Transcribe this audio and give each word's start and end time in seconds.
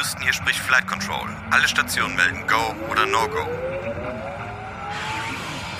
Houston, 0.00 0.22
hier 0.22 0.32
spricht 0.32 0.58
Flight 0.60 0.86
Control. 0.86 1.28
Alle 1.50 1.68
Stationen 1.68 2.16
melden 2.16 2.46
Go 2.46 2.74
oder 2.90 3.04
No-Go. 3.04 3.46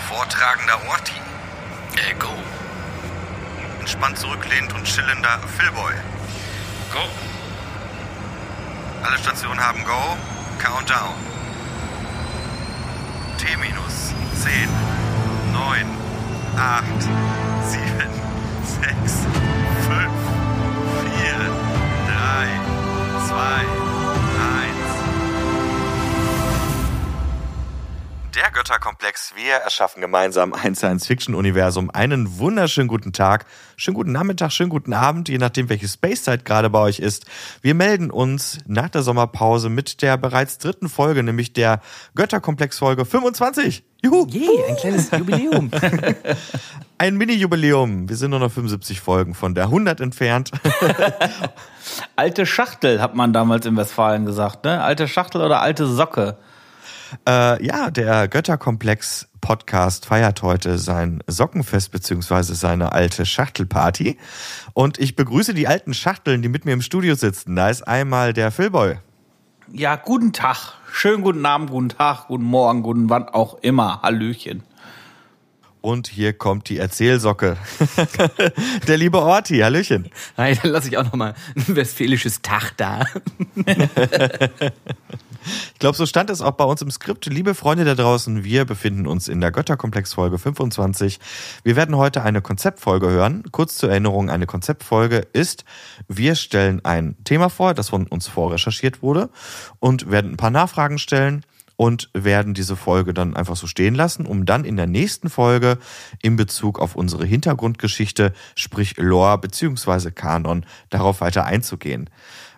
Vortragender 0.09 0.79
Orti. 0.91 1.15
Äh, 1.97 2.13
go. 2.19 2.29
Entspannt 3.79 4.19
zurücklehnt 4.19 4.75
und 4.75 4.85
chillender 4.85 5.39
Philboy. 5.57 5.95
Go. 6.93 7.01
Alle 9.03 9.17
Stationen 9.17 9.59
haben 9.59 9.83
Go. 9.85 10.19
Countdown. 10.59 11.15
T 13.39 13.57
minus 13.57 14.13
10, 14.43 14.69
9, 15.55 15.97
8, 16.59 16.85
7, 17.71 17.85
6, 18.83 19.27
5, 19.89 20.11
4, 21.17 21.39
3, 22.07 22.61
2, 23.29 23.80
Der 28.41 28.51
Götterkomplex. 28.53 29.35
Wir 29.37 29.57
erschaffen 29.57 30.01
gemeinsam 30.01 30.55
ein 30.55 30.75
Science-Fiction-Universum. 30.75 31.91
Einen 31.91 32.39
wunderschönen 32.39 32.89
guten 32.89 33.13
Tag, 33.13 33.45
schönen 33.77 33.97
guten 33.97 34.13
Nachmittag, 34.13 34.51
schönen 34.51 34.71
guten 34.71 34.95
Abend, 34.95 35.29
je 35.29 35.37
nachdem, 35.37 35.69
welche 35.69 35.87
Spacezeit 35.87 36.47
gerade 36.47 36.71
bei 36.71 36.79
euch 36.79 37.01
ist. 37.01 37.27
Wir 37.61 37.75
melden 37.75 38.11
uns 38.11 38.57
nach 38.67 38.89
der 38.89 39.03
Sommerpause 39.03 39.69
mit 39.69 40.01
der 40.01 40.17
bereits 40.17 40.57
dritten 40.57 40.89
Folge, 40.89 41.23
nämlich 41.23 41.53
der 41.53 41.83
Götterkomplex-Folge 42.15 43.05
25. 43.05 43.85
Juhu! 44.03 44.27
Yay, 44.31 44.65
ein 44.71 44.77
kleines 44.77 45.11
Jubiläum. 45.19 45.71
Ein 46.97 47.17
Mini-Jubiläum. 47.19 48.09
Wir 48.09 48.17
sind 48.17 48.31
nur 48.31 48.41
noch 48.41 48.51
75 48.51 49.03
Folgen 49.03 49.35
von 49.35 49.55
der 49.55 49.65
100 49.65 50.01
entfernt. 50.01 50.51
alte 52.17 52.47
Schachtel, 52.47 53.03
hat 53.03 53.15
man 53.15 53.35
damals 53.35 53.67
in 53.67 53.77
Westfalen 53.77 54.25
gesagt, 54.25 54.65
ne? 54.65 54.83
Alte 54.83 55.09
Schachtel 55.09 55.43
oder 55.43 55.61
alte 55.61 55.87
Socke? 55.87 56.39
Äh, 57.27 57.65
ja, 57.65 57.91
der 57.91 58.29
Götterkomplex 58.29 59.29
Podcast 59.41 60.07
feiert 60.07 60.43
heute 60.43 60.79
sein 60.79 61.23
Sockenfest 61.27 61.93
beziehungsweise 61.93 62.55
seine 62.55 62.93
alte 62.93 63.27
Schachtelparty. 63.27 64.19
Und 64.75 64.99
ich 64.99 65.17
begrüße 65.17 65.55
die 65.55 65.67
alten 65.67 65.95
Schachteln, 65.95 66.43
die 66.43 66.49
mit 66.49 66.65
mir 66.65 66.73
im 66.73 66.83
Studio 66.83 67.15
sitzen. 67.15 67.57
Da 67.57 67.71
ist 67.71 67.83
einmal 67.83 68.33
der 68.33 68.51
Philboy. 68.51 68.99
Ja, 69.73 69.97
guten 69.97 70.33
Tag. 70.33 70.75
Schönen 70.93 71.23
guten 71.23 71.47
Abend, 71.47 71.71
guten 71.71 71.91
Tag, 71.91 72.27
guten 72.27 72.45
Morgen, 72.45 72.83
guten 72.83 73.09
wann 73.09 73.29
auch 73.29 73.59
immer. 73.63 74.03
Hallöchen. 74.03 74.63
Und 75.81 76.09
hier 76.09 76.35
kommt 76.35 76.69
die 76.69 76.77
Erzählsocke. 76.79 77.57
der 78.89 78.99
liebe 78.99 79.19
Orti, 79.19 79.61
Hallöchen. 79.61 80.11
Hi, 80.37 80.55
dann 80.61 80.73
lasse 80.73 80.89
ich 80.89 80.99
auch 80.99 81.05
nochmal 81.05 81.35
ein 81.57 81.77
westfälisches 81.77 82.43
Tag 82.43 82.73
da. 82.77 83.05
Ich 85.73 85.79
glaube, 85.79 85.97
so 85.97 86.07
stand 86.07 86.31
es 86.31 86.43
auch 86.43 86.53
bei 86.53 86.65
uns 86.65 86.83
im 86.83 86.91
Skript. 86.91 87.27
Liebe 87.27 87.55
Freunde 87.55 87.85
da 87.85 87.95
draußen, 87.95 88.45
wir 88.45 88.65
befinden 88.65 89.07
uns 89.07 89.29
in 89.29 89.41
der 89.41 89.51
Götterkomplex-Folge 89.51 90.39
25. 90.39 91.19
Wir 91.63 91.77
werden 91.77 91.97
heute 91.97 92.23
eine 92.23 92.43
Konzeptfolge 92.43 93.09
hören. 93.09 93.45
Kurz 93.51 93.77
zur 93.77 93.91
Erinnerung, 93.91 94.31
eine 94.31 94.47
Konzeptfolge 94.47 95.27
ist, 95.33 95.65
wir 96.09 96.35
stellen 96.35 96.85
ein 96.85 97.17
Thema 97.25 97.49
vor, 97.49 97.75
das 97.75 97.91
von 97.91 98.07
uns 98.07 98.29
vorrecherchiert 98.29 99.03
wurde 99.03 99.31
und 99.79 100.11
werden 100.11 100.33
ein 100.33 100.37
paar 100.37 100.51
Nachfragen 100.51 100.99
stellen 100.99 101.45
und 101.81 102.11
werden 102.13 102.53
diese 102.53 102.77
Folge 102.77 103.15
dann 103.15 103.35
einfach 103.35 103.57
so 103.57 103.67
stehen 103.67 103.95
lassen, 103.95 104.27
um 104.27 104.45
dann 104.45 104.67
in 104.67 104.77
der 104.77 104.87
nächsten 104.87 105.31
Folge 105.31 105.79
in 106.21 106.37
Bezug 106.37 106.79
auf 106.79 106.95
unsere 106.95 107.25
Hintergrundgeschichte, 107.25 108.35
sprich 108.55 108.99
Lore 108.99 109.39
beziehungsweise 109.39 110.13
Kanon, 110.13 110.67
darauf 110.91 111.23
weiter 111.23 111.47
einzugehen. 111.47 112.11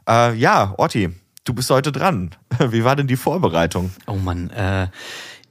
Äh, 0.09 0.35
ja, 0.35 0.75
Orti, 0.77 1.11
du 1.45 1.55
bist 1.55 1.71
heute 1.71 1.93
dran. 1.93 2.31
Wie 2.71 2.85
war 2.85 2.97
denn 2.97 3.07
die 3.07 3.17
Vorbereitung? 3.17 3.91
Oh 4.07 4.17
Mann, 4.17 4.51
äh, 4.51 4.89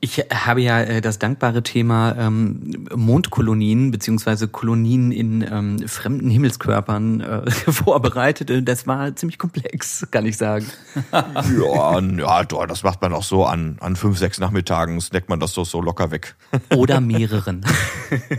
ich 0.04 0.18
habe 0.34 0.62
ja 0.62 0.82
äh, 0.82 1.00
das 1.00 1.20
dankbare 1.20 1.62
Thema 1.62 2.16
ähm, 2.18 2.88
Mondkolonien 2.96 3.92
beziehungsweise 3.92 4.48
Kolonien 4.48 5.12
in 5.12 5.44
ähm, 5.44 5.88
fremden 5.88 6.32
Himmelskörpern 6.32 7.22
äh, 7.22 7.52
vorbereitet. 7.72 8.68
Das 8.68 8.88
war 8.88 9.16
ziemlich 9.16 9.38
komplex, 9.38 10.08
kann 10.10 10.26
ich 10.26 10.38
sagen. 10.38 10.66
ja, 11.12 12.00
ja, 12.00 12.44
das 12.44 12.82
macht 12.82 13.00
man 13.04 13.14
auch 13.14 13.24
so 13.24 13.46
an, 13.46 13.78
an 13.80 13.96
fünf, 13.96 14.18
sechs 14.18 14.40
Nachmittagen, 14.40 15.00
snackt 15.02 15.30
man 15.30 15.40
das 15.40 15.54
so, 15.54 15.64
so 15.64 15.82
locker 15.82 16.10
weg. 16.10 16.36
Oder 16.76 17.00
mehreren. 17.00 17.64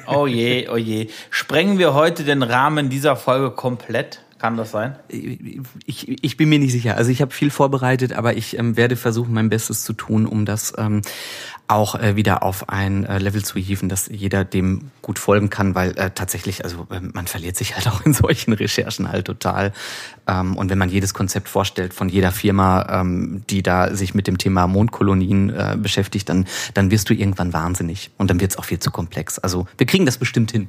oh 0.09 0.27
je, 0.27 0.69
oh 0.69 0.77
je. 0.77 1.11
Sprengen 1.31 1.79
wir 1.79 1.95
heute 1.95 2.25
den 2.25 2.43
Rahmen 2.43 2.91
dieser 2.91 3.15
Folge 3.15 3.53
komplett? 3.53 4.25
Kann 4.43 4.57
das 4.57 4.73
sein? 4.73 4.97
Ich, 5.07 6.09
ich 6.25 6.37
bin 6.37 6.49
mir 6.49 6.59
nicht 6.59 6.73
sicher. 6.73 6.97
Also 6.97 7.13
ich 7.13 7.23
habe 7.23 7.31
viel 7.31 7.49
vorbereitet, 7.49 8.13
aber 8.13 8.37
ich 8.37 8.59
ähm, 8.59 8.77
werde 8.77 8.97
versuchen, 8.97 9.33
mein 9.33 9.49
Bestes 9.51 9.85
zu 9.85 9.93
tun, 9.93 10.27
um 10.27 10.47
das 10.47 10.73
ähm, 10.77 11.03
auch 11.69 11.95
äh, 11.95 12.17
wieder 12.17 12.43
auf 12.43 12.69
ein 12.69 13.05
äh, 13.05 13.19
Level 13.19 13.45
zu 13.45 13.61
hieven, 13.61 13.89
dass 13.89 14.09
jeder 14.09 14.45
dem 14.45 14.91
gut 15.01 15.21
folgen 15.21 15.49
kann, 15.49 15.77
weil 15.77 15.97
äh, 15.97 16.11
tatsächlich, 16.11 16.65
also 16.65 16.89
äh, 16.91 16.99
man 16.99 17.29
verliert 17.29 17.57
sich 17.57 17.77
halt 17.77 17.87
auch 17.93 18.05
in 18.05 18.15
solchen 18.15 18.53
Recherchen 18.53 19.13
halt 19.13 19.27
total. 19.27 19.73
Ähm, 20.27 20.57
und 20.57 20.71
wenn 20.71 20.79
man 20.79 20.89
jedes 20.89 21.15
Konzept 21.15 21.49
vorstellt 21.49 21.95
von 21.95 22.09
jeder 22.09 22.33
Firma, 22.33 23.01
ähm, 23.01 23.45
die 23.49 23.63
da 23.63 23.95
sich 23.95 24.13
mit 24.13 24.27
dem 24.27 24.39
Thema 24.39 24.67
Mondkolonien 24.67 25.51
äh, 25.51 25.77
beschäftigt, 25.81 26.29
dann, 26.29 26.47
dann 26.75 26.91
wirst 26.91 27.09
du 27.09 27.15
irgendwann 27.15 27.53
wahnsinnig. 27.53 28.11
Und 28.19 28.29
dann 28.29 28.41
wird 28.41 28.51
es 28.51 28.59
auch 28.59 28.65
viel 28.65 28.81
zu 28.81 28.91
komplex. 28.91 29.39
Also 29.39 29.69
wir 29.79 29.87
kriegen 29.87 30.05
das 30.05 30.19
bestimmt 30.19 30.51
hin. 30.51 30.69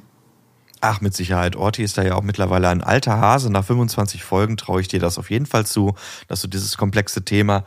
Ach, 0.86 1.00
mit 1.00 1.14
Sicherheit. 1.16 1.56
Orti 1.56 1.82
ist 1.82 1.98
da 1.98 2.04
ja 2.04 2.16
auch 2.16 2.24
mittlerweile 2.24 2.68
ein 2.68 2.84
alter 2.84 3.18
Hase. 3.18 3.50
Nach 3.50 3.64
25 3.64 4.22
Folgen 4.22 4.58
traue 4.58 4.82
ich 4.82 4.90
dir 4.90 5.00
das 5.00 5.18
auf 5.18 5.30
jeden 5.30 5.46
Fall 5.46 5.66
zu, 5.66 5.96
dass 6.28 6.42
du 6.42 6.50
dieses 6.50 6.76
komplexe 6.76 7.24
Thema 7.24 7.64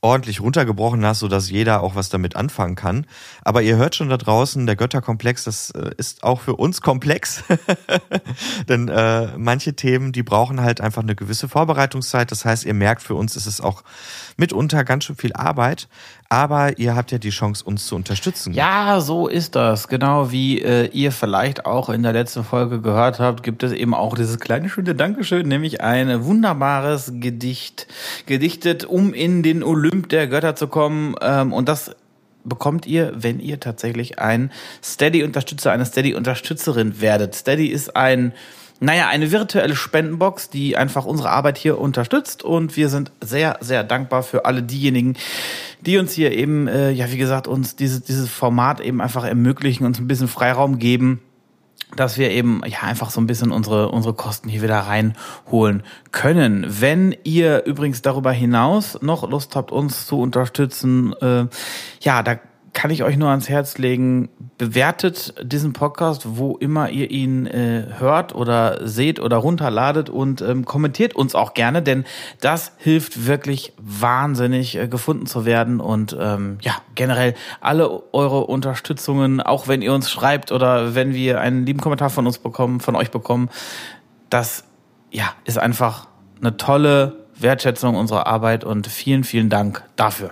ordentlich 0.00 0.40
runtergebrochen 0.40 1.04
hast, 1.04 1.18
sodass 1.20 1.50
jeder 1.50 1.82
auch 1.82 1.94
was 1.94 2.08
damit 2.08 2.36
anfangen 2.36 2.76
kann. 2.76 3.06
Aber 3.42 3.62
ihr 3.62 3.76
hört 3.76 3.96
schon 3.96 4.08
da 4.08 4.16
draußen, 4.16 4.66
der 4.66 4.76
Götterkomplex, 4.76 5.44
das 5.44 5.70
äh, 5.70 5.90
ist 5.96 6.22
auch 6.22 6.40
für 6.40 6.54
uns 6.54 6.80
komplex. 6.80 7.42
Denn 8.68 8.88
äh, 8.88 9.36
manche 9.36 9.74
Themen, 9.74 10.12
die 10.12 10.22
brauchen 10.22 10.60
halt 10.60 10.80
einfach 10.80 11.02
eine 11.02 11.16
gewisse 11.16 11.48
Vorbereitungszeit. 11.48 12.30
Das 12.30 12.44
heißt, 12.44 12.64
ihr 12.64 12.74
merkt, 12.74 13.02
für 13.02 13.16
uns 13.16 13.34
ist 13.34 13.46
es 13.46 13.60
auch 13.60 13.82
mitunter 14.36 14.84
ganz 14.84 15.04
schön 15.04 15.16
viel 15.16 15.32
Arbeit. 15.32 15.88
Aber 16.30 16.78
ihr 16.78 16.94
habt 16.94 17.10
ja 17.10 17.16
die 17.16 17.30
Chance, 17.30 17.64
uns 17.64 17.86
zu 17.86 17.96
unterstützen. 17.96 18.52
Ja, 18.52 19.00
so 19.00 19.28
ist 19.28 19.56
das. 19.56 19.88
Genau 19.88 20.30
wie 20.30 20.60
äh, 20.60 20.86
ihr 20.92 21.10
vielleicht 21.10 21.64
auch 21.64 21.88
in 21.88 22.02
der 22.02 22.12
letzten 22.12 22.44
Folge 22.44 22.82
gehört 22.82 23.18
habt, 23.18 23.42
gibt 23.42 23.62
es 23.62 23.72
eben 23.72 23.94
auch 23.94 24.14
dieses 24.14 24.38
kleine 24.38 24.68
schöne 24.68 24.94
Dankeschön, 24.94 25.48
nämlich 25.48 25.80
ein 25.80 26.24
wunderbares 26.24 27.12
Gedicht, 27.14 27.86
gedichtet, 28.26 28.84
um 28.84 29.14
in 29.14 29.42
den 29.42 29.62
Olymp 29.62 29.87
der 29.90 30.26
Götter 30.26 30.56
zu 30.56 30.68
kommen. 30.68 31.14
Ähm, 31.20 31.52
und 31.52 31.68
das 31.68 31.94
bekommt 32.44 32.86
ihr, 32.86 33.12
wenn 33.14 33.40
ihr 33.40 33.60
tatsächlich 33.60 34.18
ein 34.18 34.50
Steady-Unterstützer, 34.82 35.72
eine 35.72 35.84
Steady-Unterstützerin 35.84 37.00
werdet. 37.00 37.34
Steady 37.34 37.66
ist 37.66 37.96
ein 37.96 38.32
naja, 38.80 39.08
eine 39.08 39.32
virtuelle 39.32 39.74
Spendenbox, 39.74 40.50
die 40.50 40.76
einfach 40.76 41.04
unsere 41.04 41.30
Arbeit 41.30 41.58
hier 41.58 41.78
unterstützt 41.78 42.44
und 42.44 42.76
wir 42.76 42.88
sind 42.88 43.10
sehr, 43.20 43.58
sehr 43.60 43.82
dankbar 43.82 44.22
für 44.22 44.44
alle 44.44 44.62
diejenigen, 44.62 45.16
die 45.80 45.98
uns 45.98 46.12
hier 46.12 46.32
eben, 46.32 46.68
äh, 46.68 46.90
ja, 46.90 47.10
wie 47.10 47.18
gesagt, 47.18 47.48
uns 47.48 47.74
dieses, 47.74 48.02
dieses 48.02 48.28
Format 48.30 48.80
eben 48.80 49.00
einfach 49.00 49.24
ermöglichen, 49.24 49.84
uns 49.84 49.98
ein 49.98 50.06
bisschen 50.06 50.28
Freiraum 50.28 50.78
geben, 50.78 51.20
dass 51.96 52.18
wir 52.18 52.30
eben 52.30 52.62
ja 52.66 52.80
einfach 52.82 53.10
so 53.10 53.20
ein 53.20 53.26
bisschen 53.26 53.50
unsere 53.50 53.88
unsere 53.88 54.14
Kosten 54.14 54.48
hier 54.48 54.62
wieder 54.62 54.78
reinholen 54.78 55.82
können. 56.12 56.66
Wenn 56.68 57.16
ihr 57.24 57.64
übrigens 57.64 58.02
darüber 58.02 58.32
hinaus 58.32 58.98
noch 59.00 59.28
Lust 59.28 59.56
habt, 59.56 59.72
uns 59.72 60.06
zu 60.06 60.20
unterstützen, 60.20 61.12
äh, 61.20 61.46
ja, 62.00 62.22
da 62.22 62.38
kann 62.72 62.90
ich 62.90 63.02
euch 63.02 63.16
nur 63.16 63.30
ans 63.30 63.48
Herz 63.48 63.78
legen, 63.78 64.28
bewertet 64.56 65.34
diesen 65.42 65.72
Podcast, 65.72 66.36
wo 66.38 66.56
immer 66.56 66.90
ihr 66.90 67.10
ihn 67.10 67.46
äh, 67.46 67.86
hört 67.98 68.34
oder 68.34 68.86
seht 68.86 69.20
oder 69.20 69.36
runterladet 69.36 70.10
und 70.10 70.42
ähm, 70.42 70.64
kommentiert 70.64 71.14
uns 71.16 71.34
auch 71.34 71.54
gerne, 71.54 71.82
denn 71.82 72.04
das 72.40 72.72
hilft 72.78 73.26
wirklich 73.26 73.72
wahnsinnig 73.78 74.76
äh, 74.76 74.88
gefunden 74.88 75.26
zu 75.26 75.44
werden 75.44 75.80
und 75.80 76.16
ähm, 76.18 76.58
ja, 76.60 76.76
generell 76.94 77.34
alle 77.60 78.12
eure 78.12 78.44
Unterstützungen, 78.46 79.40
auch 79.40 79.68
wenn 79.68 79.82
ihr 79.82 79.92
uns 79.92 80.10
schreibt 80.10 80.52
oder 80.52 80.94
wenn 80.94 81.14
wir 81.14 81.40
einen 81.40 81.66
lieben 81.66 81.80
Kommentar 81.80 82.10
von 82.10 82.26
uns 82.26 82.38
bekommen, 82.38 82.80
von 82.80 82.96
euch 82.96 83.10
bekommen, 83.10 83.48
das 84.30 84.64
ja, 85.10 85.32
ist 85.44 85.58
einfach 85.58 86.06
eine 86.40 86.56
tolle 86.56 87.24
Wertschätzung 87.34 87.94
unserer 87.94 88.26
Arbeit 88.26 88.64
und 88.64 88.86
vielen, 88.86 89.24
vielen 89.24 89.48
Dank 89.48 89.84
dafür. 89.96 90.30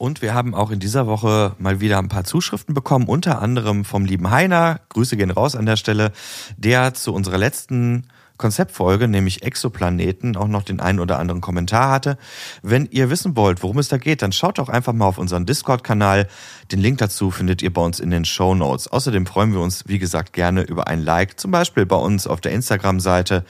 Und 0.00 0.22
wir 0.22 0.32
haben 0.32 0.54
auch 0.54 0.70
in 0.70 0.80
dieser 0.80 1.06
Woche 1.06 1.54
mal 1.58 1.82
wieder 1.82 1.98
ein 1.98 2.08
paar 2.08 2.24
Zuschriften 2.24 2.72
bekommen, 2.72 3.06
unter 3.06 3.42
anderem 3.42 3.84
vom 3.84 4.06
lieben 4.06 4.30
Heiner. 4.30 4.80
Grüße 4.88 5.14
gehen 5.18 5.30
raus 5.30 5.54
an 5.54 5.66
der 5.66 5.76
Stelle, 5.76 6.12
der 6.56 6.94
zu 6.94 7.12
unserer 7.12 7.36
letzten 7.36 8.04
Konzeptfolge, 8.38 9.08
nämlich 9.08 9.42
Exoplaneten, 9.42 10.38
auch 10.38 10.48
noch 10.48 10.62
den 10.62 10.80
einen 10.80 11.00
oder 11.00 11.18
anderen 11.18 11.42
Kommentar 11.42 11.90
hatte. 11.90 12.16
Wenn 12.62 12.86
ihr 12.86 13.10
wissen 13.10 13.36
wollt, 13.36 13.62
worum 13.62 13.76
es 13.76 13.88
da 13.88 13.98
geht, 13.98 14.22
dann 14.22 14.32
schaut 14.32 14.56
doch 14.56 14.70
einfach 14.70 14.94
mal 14.94 15.04
auf 15.04 15.18
unseren 15.18 15.44
Discord-Kanal. 15.44 16.28
Den 16.72 16.80
Link 16.80 16.96
dazu 16.96 17.30
findet 17.30 17.60
ihr 17.60 17.70
bei 17.70 17.82
uns 17.82 18.00
in 18.00 18.08
den 18.08 18.24
Show 18.24 18.54
Notes. 18.54 18.88
Außerdem 18.88 19.26
freuen 19.26 19.52
wir 19.52 19.60
uns, 19.60 19.86
wie 19.86 19.98
gesagt, 19.98 20.32
gerne 20.32 20.62
über 20.62 20.86
ein 20.88 21.02
Like, 21.02 21.38
zum 21.38 21.50
Beispiel 21.50 21.84
bei 21.84 21.96
uns 21.96 22.26
auf 22.26 22.40
der 22.40 22.52
Instagram-Seite 22.52 23.44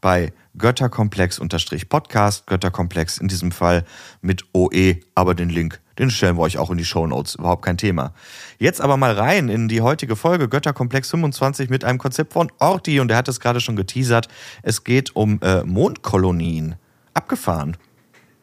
bei 0.00 0.32
Götterkomplex-Podcast, 0.58 2.46
Götterkomplex 2.46 3.18
in 3.18 3.28
diesem 3.28 3.52
Fall 3.52 3.84
mit 4.20 4.44
OE, 4.52 4.96
aber 5.14 5.34
den 5.34 5.48
Link, 5.48 5.80
den 5.98 6.10
stellen 6.10 6.36
wir 6.36 6.42
euch 6.42 6.58
auch 6.58 6.70
in 6.70 6.78
die 6.78 6.84
Show 6.84 7.06
Notes, 7.06 7.34
überhaupt 7.36 7.64
kein 7.64 7.78
Thema. 7.78 8.12
Jetzt 8.58 8.80
aber 8.80 8.96
mal 8.96 9.12
rein 9.12 9.48
in 9.48 9.68
die 9.68 9.80
heutige 9.80 10.16
Folge 10.16 10.48
Götterkomplex 10.48 11.10
25 11.10 11.70
mit 11.70 11.84
einem 11.84 11.98
Konzept 11.98 12.32
von 12.32 12.50
Orti 12.58 13.00
und 13.00 13.10
er 13.10 13.16
hat 13.18 13.28
es 13.28 13.40
gerade 13.40 13.60
schon 13.60 13.76
geteasert. 13.76 14.28
Es 14.62 14.84
geht 14.84 15.14
um 15.14 15.40
äh, 15.42 15.62
Mondkolonien. 15.62 16.76
Abgefahren. 17.14 17.76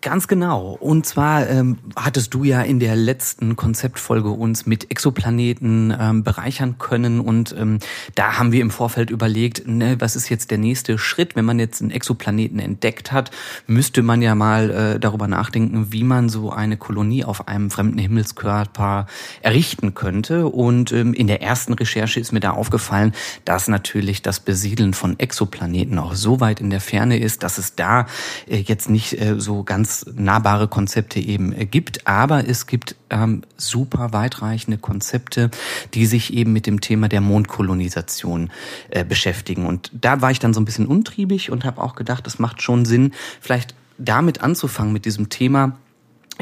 Ganz 0.03 0.27
genau. 0.27 0.77
Und 0.81 1.05
zwar 1.05 1.49
ähm, 1.49 1.77
hattest 1.95 2.33
du 2.33 2.43
ja 2.43 2.61
in 2.61 2.81
der 2.81 2.93
letzten 2.97 3.55
Konzeptfolge 3.55 4.31
uns 4.31 4.65
mit 4.65 4.91
Exoplaneten 4.91 5.95
ähm, 5.97 6.23
bereichern 6.23 6.77
können. 6.77 7.21
Und 7.21 7.55
ähm, 7.57 7.79
da 8.13 8.37
haben 8.37 8.51
wir 8.51 8.59
im 8.59 8.69
Vorfeld 8.69 9.09
überlegt, 9.09 9.65
ne, 9.65 9.95
was 9.99 10.17
ist 10.17 10.27
jetzt 10.27 10.51
der 10.51 10.57
nächste 10.57 10.97
Schritt? 10.97 11.37
Wenn 11.37 11.45
man 11.45 11.57
jetzt 11.57 11.81
einen 11.81 11.89
Exoplaneten 11.89 12.59
entdeckt 12.59 13.13
hat, 13.13 13.31
müsste 13.65 14.01
man 14.01 14.21
ja 14.21 14.35
mal 14.35 14.71
äh, 14.71 14.99
darüber 14.99 15.29
nachdenken, 15.29 15.93
wie 15.93 16.03
man 16.03 16.27
so 16.27 16.51
eine 16.51 16.75
Kolonie 16.75 17.23
auf 17.23 17.47
einem 17.47 17.71
fremden 17.71 17.97
Himmelskörper 17.97 19.07
errichten 19.41 19.93
könnte. 19.93 20.47
Und 20.47 20.91
ähm, 20.91 21.13
in 21.13 21.27
der 21.27 21.41
ersten 21.41 21.71
Recherche 21.71 22.19
ist 22.19 22.33
mir 22.33 22.41
da 22.41 22.51
aufgefallen, 22.51 23.13
dass 23.45 23.69
natürlich 23.69 24.21
das 24.21 24.41
Besiedeln 24.41 24.93
von 24.93 25.17
Exoplaneten 25.17 25.97
auch 25.97 26.13
so 26.13 26.41
weit 26.41 26.59
in 26.59 26.69
der 26.69 26.81
Ferne 26.81 27.19
ist, 27.19 27.41
dass 27.41 27.57
es 27.57 27.75
da 27.75 28.05
äh, 28.49 28.57
jetzt 28.57 28.89
nicht 28.89 29.21
äh, 29.21 29.39
so 29.39 29.63
ganz 29.63 29.92
nahbare 30.15 30.67
Konzepte 30.67 31.19
eben 31.19 31.53
äh, 31.53 31.65
gibt, 31.65 32.07
aber 32.07 32.47
es 32.47 32.67
gibt 32.67 32.95
ähm, 33.09 33.43
super 33.57 34.13
weitreichende 34.13 34.77
Konzepte, 34.77 35.51
die 35.93 36.05
sich 36.05 36.33
eben 36.33 36.53
mit 36.53 36.65
dem 36.65 36.81
Thema 36.81 37.07
der 37.09 37.21
Mondkolonisation 37.21 38.51
äh, 38.89 39.05
beschäftigen. 39.05 39.65
Und 39.65 39.91
da 39.93 40.21
war 40.21 40.31
ich 40.31 40.39
dann 40.39 40.53
so 40.53 40.61
ein 40.61 40.65
bisschen 40.65 40.87
untriebig 40.87 41.51
und 41.51 41.65
habe 41.65 41.81
auch 41.81 41.95
gedacht, 41.95 42.27
es 42.27 42.39
macht 42.39 42.61
schon 42.61 42.85
Sinn, 42.85 43.13
vielleicht 43.39 43.75
damit 43.97 44.41
anzufangen 44.41 44.93
mit 44.93 45.05
diesem 45.05 45.29
Thema 45.29 45.77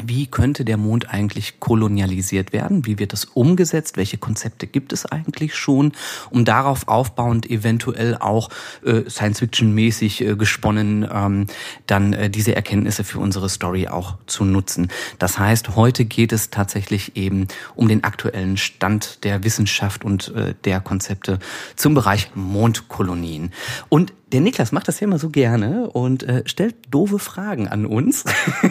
wie 0.02 0.26
könnte 0.26 0.64
der 0.64 0.76
Mond 0.76 1.10
eigentlich 1.10 1.60
kolonialisiert 1.60 2.52
werden? 2.52 2.86
Wie 2.86 2.98
wird 2.98 3.12
das 3.12 3.24
umgesetzt? 3.26 3.96
Welche 3.96 4.16
Konzepte 4.16 4.66
gibt 4.66 4.92
es 4.92 5.06
eigentlich 5.06 5.54
schon? 5.54 5.92
Um 6.30 6.44
darauf 6.44 6.88
aufbauend 6.88 7.50
eventuell 7.50 8.16
auch 8.16 8.48
äh, 8.84 9.08
Science-Fiction-mäßig 9.08 10.22
äh, 10.22 10.36
gesponnen, 10.36 11.06
ähm, 11.12 11.46
dann 11.86 12.12
äh, 12.14 12.30
diese 12.30 12.56
Erkenntnisse 12.56 13.04
für 13.04 13.18
unsere 13.18 13.48
Story 13.48 13.88
auch 13.88 14.16
zu 14.26 14.44
nutzen. 14.44 14.88
Das 15.18 15.38
heißt, 15.38 15.76
heute 15.76 16.04
geht 16.04 16.32
es 16.32 16.50
tatsächlich 16.50 17.16
eben 17.16 17.48
um 17.74 17.88
den 17.88 18.04
aktuellen 18.04 18.56
Stand 18.56 19.24
der 19.24 19.44
Wissenschaft 19.44 20.04
und 20.04 20.34
äh, 20.34 20.54
der 20.64 20.80
Konzepte 20.80 21.38
zum 21.76 21.94
Bereich 21.94 22.30
Mondkolonien. 22.34 23.52
Und 23.88 24.12
der 24.32 24.40
Niklas 24.40 24.72
macht 24.72 24.88
das 24.88 25.00
ja 25.00 25.06
immer 25.06 25.18
so 25.18 25.28
gerne 25.28 25.90
und 25.90 26.22
äh, 26.22 26.42
stellt 26.46 26.74
doofe 26.90 27.18
Fragen 27.18 27.68
an 27.68 27.84
uns, 27.84 28.24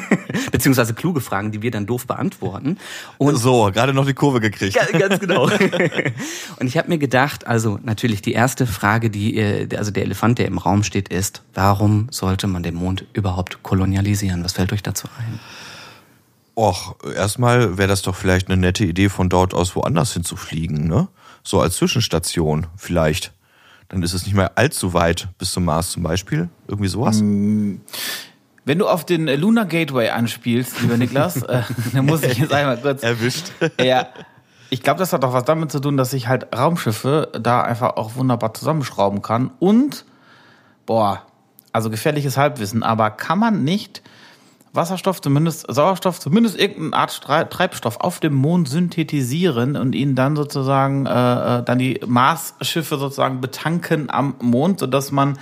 beziehungsweise 0.52 0.94
kluge 0.94 1.22
Fragen, 1.22 1.52
die 1.52 1.62
wir 1.62 1.70
dann 1.70 1.86
doof 1.86 2.08
beantworten. 2.08 2.78
Und 3.20 3.36
so, 3.36 3.72
gerade 3.72 3.94
noch 3.94 4.06
die 4.06 4.14
Kurve 4.14 4.40
gekriegt. 4.40 4.76
Ja, 4.76 4.86
ganz 4.98 5.20
genau. 5.20 5.44
und 6.60 6.68
ich 6.68 6.78
habe 6.78 6.90
mir 6.90 6.98
gedacht, 6.98 7.46
also 7.46 7.80
natürlich 7.84 8.22
die 8.22 8.34
erste 8.34 8.66
Frage, 8.66 9.12
die, 9.12 9.38
äh, 9.38 9.68
also 9.78 9.92
der 9.92 10.04
Elefant, 10.04 10.40
der 10.40 10.48
im 10.48 10.58
Raum 10.58 10.84
steht, 10.84 11.10
ist, 11.10 11.44
warum 11.54 12.08
sollte 12.10 12.48
man 12.48 12.64
den 12.64 12.76
Mond 12.76 13.06
überhaupt 13.14 13.62
kolonialisieren? 13.62 14.44
Was 14.44 14.54
fällt 14.54 14.74
euch 14.74 14.84
dazu 14.84 15.08
ein? 15.18 15.40
Och, 16.56 16.96
erstmal 17.16 17.78
wäre 17.78 17.88
das 17.88 18.02
doch 18.02 18.16
vielleicht 18.16 18.48
eine 18.48 18.58
nette 18.58 18.84
Idee, 18.84 19.10
von 19.10 19.30
dort 19.30 19.54
aus 19.54 19.76
woanders 19.76 20.14
hinzufliegen, 20.14 20.88
ne? 20.88 21.08
So 21.44 21.60
als 21.60 21.76
Zwischenstation 21.78 22.68
vielleicht 22.76 23.32
dann 23.92 24.04
ist 24.04 24.14
es 24.14 24.26
nicht 24.26 24.36
mehr 24.36 24.58
allzu 24.58 24.94
weit 24.94 25.28
bis 25.38 25.52
zum 25.52 25.66
Mars 25.66 25.92
zum 25.92 26.04
Beispiel. 26.04 26.48
Irgendwie 26.68 26.88
sowas. 26.88 27.22
Mm. 27.22 27.76
Wenn 28.64 28.80
du 28.80 28.88
auf 28.88 29.06
den 29.06 29.28
Lunar 29.28 29.66
Gateway 29.66 30.10
anspielst, 30.10 30.82
lieber 30.82 30.96
Niklas, 30.96 31.42
äh, 31.44 31.64
dann 31.94 32.06
muss 32.06 32.24
ich 32.24 32.38
jetzt 32.38 32.54
einmal 32.54 32.78
kurz. 32.78 33.04
Erwischt. 33.04 33.52
Ja. 33.82 34.08
Ich 34.70 34.82
glaube, 34.82 35.00
das 35.00 35.12
hat 35.12 35.26
auch 35.26 35.34
was 35.34 35.44
damit 35.44 35.70
zu 35.74 35.82
tun, 35.82 35.98
dass 35.98 36.14
ich 36.14 36.30
halt 36.30 36.56
Raumschiffe 36.56 37.30
da 37.38 37.62
einfach 37.62 37.98
auch 37.98 38.16
wunderbar 38.16 38.54
zusammenschrauben 38.54 39.22
kann. 39.22 39.52
Und, 39.60 40.06
boah, 40.86 41.24
also 41.74 41.90
gefährliches 41.90 42.38
Halbwissen, 42.38 42.82
aber 42.82 43.12
kann 43.12 43.40
man 43.40 43.66
nicht 43.66 44.02
Wasserstoff, 44.74 45.22
zumindest 45.22 45.66
Sauerstoff, 45.70 46.20
zumindest 46.20 46.58
irgendeine 46.58 46.96
Art 46.96 47.22
Treibstoff 47.52 47.98
auf 47.98 48.20
dem 48.20 48.34
Mond 48.34 48.70
synthetisieren 48.70 49.76
und 49.76 49.94
ihn 49.94 50.16
dann 50.16 50.36
sozusagen, 50.36 51.06
äh, 51.06 51.10
äh, 51.60 51.64
dann 51.64 51.78
die 51.78 52.00
Marsschiffe 52.06 52.98
sozusagen 52.98 53.42
betanken 53.42 54.10
am 54.10 54.36
Mond, 54.40 54.80
sodass 54.80 55.12
man 55.12 55.38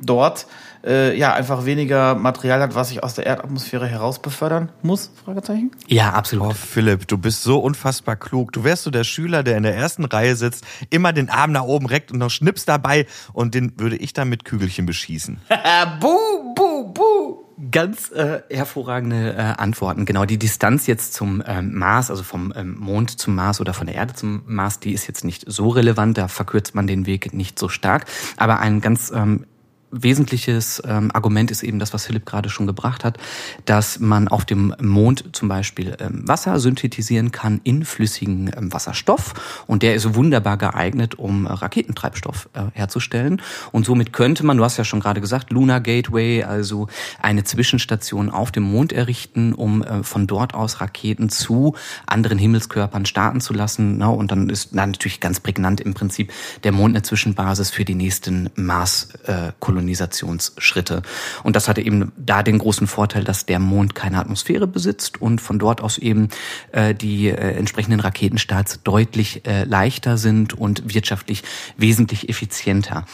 dort 0.00 0.46
äh, 0.82 1.14
ja 1.14 1.34
einfach 1.34 1.66
weniger 1.66 2.14
Material 2.14 2.62
hat, 2.62 2.74
was 2.74 2.88
sich 2.88 3.04
aus 3.04 3.14
der 3.14 3.26
Erdatmosphäre 3.26 3.86
herausbefördern 3.86 4.70
muss? 4.80 5.10
Fragezeichen. 5.22 5.72
Ja, 5.86 6.14
absolut. 6.14 6.48
Oh, 6.48 6.54
Philipp, 6.54 7.06
du 7.06 7.18
bist 7.18 7.42
so 7.42 7.58
unfassbar 7.58 8.16
klug. 8.16 8.52
Du 8.52 8.64
wärst 8.64 8.84
so 8.84 8.90
der 8.90 9.04
Schüler, 9.04 9.42
der 9.42 9.58
in 9.58 9.62
der 9.62 9.76
ersten 9.76 10.06
Reihe 10.06 10.36
sitzt, 10.36 10.64
immer 10.88 11.12
den 11.12 11.28
Arm 11.28 11.52
nach 11.52 11.64
oben 11.64 11.84
reckt 11.84 12.12
und 12.12 12.18
noch 12.18 12.30
Schnips 12.30 12.64
dabei 12.64 13.06
und 13.34 13.54
den 13.54 13.78
würde 13.78 13.96
ich 13.96 14.14
dann 14.14 14.30
mit 14.30 14.46
Kügelchen 14.46 14.86
beschießen. 14.86 15.38
buh, 16.00 16.54
buh, 16.54 16.92
buh 16.94 17.49
ganz 17.70 18.10
äh, 18.12 18.42
hervorragende 18.50 19.34
äh, 19.34 19.36
Antworten. 19.36 20.06
Genau, 20.06 20.24
die 20.24 20.38
Distanz 20.38 20.86
jetzt 20.86 21.14
zum 21.14 21.42
ähm, 21.46 21.76
Mars, 21.76 22.10
also 22.10 22.22
vom 22.22 22.52
ähm, 22.56 22.76
Mond 22.78 23.18
zum 23.18 23.34
Mars 23.34 23.60
oder 23.60 23.74
von 23.74 23.86
der 23.86 23.96
Erde 23.96 24.14
zum 24.14 24.42
Mars, 24.46 24.80
die 24.80 24.92
ist 24.92 25.06
jetzt 25.06 25.24
nicht 25.24 25.44
so 25.46 25.68
relevant, 25.68 26.16
da 26.16 26.28
verkürzt 26.28 26.74
man 26.74 26.86
den 26.86 27.06
Weg 27.06 27.34
nicht 27.34 27.58
so 27.58 27.68
stark. 27.68 28.06
Aber 28.36 28.60
ein 28.60 28.80
ganz 28.80 29.10
ähm, 29.14 29.46
wesentliches 29.90 30.82
ähm, 30.86 31.10
Argument 31.12 31.50
ist 31.50 31.62
eben 31.62 31.78
das, 31.78 31.92
was 31.92 32.06
Philipp 32.06 32.26
gerade 32.26 32.48
schon 32.48 32.66
gebracht 32.66 33.04
hat, 33.04 33.18
dass 33.64 33.98
man 33.98 34.28
auf 34.28 34.44
dem 34.44 34.74
Mond 34.80 35.24
zum 35.32 35.48
Beispiel 35.48 35.96
ähm, 35.98 36.26
Wasser 36.26 36.60
synthetisieren 36.60 37.32
kann 37.32 37.60
in 37.64 37.84
flüssigen 37.84 38.50
ähm, 38.56 38.72
Wasserstoff. 38.72 39.64
Und 39.66 39.82
der 39.82 39.94
ist 39.94 40.14
wunderbar 40.14 40.56
geeignet, 40.56 41.16
um 41.16 41.46
äh, 41.46 41.52
Raketentreibstoff 41.52 42.48
äh, 42.52 42.62
herzustellen. 42.72 43.42
Und 43.72 43.86
somit 43.86 44.12
könnte 44.12 44.46
man, 44.46 44.56
du 44.56 44.64
hast 44.64 44.76
ja 44.76 44.84
schon 44.84 45.00
gerade 45.00 45.20
gesagt, 45.20 45.50
Lunar 45.50 45.80
Gateway, 45.80 46.44
also 46.44 46.88
eine 47.20 47.44
Zwischenstation 47.44 48.30
auf 48.30 48.52
dem 48.52 48.64
Mond 48.64 48.92
errichten, 48.92 49.52
um 49.52 49.82
äh, 49.82 50.02
von 50.02 50.26
dort 50.26 50.54
aus 50.54 50.80
Raketen 50.80 51.30
zu 51.30 51.74
anderen 52.06 52.38
Himmelskörpern 52.38 53.06
starten 53.06 53.40
zu 53.40 53.54
lassen. 53.54 53.98
Na, 53.98 54.08
und 54.08 54.30
dann 54.30 54.48
ist 54.48 54.70
na, 54.72 54.86
natürlich 54.86 55.20
ganz 55.20 55.40
prägnant 55.40 55.80
im 55.80 55.94
Prinzip 55.94 56.32
der 56.62 56.72
Mond 56.72 56.94
eine 56.94 57.02
Zwischenbasis 57.02 57.70
für 57.70 57.84
die 57.84 57.94
nächsten 57.94 58.50
Mars-Kolonien. 58.54 59.79
Kolonisationsschritte. 59.80 61.02
Und 61.42 61.56
das 61.56 61.68
hatte 61.68 61.80
eben 61.80 62.12
da 62.16 62.42
den 62.42 62.58
großen 62.58 62.86
Vorteil, 62.86 63.24
dass 63.24 63.46
der 63.46 63.58
Mond 63.58 63.94
keine 63.94 64.18
Atmosphäre 64.18 64.66
besitzt 64.66 65.20
und 65.20 65.40
von 65.40 65.58
dort 65.58 65.80
aus 65.80 65.98
eben 65.98 66.28
äh, 66.72 66.94
die 66.94 67.28
äh, 67.28 67.56
entsprechenden 67.56 68.00
Raketenstarts 68.00 68.82
deutlich 68.82 69.46
äh, 69.46 69.64
leichter 69.64 70.18
sind 70.18 70.52
und 70.52 70.94
wirtschaftlich 70.94 71.42
wesentlich 71.76 72.28
effizienter. 72.28 73.06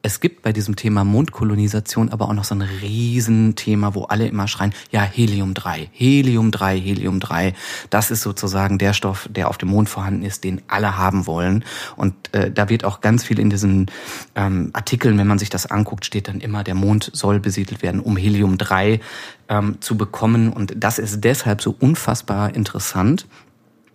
Es 0.00 0.20
gibt 0.20 0.42
bei 0.42 0.52
diesem 0.52 0.76
Thema 0.76 1.02
Mondkolonisation 1.02 2.10
aber 2.10 2.28
auch 2.28 2.32
noch 2.32 2.44
so 2.44 2.54
ein 2.54 2.62
Riesenthema, 2.62 3.94
wo 3.94 4.04
alle 4.04 4.28
immer 4.28 4.46
schreien, 4.46 4.72
ja, 4.92 5.02
Helium-3, 5.02 5.88
Helium-3, 5.92 6.80
Helium-3. 6.80 7.54
Das 7.90 8.12
ist 8.12 8.22
sozusagen 8.22 8.78
der 8.78 8.92
Stoff, 8.92 9.28
der 9.28 9.48
auf 9.48 9.58
dem 9.58 9.70
Mond 9.70 9.88
vorhanden 9.88 10.22
ist, 10.22 10.44
den 10.44 10.62
alle 10.68 10.96
haben 10.96 11.26
wollen. 11.26 11.64
Und 11.96 12.14
äh, 12.32 12.52
da 12.52 12.68
wird 12.68 12.84
auch 12.84 13.00
ganz 13.00 13.24
viel 13.24 13.40
in 13.40 13.50
diesen 13.50 13.90
ähm, 14.36 14.70
Artikeln, 14.72 15.18
wenn 15.18 15.26
man 15.26 15.40
sich 15.40 15.50
das 15.50 15.66
anguckt, 15.66 16.04
steht 16.04 16.28
dann 16.28 16.40
immer, 16.40 16.62
der 16.62 16.76
Mond 16.76 17.10
soll 17.12 17.40
besiedelt 17.40 17.82
werden, 17.82 18.00
um 18.00 18.16
Helium-3 18.16 19.00
ähm, 19.48 19.80
zu 19.80 19.96
bekommen. 19.96 20.52
Und 20.52 20.74
das 20.76 21.00
ist 21.00 21.24
deshalb 21.24 21.60
so 21.60 21.74
unfassbar 21.76 22.54
interessant, 22.54 23.26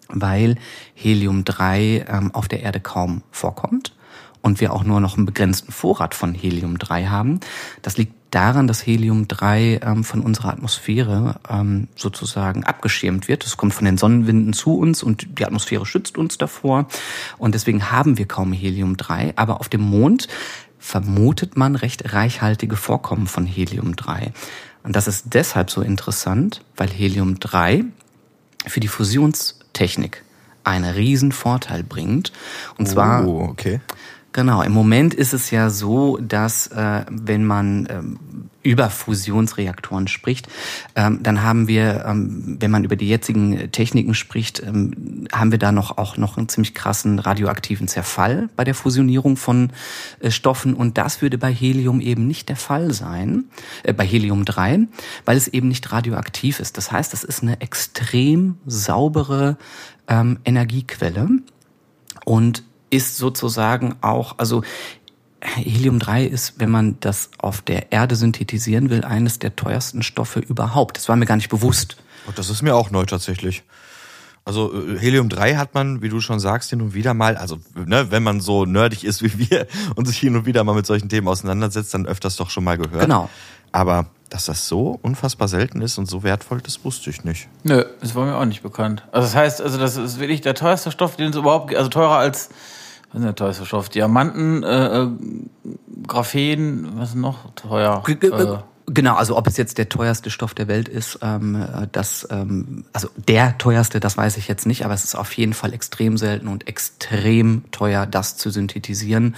weil 0.10 0.58
Helium-3 0.96 2.10
ähm, 2.10 2.36
auf 2.36 2.50
der 2.50 2.62
Erde 2.62 2.82
kaum 2.82 3.24
vorkommt 3.32 3.94
und 4.44 4.60
wir 4.60 4.74
auch 4.74 4.84
nur 4.84 5.00
noch 5.00 5.16
einen 5.16 5.26
begrenzten 5.26 5.72
Vorrat 5.72 6.14
von 6.14 6.36
Helium-3 6.36 7.08
haben. 7.08 7.40
Das 7.82 7.98
liegt 7.98 8.14
daran, 8.30 8.68
dass 8.68 8.86
Helium-3 8.86 9.82
ähm, 9.82 10.04
von 10.04 10.20
unserer 10.20 10.50
Atmosphäre 10.50 11.40
ähm, 11.50 11.88
sozusagen 11.96 12.66
abgeschirmt 12.66 13.30
wird. 13.30 13.46
Das 13.46 13.56
kommt 13.56 13.74
von 13.74 13.86
den 13.86 13.98
Sonnenwinden 13.98 14.52
zu 14.52 14.78
uns 14.78 15.02
und 15.02 15.40
die 15.40 15.46
Atmosphäre 15.46 15.86
schützt 15.86 16.18
uns 16.18 16.38
davor. 16.38 16.88
Und 17.38 17.56
deswegen 17.56 17.90
haben 17.90 18.18
wir 18.18 18.28
kaum 18.28 18.52
Helium-3. 18.52 19.34
Aber 19.38 19.62
auf 19.62 19.70
dem 19.70 19.82
Mond 19.82 20.28
vermutet 20.78 21.56
man 21.56 21.78
recht 21.78 22.14
reichhaltige 22.14 22.76
Vorkommen 22.76 23.28
von 23.28 23.46
Helium-3. 23.46 24.32
Und 24.84 24.98
das 24.98 25.08
ist 25.08 25.28
deshalb 25.34 25.72
so 25.72 25.82
interessant, 25.82 26.62
weil 26.76 26.90
Helium-3 26.90 27.86
für 28.66 28.80
die 28.82 28.90
Fusionstechnik 28.90 30.22
einen 30.66 30.84
riesen 30.84 31.32
Vorteil 31.32 31.84
bringt. 31.84 32.34
Und 32.78 32.90
zwar 32.90 33.26
oh, 33.26 33.48
okay 33.50 33.80
Genau, 34.34 34.64
im 34.64 34.72
Moment 34.72 35.14
ist 35.14 35.34
es 35.34 35.52
ja 35.52 35.70
so, 35.70 36.18
dass 36.18 36.66
äh, 36.68 37.06
wenn 37.08 37.46
man 37.46 37.88
ähm, 37.90 38.20
über 38.64 38.90
Fusionsreaktoren 38.90 40.08
spricht, 40.08 40.48
ähm, 40.96 41.20
dann 41.22 41.44
haben 41.44 41.68
wir, 41.68 42.04
ähm, 42.08 42.58
wenn 42.60 42.72
man 42.72 42.84
über 42.84 42.96
die 42.96 43.08
jetzigen 43.08 43.72
Techniken 43.72 44.16
spricht, 44.16 44.60
ähm, 44.64 45.28
haben 45.32 45.52
wir 45.52 45.60
da 45.60 45.72
noch 45.72 46.00
auch 46.00 46.18
noch 46.18 46.38
einen 46.38 46.50
ziemlich 46.50 46.74
krassen 46.74 47.20
radioaktiven 47.20 47.88
Zerfall 47.88 48.50
bei 48.56 48.64
der 48.64 48.74
Fusionierung 48.74 49.38
von 49.38 49.72
äh, 50.20 50.32
Stoffen 50.32 50.74
und 50.74 50.98
das 50.98 51.22
würde 51.22 51.38
bei 51.38 51.54
Helium 51.54 52.02
eben 52.02 52.26
nicht 52.26 52.50
der 52.50 52.56
Fall 52.56 52.92
sein, 52.92 53.44
äh, 53.84 53.94
bei 53.94 54.06
Helium 54.06 54.46
3, 54.46 54.88
weil 55.26 55.38
es 55.38 55.48
eben 55.48 55.68
nicht 55.68 55.92
radioaktiv 55.92 56.60
ist. 56.60 56.78
Das 56.78 56.92
heißt, 56.92 57.14
das 57.14 57.24
ist 57.24 57.44
eine 57.44 57.62
extrem 57.62 58.58
saubere 58.66 59.58
ähm, 60.08 60.40
Energiequelle 60.44 61.30
und 62.26 62.64
ist 62.94 63.18
sozusagen 63.18 63.96
auch, 64.02 64.36
also 64.38 64.62
Helium-3 65.42 66.26
ist, 66.26 66.60
wenn 66.60 66.70
man 66.70 66.98
das 67.00 67.32
auf 67.40 67.62
der 67.62 67.92
Erde 67.92 68.16
synthetisieren 68.16 68.90
will, 68.90 69.04
eines 69.04 69.40
der 69.40 69.56
teuersten 69.56 70.04
Stoffe 70.04 70.40
überhaupt. 70.40 70.98
Das 70.98 71.10
war 71.10 71.16
mir 71.16 71.26
gar 71.26 71.36
nicht 71.36 71.50
bewusst. 71.50 71.98
Und 72.28 72.38
das 72.38 72.50
ist 72.50 72.62
mir 72.62 72.76
auch 72.76 72.92
neu 72.92 73.06
tatsächlich. 73.06 73.64
Also 74.46 74.74
äh, 74.74 75.00
Helium-3 75.00 75.58
hat 75.58 75.74
man, 75.74 76.02
wie 76.02 76.10
du 76.10 76.22
schon 76.22 76.40
sagst, 76.40 76.70
hin 76.70 76.82
und 76.82 76.94
wieder 76.94 77.14
mal, 77.14 77.36
also 77.36 77.58
ne, 77.74 78.12
wenn 78.12 78.24
man 78.24 78.42
so 78.42 78.66
nerdig 78.66 79.04
ist 79.04 79.24
wie 79.24 79.50
wir 79.50 79.68
und 79.96 80.06
sich 80.06 80.20
hin 80.20 80.36
und 80.36 80.46
wieder 80.46 80.64
mal 80.64 80.76
mit 80.76 80.86
solchen 80.86 81.10
Themen 81.10 81.28
auseinandersetzt, 81.28 81.94
dann 81.94 82.06
öfters 82.06 82.36
doch 82.36 82.50
schon 82.50 82.64
mal 82.64 82.78
gehört. 82.78 83.02
Genau. 83.02 83.30
Aber 83.72 84.06
dass 84.30 84.46
das 84.46 84.68
so 84.68 85.00
unfassbar 85.02 85.48
selten 85.48 85.82
ist 85.82 85.98
und 85.98 86.08
so 86.08 86.24
wertvoll, 86.24 86.62
das 86.62 86.84
wusste 86.84 87.10
ich 87.10 87.24
nicht. 87.24 87.48
Nö, 87.64 87.86
das 88.02 88.16
war 88.16 88.26
mir 88.26 88.36
auch 88.36 88.46
nicht 88.46 88.64
bekannt. 88.64 89.04
Also 89.12 89.28
das 89.28 89.36
heißt, 89.36 89.62
also 89.62 89.78
das 89.78 89.96
ist 89.98 90.20
wirklich 90.20 90.42
der 90.42 90.56
teuerste 90.56 90.92
Stoff, 90.92 91.16
den 91.18 91.30
es 91.30 91.36
überhaupt 91.36 91.68
gibt, 91.68 91.78
also 91.78 91.90
teurer 91.90 92.18
als 92.18 92.50
was 93.14 93.22
ist 93.22 93.26
der 93.26 93.36
teuerste 93.36 93.66
Stoff? 93.66 93.90
Diamanten, 93.90 94.64
äh, 94.64 95.04
äh, 95.04 95.08
Graphen, 96.08 96.90
was 96.96 97.10
ist 97.10 97.16
noch 97.16 97.54
teuer? 97.56 98.04
G 98.06 98.16
g 98.16 98.28
Äh, 98.28 98.58
Genau, 98.86 99.16
also 99.16 99.38
ob 99.38 99.48
es 99.48 99.56
jetzt 99.56 99.78
der 99.78 99.88
teuerste 99.88 100.30
Stoff 100.30 100.54
der 100.54 100.68
Welt 100.68 100.90
ist, 100.90 101.20
ähm, 101.22 101.56
äh, 101.56 101.88
das, 101.92 102.28
ähm, 102.30 102.84
also 102.92 103.08
der 103.16 103.58
teuerste, 103.58 104.02
das 104.02 104.18
weiß 104.18 104.36
ich 104.36 104.50
jetzt 104.50 104.66
nicht, 104.66 104.84
aber 104.84 104.94
es 104.94 105.06
ist 105.06 105.16
auf 105.16 105.32
jeden 105.34 105.54
Fall 105.54 105.74
extrem 105.74 106.18
selten 106.18 106.50
und 106.50 106.68
extrem 106.68 107.64
teuer, 107.72 108.06
das 108.06 108.36
zu 108.36 108.50
synthetisieren. 108.50 109.36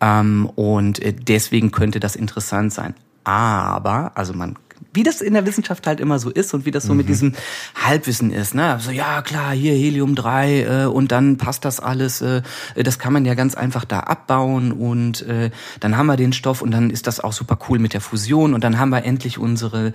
Ähm, 0.00 0.48
und 0.54 1.02
äh, 1.02 1.12
deswegen 1.12 1.72
könnte 1.72 1.98
das 1.98 2.14
interessant 2.14 2.72
sein. 2.72 2.94
Aber, 3.24 4.12
also 4.14 4.34
man 4.34 4.56
wie 4.96 5.02
das 5.02 5.20
in 5.20 5.34
der 5.34 5.46
Wissenschaft 5.46 5.86
halt 5.86 6.00
immer 6.00 6.18
so 6.18 6.30
ist 6.30 6.52
und 6.54 6.64
wie 6.64 6.70
das 6.72 6.84
so 6.84 6.94
mit 6.94 7.08
diesem 7.08 7.34
Halbwissen 7.74 8.32
ist. 8.32 8.54
Ne? 8.54 8.78
So, 8.80 8.90
ja 8.90 9.22
klar, 9.22 9.52
hier 9.52 9.74
Helium-3 9.74 10.84
äh, 10.84 10.86
und 10.86 11.12
dann 11.12 11.36
passt 11.36 11.64
das 11.64 11.78
alles. 11.78 12.22
Äh, 12.22 12.42
das 12.74 12.98
kann 12.98 13.12
man 13.12 13.24
ja 13.24 13.34
ganz 13.34 13.54
einfach 13.54 13.84
da 13.84 14.00
abbauen 14.00 14.72
und 14.72 15.22
äh, 15.22 15.50
dann 15.78 15.96
haben 15.96 16.06
wir 16.06 16.16
den 16.16 16.32
Stoff 16.32 16.62
und 16.62 16.70
dann 16.70 16.90
ist 16.90 17.06
das 17.06 17.20
auch 17.20 17.32
super 17.32 17.58
cool 17.68 17.78
mit 17.78 17.92
der 17.92 18.00
Fusion 18.00 18.54
und 18.54 18.64
dann 18.64 18.78
haben 18.78 18.88
wir 18.88 19.04
endlich 19.04 19.38
unsere 19.38 19.92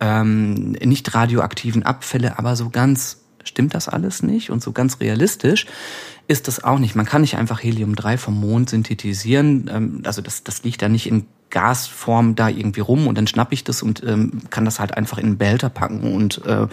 ähm, 0.00 0.72
nicht 0.72 1.14
radioaktiven 1.14 1.82
Abfälle, 1.82 2.38
aber 2.38 2.54
so 2.54 2.70
ganz 2.70 3.18
stimmt 3.44 3.74
das 3.74 3.88
alles 3.88 4.22
nicht 4.22 4.50
und 4.50 4.62
so 4.62 4.72
ganz 4.72 5.00
realistisch 5.00 5.66
ist 6.28 6.46
das 6.46 6.62
auch 6.62 6.78
nicht. 6.78 6.94
Man 6.94 7.06
kann 7.06 7.22
nicht 7.22 7.36
einfach 7.36 7.62
Helium-3 7.62 8.16
vom 8.16 8.38
Mond 8.38 8.70
synthetisieren. 8.70 9.68
Ähm, 9.72 10.02
also 10.04 10.22
das, 10.22 10.44
das 10.44 10.62
liegt 10.62 10.80
da 10.82 10.88
nicht 10.88 11.06
in 11.06 11.26
Gasform 11.52 12.34
da 12.34 12.48
irgendwie 12.48 12.80
rum 12.80 13.06
und 13.06 13.16
dann 13.16 13.28
schnapp 13.28 13.52
ich 13.52 13.62
das 13.62 13.82
und 13.82 14.02
ähm, 14.04 14.40
kann 14.50 14.64
das 14.64 14.80
halt 14.80 14.96
einfach 14.96 15.18
in 15.18 15.26
einen 15.26 15.38
Behälter 15.38 15.68
packen 15.68 16.12
und 16.12 16.44
äh, 16.44 16.66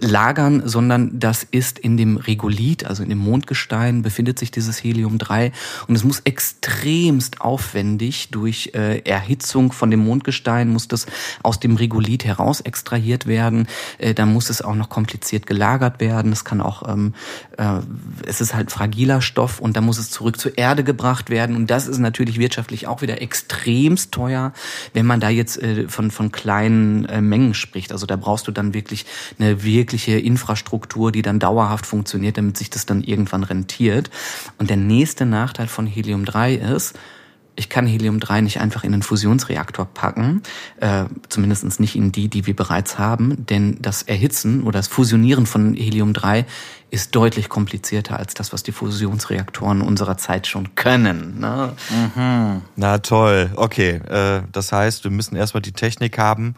lagern, 0.00 0.62
sondern 0.66 1.18
das 1.18 1.44
ist 1.44 1.78
in 1.78 1.96
dem 1.96 2.18
Regolith, 2.18 2.84
also 2.84 3.02
in 3.02 3.08
dem 3.08 3.18
Mondgestein, 3.18 4.02
befindet 4.02 4.38
sich 4.38 4.50
dieses 4.50 4.82
Helium-3 4.82 5.52
und 5.86 5.94
es 5.94 6.04
muss 6.04 6.20
extremst 6.20 7.40
aufwendig 7.40 8.28
durch 8.30 8.72
äh, 8.74 8.98
Erhitzung 9.00 9.72
von 9.72 9.90
dem 9.90 10.00
Mondgestein 10.00 10.68
muss 10.68 10.88
das 10.88 11.06
aus 11.42 11.60
dem 11.60 11.76
Regolith 11.76 12.24
heraus 12.24 12.60
extrahiert 12.60 13.26
werden. 13.26 13.68
Äh, 13.98 14.14
dann 14.14 14.32
muss 14.32 14.50
es 14.50 14.62
auch 14.62 14.74
noch 14.74 14.88
kompliziert 14.88 15.46
gelagert 15.46 16.00
werden. 16.00 16.32
Es 16.32 16.44
kann 16.44 16.60
auch, 16.60 16.88
ähm, 16.88 17.14
äh, 17.56 17.80
es 18.26 18.40
ist 18.40 18.54
halt 18.54 18.72
fragiler 18.72 19.22
Stoff 19.22 19.60
und 19.60 19.76
dann 19.76 19.84
muss 19.84 19.98
es 19.98 20.10
zurück 20.10 20.40
zur 20.40 20.58
Erde 20.58 20.82
gebracht 20.82 21.30
werden 21.30 21.54
und 21.54 21.70
das 21.70 21.86
ist 21.86 21.98
natürlich 21.98 22.38
wirtschaftlich 22.38 22.88
auch 22.88 23.00
wieder 23.00 23.22
extremst 23.76 24.12
teuer, 24.12 24.52
wenn 24.92 25.06
man 25.06 25.20
da 25.20 25.28
jetzt 25.28 25.62
äh, 25.62 25.88
von, 25.88 26.10
von 26.10 26.32
kleinen 26.32 27.04
äh, 27.06 27.20
Mengen 27.20 27.54
spricht. 27.54 27.92
Also 27.92 28.06
da 28.06 28.16
brauchst 28.16 28.48
du 28.48 28.52
dann 28.52 28.74
wirklich 28.74 29.06
eine 29.38 29.62
wirkliche 29.62 30.18
Infrastruktur, 30.18 31.12
die 31.12 31.22
dann 31.22 31.38
dauerhaft 31.38 31.86
funktioniert, 31.86 32.38
damit 32.38 32.56
sich 32.56 32.70
das 32.70 32.86
dann 32.86 33.02
irgendwann 33.02 33.44
rentiert. 33.44 34.10
Und 34.58 34.70
der 34.70 34.76
nächste 34.76 35.26
Nachteil 35.26 35.68
von 35.68 35.86
Helium-3 35.86 36.74
ist, 36.74 36.98
ich 37.56 37.68
kann 37.68 37.86
Helium-3 37.86 38.42
nicht 38.42 38.60
einfach 38.60 38.84
in 38.84 38.92
einen 38.92 39.02
Fusionsreaktor 39.02 39.86
packen, 39.86 40.42
äh, 40.80 41.04
zumindest 41.28 41.80
nicht 41.80 41.96
in 41.96 42.12
die, 42.12 42.28
die 42.28 42.46
wir 42.46 42.54
bereits 42.54 42.98
haben, 42.98 43.46
denn 43.46 43.78
das 43.80 44.02
Erhitzen 44.02 44.62
oder 44.62 44.78
das 44.78 44.88
Fusionieren 44.88 45.46
von 45.46 45.74
Helium-3 45.74 46.44
ist 46.90 47.16
deutlich 47.16 47.48
komplizierter 47.48 48.18
als 48.18 48.34
das, 48.34 48.52
was 48.52 48.62
die 48.62 48.72
Fusionsreaktoren 48.72 49.80
unserer 49.80 50.18
Zeit 50.18 50.46
schon 50.46 50.74
können. 50.74 51.40
Ne? 51.40 51.72
Na 52.76 52.98
toll, 52.98 53.50
okay. 53.56 53.96
Äh, 54.08 54.42
das 54.52 54.70
heißt, 54.70 55.04
wir 55.04 55.10
müssen 55.10 55.34
erstmal 55.34 55.62
die 55.62 55.72
Technik 55.72 56.18
haben, 56.18 56.54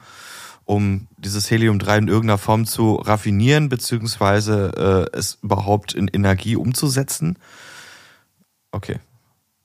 um 0.64 1.06
dieses 1.16 1.50
Helium-3 1.50 1.98
in 1.98 2.08
irgendeiner 2.08 2.38
Form 2.38 2.66
zu 2.66 2.96
raffinieren, 2.96 3.68
beziehungsweise 3.68 5.08
äh, 5.14 5.16
es 5.16 5.38
überhaupt 5.42 5.94
in 5.94 6.08
Energie 6.08 6.56
umzusetzen. 6.56 7.38
Okay. 8.70 8.98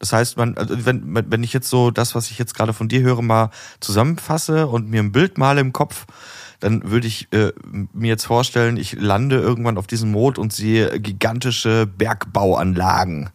Das 0.03 0.12
heißt, 0.12 0.36
man, 0.36 0.57
also 0.57 0.86
wenn, 0.86 1.31
wenn 1.31 1.43
ich 1.43 1.53
jetzt 1.53 1.69
so 1.69 1.89
das, 1.89 2.13
was 2.13 2.29
ich 2.29 2.38
jetzt 2.38 2.55
gerade 2.55 2.74
von 2.74 2.89
dir 2.89 3.00
höre, 3.00 3.22
mal 3.22 3.51
zusammenfasse 3.79 4.67
und 4.67 4.89
mir 4.89 5.01
ein 5.01 5.13
Bild 5.13 5.38
male 5.38 5.62
im 5.62 5.72
Kopf, 5.72 6.07
dann 6.60 6.91
würde 6.91 7.07
ich 7.07 7.31
äh, 7.31 7.53
mir 7.93 8.10
jetzt 8.10 8.25
vorstellen, 8.25 8.75
ich 8.75 9.00
lande 9.00 9.38
irgendwann 9.38 9.77
auf 9.77 9.88
diesem 9.88 10.12
Mond 10.12 10.38
und 10.38 10.51
sehe 10.51 11.00
gigantische 11.00 11.88
Bergbauanlagen. 11.88 13.29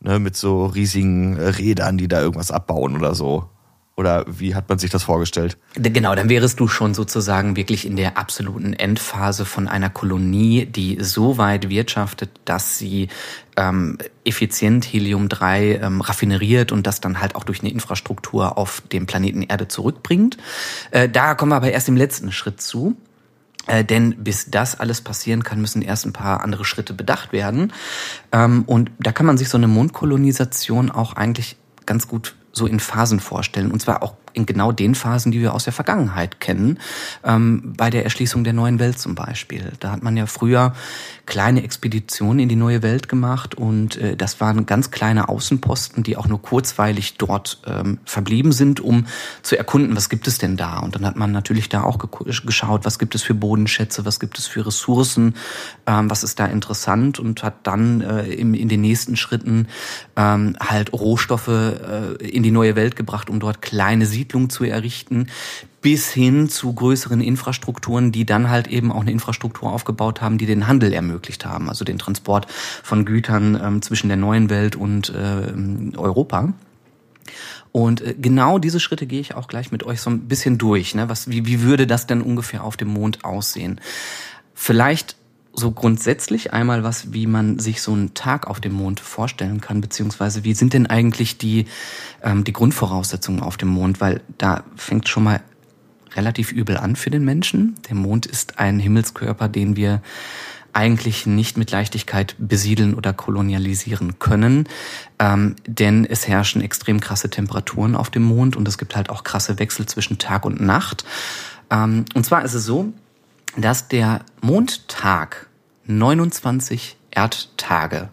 Ne, 0.00 0.18
mit 0.18 0.34
so 0.34 0.64
riesigen 0.64 1.36
Rädern, 1.36 1.98
die 1.98 2.08
da 2.08 2.22
irgendwas 2.22 2.50
abbauen 2.50 2.96
oder 2.96 3.14
so. 3.14 3.50
Oder 3.96 4.26
wie 4.28 4.54
hat 4.54 4.68
man 4.68 4.78
sich 4.78 4.90
das 4.90 5.04
vorgestellt? 5.04 5.56
Genau, 5.74 6.14
dann 6.14 6.28
wärest 6.28 6.60
du 6.60 6.68
schon 6.68 6.92
sozusagen 6.92 7.56
wirklich 7.56 7.86
in 7.86 7.96
der 7.96 8.18
absoluten 8.18 8.74
Endphase 8.74 9.46
von 9.46 9.68
einer 9.68 9.88
Kolonie, 9.88 10.66
die 10.66 10.98
so 11.00 11.38
weit 11.38 11.70
wirtschaftet, 11.70 12.28
dass 12.44 12.76
sie 12.76 13.08
ähm, 13.56 13.96
effizient 14.24 14.84
Helium-3 14.84 15.80
ähm, 15.80 16.02
raffineriert 16.02 16.72
und 16.72 16.86
das 16.86 17.00
dann 17.00 17.22
halt 17.22 17.34
auch 17.36 17.44
durch 17.44 17.60
eine 17.60 17.70
Infrastruktur 17.70 18.58
auf 18.58 18.82
dem 18.92 19.06
Planeten 19.06 19.40
Erde 19.40 19.66
zurückbringt. 19.66 20.36
Äh, 20.90 21.08
da 21.08 21.34
kommen 21.34 21.52
wir 21.52 21.56
aber 21.56 21.70
erst 21.70 21.88
im 21.88 21.96
letzten 21.96 22.32
Schritt 22.32 22.60
zu. 22.60 22.98
Äh, 23.66 23.82
denn 23.82 24.22
bis 24.22 24.50
das 24.50 24.78
alles 24.78 25.00
passieren 25.00 25.42
kann, 25.42 25.60
müssen 25.60 25.80
erst 25.80 26.04
ein 26.04 26.12
paar 26.12 26.44
andere 26.44 26.66
Schritte 26.66 26.92
bedacht 26.92 27.32
werden. 27.32 27.72
Ähm, 28.30 28.64
und 28.66 28.90
da 28.98 29.12
kann 29.12 29.24
man 29.24 29.38
sich 29.38 29.48
so 29.48 29.56
eine 29.56 29.68
Mondkolonisation 29.68 30.90
auch 30.90 31.14
eigentlich 31.14 31.56
ganz 31.86 32.08
gut 32.08 32.36
so 32.56 32.66
in 32.66 32.80
Phasen 32.80 33.20
vorstellen. 33.20 33.70
Und 33.70 33.80
zwar 33.80 34.02
auch 34.02 34.14
in 34.36 34.46
genau 34.46 34.70
den 34.70 34.94
Phasen, 34.94 35.32
die 35.32 35.40
wir 35.40 35.54
aus 35.54 35.64
der 35.64 35.72
Vergangenheit 35.72 36.40
kennen. 36.40 36.78
Ähm, 37.24 37.74
bei 37.76 37.90
der 37.90 38.04
Erschließung 38.04 38.44
der 38.44 38.52
neuen 38.52 38.78
Welt 38.78 38.98
zum 38.98 39.14
Beispiel. 39.14 39.72
Da 39.80 39.90
hat 39.90 40.02
man 40.02 40.16
ja 40.16 40.26
früher 40.26 40.74
kleine 41.24 41.64
Expeditionen 41.64 42.38
in 42.38 42.48
die 42.48 42.56
neue 42.56 42.82
Welt 42.82 43.08
gemacht 43.08 43.54
und 43.54 43.96
äh, 43.96 44.16
das 44.16 44.40
waren 44.40 44.66
ganz 44.66 44.90
kleine 44.90 45.28
Außenposten, 45.28 46.02
die 46.02 46.16
auch 46.16 46.28
nur 46.28 46.40
kurzweilig 46.40 47.16
dort 47.16 47.60
ähm, 47.66 47.98
verblieben 48.04 48.52
sind, 48.52 48.80
um 48.80 49.06
zu 49.42 49.56
erkunden, 49.56 49.96
was 49.96 50.08
gibt 50.08 50.28
es 50.28 50.38
denn 50.38 50.56
da. 50.56 50.78
Und 50.78 50.94
dann 50.94 51.04
hat 51.04 51.16
man 51.16 51.32
natürlich 51.32 51.68
da 51.68 51.82
auch 51.82 51.98
geschaut, 51.98 52.84
was 52.84 52.98
gibt 52.98 53.14
es 53.14 53.22
für 53.22 53.34
Bodenschätze, 53.34 54.04
was 54.04 54.20
gibt 54.20 54.38
es 54.38 54.46
für 54.46 54.66
Ressourcen, 54.66 55.34
ähm, 55.86 56.10
was 56.10 56.22
ist 56.22 56.38
da 56.38 56.46
interessant 56.46 57.18
und 57.18 57.42
hat 57.42 57.66
dann 57.66 58.02
äh, 58.02 58.26
im, 58.26 58.54
in 58.54 58.68
den 58.68 58.82
nächsten 58.82 59.16
Schritten 59.16 59.68
ähm, 60.14 60.56
halt 60.60 60.92
Rohstoffe 60.92 61.48
äh, 61.48 62.14
in 62.22 62.42
die 62.42 62.50
neue 62.50 62.76
Welt 62.76 62.96
gebracht, 62.96 63.30
um 63.30 63.40
dort 63.40 63.62
kleine 63.62 64.04
Siedlungen 64.06 64.25
zu 64.50 64.64
errichten, 64.64 65.28
bis 65.80 66.10
hin 66.10 66.48
zu 66.48 66.72
größeren 66.72 67.20
Infrastrukturen, 67.20 68.12
die 68.12 68.26
dann 68.26 68.50
halt 68.50 68.66
eben 68.66 68.90
auch 68.90 69.02
eine 69.02 69.12
Infrastruktur 69.12 69.72
aufgebaut 69.72 70.20
haben, 70.20 70.38
die 70.38 70.46
den 70.46 70.66
Handel 70.66 70.92
ermöglicht 70.92 71.46
haben, 71.46 71.68
also 71.68 71.84
den 71.84 71.98
Transport 71.98 72.46
von 72.82 73.04
Gütern 73.04 73.60
ähm, 73.62 73.82
zwischen 73.82 74.08
der 74.08 74.16
neuen 74.16 74.50
Welt 74.50 74.76
und 74.76 75.10
äh, 75.10 75.96
Europa. 75.96 76.52
Und 77.72 78.00
äh, 78.00 78.14
genau 78.18 78.58
diese 78.58 78.80
Schritte 78.80 79.06
gehe 79.06 79.20
ich 79.20 79.34
auch 79.34 79.48
gleich 79.48 79.70
mit 79.70 79.84
euch 79.84 80.00
so 80.00 80.10
ein 80.10 80.28
bisschen 80.28 80.58
durch. 80.58 80.94
Ne? 80.94 81.08
Was, 81.08 81.28
wie, 81.28 81.46
wie 81.46 81.62
würde 81.62 81.86
das 81.86 82.06
denn 82.06 82.22
ungefähr 82.22 82.64
auf 82.64 82.76
dem 82.76 82.88
Mond 82.88 83.24
aussehen? 83.24 83.80
Vielleicht 84.54 85.16
so 85.58 85.70
grundsätzlich 85.70 86.52
einmal 86.52 86.84
was, 86.84 87.12
wie 87.12 87.26
man 87.26 87.58
sich 87.58 87.80
so 87.80 87.92
einen 87.92 88.14
Tag 88.14 88.46
auf 88.46 88.60
dem 88.60 88.74
Mond 88.74 89.00
vorstellen 89.00 89.60
kann, 89.60 89.80
beziehungsweise 89.80 90.44
wie 90.44 90.54
sind 90.54 90.74
denn 90.74 90.86
eigentlich 90.86 91.38
die, 91.38 91.66
ähm, 92.22 92.44
die 92.44 92.52
Grundvoraussetzungen 92.52 93.42
auf 93.42 93.56
dem 93.56 93.68
Mond, 93.68 94.00
weil 94.00 94.20
da 94.38 94.64
fängt 94.76 95.08
schon 95.08 95.24
mal 95.24 95.40
relativ 96.14 96.52
übel 96.52 96.76
an 96.76 96.96
für 96.96 97.10
den 97.10 97.24
Menschen. 97.24 97.74
Der 97.88 97.96
Mond 97.96 98.26
ist 98.26 98.58
ein 98.58 98.78
Himmelskörper, 98.78 99.48
den 99.48 99.76
wir 99.76 100.02
eigentlich 100.72 101.24
nicht 101.24 101.56
mit 101.56 101.70
Leichtigkeit 101.70 102.36
besiedeln 102.38 102.92
oder 102.92 103.14
kolonialisieren 103.14 104.18
können, 104.18 104.68
ähm, 105.18 105.56
denn 105.66 106.04
es 106.04 106.28
herrschen 106.28 106.60
extrem 106.60 107.00
krasse 107.00 107.30
Temperaturen 107.30 107.96
auf 107.96 108.10
dem 108.10 108.24
Mond 108.24 108.56
und 108.56 108.68
es 108.68 108.76
gibt 108.76 108.94
halt 108.94 109.08
auch 109.08 109.24
krasse 109.24 109.58
Wechsel 109.58 109.86
zwischen 109.86 110.18
Tag 110.18 110.44
und 110.44 110.60
Nacht. 110.60 111.06
Ähm, 111.70 112.04
und 112.14 112.26
zwar 112.26 112.44
ist 112.44 112.52
es 112.52 112.66
so, 112.66 112.92
dass 113.56 113.88
der 113.88 114.20
Mondtag 114.42 115.45
29 115.86 116.96
Erdtage 117.10 118.08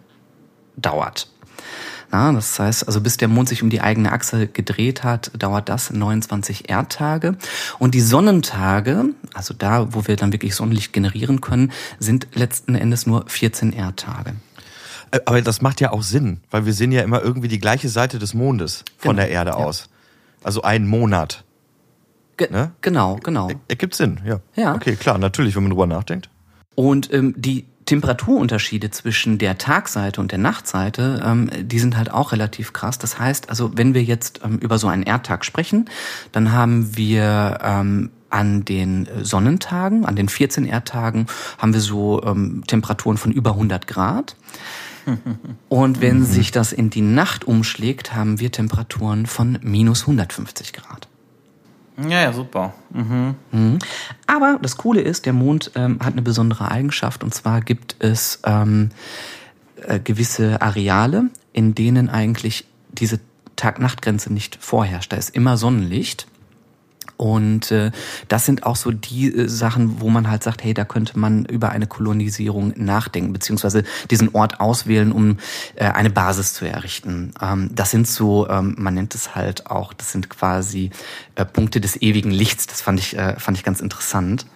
dauert. 0.76 1.28
Ja, 2.12 2.30
das 2.32 2.58
heißt, 2.60 2.86
also 2.86 3.00
bis 3.00 3.16
der 3.16 3.26
Mond 3.28 3.48
sich 3.48 3.62
um 3.64 3.70
die 3.70 3.80
eigene 3.80 4.12
Achse 4.12 4.46
gedreht 4.46 5.02
hat, 5.02 5.32
dauert 5.36 5.68
das 5.68 5.90
29 5.90 6.70
Erdtage. 6.70 7.36
Und 7.80 7.94
die 7.94 8.00
Sonnentage, 8.00 9.06
also 9.32 9.52
da, 9.52 9.92
wo 9.94 10.06
wir 10.06 10.14
dann 10.16 10.32
wirklich 10.32 10.54
Sonnenlicht 10.54 10.92
generieren 10.92 11.40
können, 11.40 11.72
sind 11.98 12.28
letzten 12.34 12.76
Endes 12.76 13.06
nur 13.06 13.24
14 13.28 13.72
Erdtage. 13.72 14.34
Äh, 15.10 15.20
Aber 15.26 15.42
das 15.42 15.60
macht 15.60 15.80
ja 15.80 15.90
auch 15.90 16.02
Sinn, 16.02 16.40
weil 16.52 16.66
wir 16.66 16.72
sehen 16.72 16.92
ja 16.92 17.02
immer 17.02 17.20
irgendwie 17.20 17.48
die 17.48 17.58
gleiche 17.58 17.88
Seite 17.88 18.20
des 18.20 18.32
Mondes 18.32 18.84
von 18.96 19.16
Genau, 19.16 19.22
der 19.26 19.30
Erde 19.30 19.50
ja. 19.50 19.56
aus. 19.56 19.88
Also 20.44 20.62
einen 20.62 20.86
Monat. 20.86 21.42
Ge 22.36 22.48
Ne? 22.50 22.72
Genau, 22.80 23.16
genau. 23.16 23.48
Er- 23.48 23.56
Ergibt 23.68 23.94
Sinn, 23.96 24.20
ja. 24.24 24.38
Ja. 24.54 24.74
Okay, 24.76 24.94
klar, 24.94 25.18
natürlich, 25.18 25.56
wenn 25.56 25.64
man 25.64 25.70
drüber 25.70 25.86
nachdenkt. 25.88 26.28
Und 26.74 27.12
ähm, 27.12 27.34
die 27.36 27.66
Temperaturunterschiede 27.86 28.90
zwischen 28.90 29.38
der 29.38 29.58
Tagseite 29.58 30.20
und 30.20 30.32
der 30.32 30.38
Nachtseite, 30.38 31.22
ähm, 31.24 31.50
die 31.60 31.78
sind 31.78 31.96
halt 31.96 32.10
auch 32.10 32.32
relativ 32.32 32.72
krass. 32.72 32.98
Das 32.98 33.18
heißt, 33.18 33.50
also 33.50 33.72
wenn 33.76 33.94
wir 33.94 34.02
jetzt 34.02 34.40
ähm, 34.44 34.58
über 34.58 34.78
so 34.78 34.88
einen 34.88 35.02
Erdtag 35.02 35.44
sprechen, 35.44 35.90
dann 36.32 36.52
haben 36.52 36.96
wir 36.96 37.58
ähm, 37.62 38.10
an 38.30 38.64
den 38.64 39.08
Sonnentagen, 39.22 40.04
an 40.04 40.16
den 40.16 40.28
14 40.28 40.64
Erdtagen, 40.64 41.26
haben 41.58 41.72
wir 41.72 41.80
so 41.80 42.22
ähm, 42.24 42.64
Temperaturen 42.66 43.16
von 43.16 43.32
über 43.32 43.50
100 43.50 43.86
Grad. 43.86 44.36
Und 45.68 46.00
wenn 46.00 46.24
sich 46.24 46.50
das 46.50 46.72
in 46.72 46.90
die 46.90 47.02
Nacht 47.02 47.44
umschlägt, 47.44 48.14
haben 48.14 48.40
wir 48.40 48.50
Temperaturen 48.50 49.26
von 49.26 49.58
minus 49.62 50.02
150 50.02 50.72
Grad. 50.72 51.08
Ja, 51.96 52.20
ja, 52.20 52.32
super. 52.32 52.74
Mhm. 52.90 53.34
Mhm. 53.52 53.78
Aber 54.26 54.58
das 54.60 54.76
Coole 54.76 55.00
ist, 55.00 55.26
der 55.26 55.32
Mond 55.32 55.70
ähm, 55.74 55.98
hat 56.00 56.12
eine 56.12 56.22
besondere 56.22 56.70
Eigenschaft 56.70 57.22
und 57.22 57.34
zwar 57.34 57.60
gibt 57.60 57.96
es 58.00 58.40
ähm, 58.44 58.90
äh, 59.82 60.00
gewisse 60.00 60.60
Areale, 60.60 61.30
in 61.52 61.74
denen 61.74 62.08
eigentlich 62.08 62.66
diese 62.90 63.20
Tag-Nacht-Grenze 63.56 64.32
nicht 64.32 64.58
vorherrscht. 64.60 65.12
Da 65.12 65.16
ist 65.16 65.30
immer 65.30 65.56
Sonnenlicht. 65.56 66.26
Und 67.16 67.70
äh, 67.70 67.90
das 68.28 68.46
sind 68.46 68.64
auch 68.64 68.76
so 68.76 68.90
die 68.90 69.32
äh, 69.32 69.48
Sachen, 69.48 70.00
wo 70.00 70.08
man 70.08 70.30
halt 70.30 70.42
sagt, 70.42 70.64
hey, 70.64 70.74
da 70.74 70.84
könnte 70.84 71.18
man 71.18 71.44
über 71.44 71.70
eine 71.70 71.86
Kolonisierung 71.86 72.72
nachdenken, 72.76 73.32
beziehungsweise 73.32 73.84
diesen 74.10 74.34
Ort 74.34 74.60
auswählen, 74.60 75.12
um 75.12 75.38
äh, 75.76 75.84
eine 75.84 76.10
Basis 76.10 76.54
zu 76.54 76.64
errichten. 76.64 77.32
Ähm, 77.40 77.70
das 77.72 77.90
sind 77.90 78.08
so, 78.08 78.48
ähm, 78.48 78.74
man 78.78 78.94
nennt 78.94 79.14
es 79.14 79.34
halt 79.34 79.66
auch, 79.66 79.92
das 79.92 80.12
sind 80.12 80.28
quasi 80.28 80.90
äh, 81.36 81.44
Punkte 81.44 81.80
des 81.80 82.00
ewigen 82.00 82.30
Lichts. 82.30 82.66
Das 82.66 82.80
fand 82.80 82.98
ich, 82.98 83.16
äh, 83.16 83.38
fand 83.38 83.56
ich 83.56 83.64
ganz 83.64 83.80
interessant. 83.80 84.46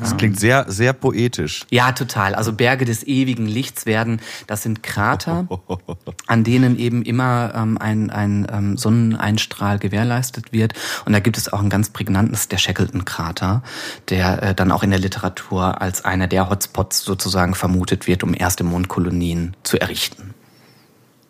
Das 0.00 0.16
klingt 0.16 0.38
sehr, 0.38 0.66
sehr 0.68 0.92
poetisch. 0.92 1.66
Ja, 1.70 1.92
total. 1.92 2.34
Also 2.34 2.52
Berge 2.52 2.84
des 2.84 3.06
ewigen 3.06 3.46
Lichts 3.46 3.86
werden, 3.86 4.20
das 4.46 4.62
sind 4.62 4.82
Krater, 4.82 5.48
an 6.26 6.44
denen 6.44 6.78
eben 6.78 7.02
immer 7.02 7.52
ähm, 7.54 7.78
ein, 7.78 8.10
ein 8.10 8.46
ähm, 8.52 8.76
Sonneneinstrahl 8.76 9.78
gewährleistet 9.78 10.52
wird. 10.52 10.74
Und 11.06 11.12
da 11.12 11.20
gibt 11.20 11.38
es 11.38 11.50
auch 11.52 11.60
ein 11.60 11.70
ganz 11.70 11.90
prägnantes, 11.90 12.48
der 12.48 12.58
Shackleton-Krater, 12.58 13.62
der 14.10 14.42
äh, 14.42 14.54
dann 14.54 14.70
auch 14.70 14.82
in 14.82 14.90
der 14.90 14.98
Literatur 14.98 15.80
als 15.80 16.04
einer 16.04 16.26
der 16.26 16.50
Hotspots 16.50 17.02
sozusagen 17.02 17.54
vermutet 17.54 18.06
wird, 18.06 18.22
um 18.22 18.34
erste 18.34 18.64
Mondkolonien 18.64 19.56
zu 19.62 19.80
errichten. 19.80 20.34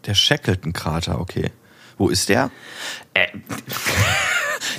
Der 0.07 0.15
Shackleton-Krater, 0.15 1.21
okay. 1.21 1.51
Wo 1.99 2.09
ist 2.09 2.29
der? 2.31 2.51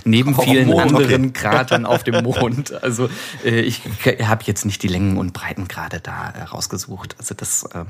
Neben 0.03 0.36
Auf 0.36 0.43
vielen 0.43 0.77
anderen. 0.77 1.34
Kratern 1.34 1.86
auf 1.86 2.03
dem 2.03 2.24
Mond. 2.24 2.74
Also 2.81 3.10
äh, 3.46 3.62
ich 3.62 3.81
habe 4.24 4.43
jetzt 4.46 4.65
nicht 4.65 4.81
die 4.81 4.88
Längen 4.88 5.17
und 5.17 5.34
Breiten 5.34 5.67
gerade 5.67 6.00
da 6.00 6.31
äh, 6.31 6.43
rausgesucht. 6.43 7.15
Also 7.20 7.36
das 7.36 7.65
ähm, 7.75 7.88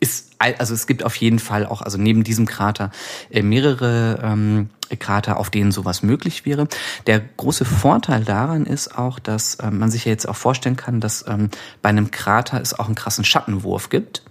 ist, 0.00 0.32
also 0.38 0.74
es 0.74 0.86
gibt 0.86 1.04
auf 1.04 1.16
jeden 1.16 1.38
Fall 1.38 1.66
auch, 1.66 1.82
also 1.82 1.98
neben 1.98 2.24
diesem 2.24 2.46
Krater 2.46 2.90
äh, 3.30 3.42
mehrere 3.42 4.20
ähm, 4.22 4.70
Krater, 4.98 5.38
auf 5.38 5.50
denen 5.50 5.72
sowas 5.72 6.02
möglich 6.02 6.44
wäre. 6.44 6.68
Der 7.06 7.20
große 7.20 7.64
Vorteil 7.64 8.24
daran 8.24 8.66
ist 8.66 8.96
auch, 8.96 9.18
dass 9.18 9.58
ähm, 9.62 9.78
man 9.78 9.90
sich 9.90 10.04
ja 10.04 10.12
jetzt 10.12 10.28
auch 10.28 10.36
vorstellen 10.36 10.76
kann, 10.76 11.00
dass 11.00 11.24
ähm, 11.26 11.50
bei 11.82 11.88
einem 11.88 12.10
Krater 12.10 12.60
es 12.60 12.78
auch 12.78 12.86
einen 12.86 12.94
krassen 12.94 13.24
Schattenwurf 13.24 13.88
gibt. 13.88 14.22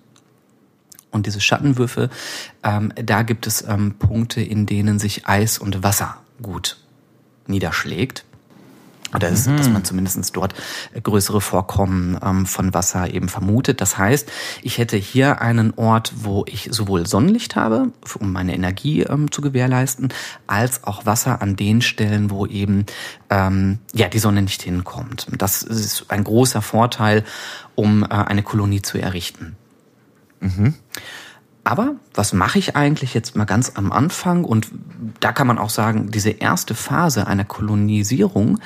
Und 1.12 1.26
diese 1.26 1.40
Schattenwürfe, 1.40 2.10
ähm, 2.64 2.92
da 2.96 3.24
gibt 3.24 3.48
es 3.48 3.66
ähm, 3.68 3.96
Punkte, 3.98 4.42
in 4.42 4.66
denen 4.66 5.00
sich 5.00 5.28
Eis 5.28 5.58
und 5.58 5.82
Wasser 5.82 6.18
gut 6.42 6.78
niederschlägt. 7.48 8.26
Oder 9.14 9.30
ist, 9.30 9.48
dass 9.48 9.70
man 9.70 9.86
zumindest 9.86 10.36
dort 10.36 10.54
größere 11.02 11.40
Vorkommen 11.40 12.20
ähm, 12.22 12.46
von 12.46 12.74
Wasser 12.74 13.14
eben 13.14 13.30
vermutet. 13.30 13.80
Das 13.80 13.98
heißt, 13.98 14.30
ich 14.62 14.78
hätte 14.78 14.98
hier 14.98 15.42
einen 15.42 15.74
Ort, 15.76 16.12
wo 16.18 16.44
ich 16.48 16.70
sowohl 16.72 17.08
Sonnenlicht 17.08 17.56
habe, 17.56 17.92
um 18.20 18.34
meine 18.34 18.54
Energie 18.54 19.04
ähm, 19.04 19.32
zu 19.32 19.42
gewährleisten, 19.42 20.10
als 20.48 20.84
auch 20.84 21.06
Wasser 21.06 21.42
an 21.42 21.56
den 21.56 21.82
Stellen, 21.82 22.30
wo 22.30 22.46
eben 22.46 22.86
ähm, 23.30 23.80
ja 23.94 24.10
die 24.10 24.20
Sonne 24.20 24.42
nicht 24.42 24.62
hinkommt. 24.64 25.28
Das 25.38 25.64
ist 25.64 26.06
ein 26.10 26.24
großer 26.24 26.62
Vorteil, 26.62 27.24
um 27.76 28.04
äh, 28.04 28.08
eine 28.08 28.44
Kolonie 28.44 28.82
zu 28.82 28.98
errichten. 28.98 29.56
Aber 31.66 31.96
was 32.14 32.32
mache 32.32 32.60
ich 32.60 32.76
eigentlich 32.76 33.14
jetzt 33.14 33.36
mal 33.36 33.46
ganz 33.46 33.74
am 33.76 33.92
Anfang? 33.92 34.46
Und 34.46 34.70
da 35.20 35.34
kann 35.34 35.48
man 35.48 35.58
auch 35.58 35.72
sagen, 35.72 36.12
diese 36.12 36.30
erste 36.30 36.76
Phase 36.76 37.28
einer 37.28 37.44
Kolonisierung, 37.44 38.60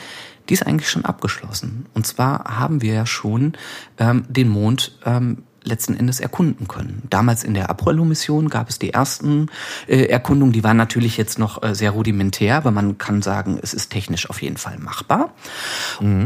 die 0.50 0.54
ist 0.54 0.68
eigentlich 0.68 0.90
schon 0.90 1.06
abgeschlossen. 1.06 1.86
Und 1.94 2.06
zwar 2.06 2.60
haben 2.60 2.82
wir 2.82 2.94
ja 2.94 3.06
schon 3.06 3.54
ähm, 4.00 4.26
den 4.28 4.50
Mond 4.50 4.98
ähm, 5.06 5.44
letzten 5.64 5.96
Endes 5.96 6.20
erkunden 6.20 6.68
können. 6.68 7.04
Damals 7.10 7.46
in 7.46 7.54
der 7.54 7.70
Apollo-Mission 7.70 8.50
gab 8.50 8.70
es 8.70 8.80
die 8.80 8.94
ersten 8.94 9.48
äh, 9.88 10.06
Erkundungen, 10.06 10.52
die 10.52 10.64
waren 10.64 10.78
natürlich 10.78 11.16
jetzt 11.16 11.40
noch 11.40 11.64
äh, 11.64 11.76
sehr 11.76 11.92
rudimentär, 11.92 12.58
aber 12.58 12.72
man 12.72 12.98
kann 12.98 13.22
sagen, 13.22 13.60
es 13.62 13.74
ist 13.74 13.92
technisch 13.92 14.30
auf 14.30 14.42
jeden 14.42 14.58
Fall 14.58 14.78
machbar. 14.78 15.34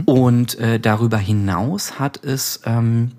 Und 0.05 0.57
äh, 0.57 0.79
darüber 0.79 1.17
hinaus 1.17 1.99
hat 1.99 2.23
es 2.23 2.61
ähm, 2.65 3.11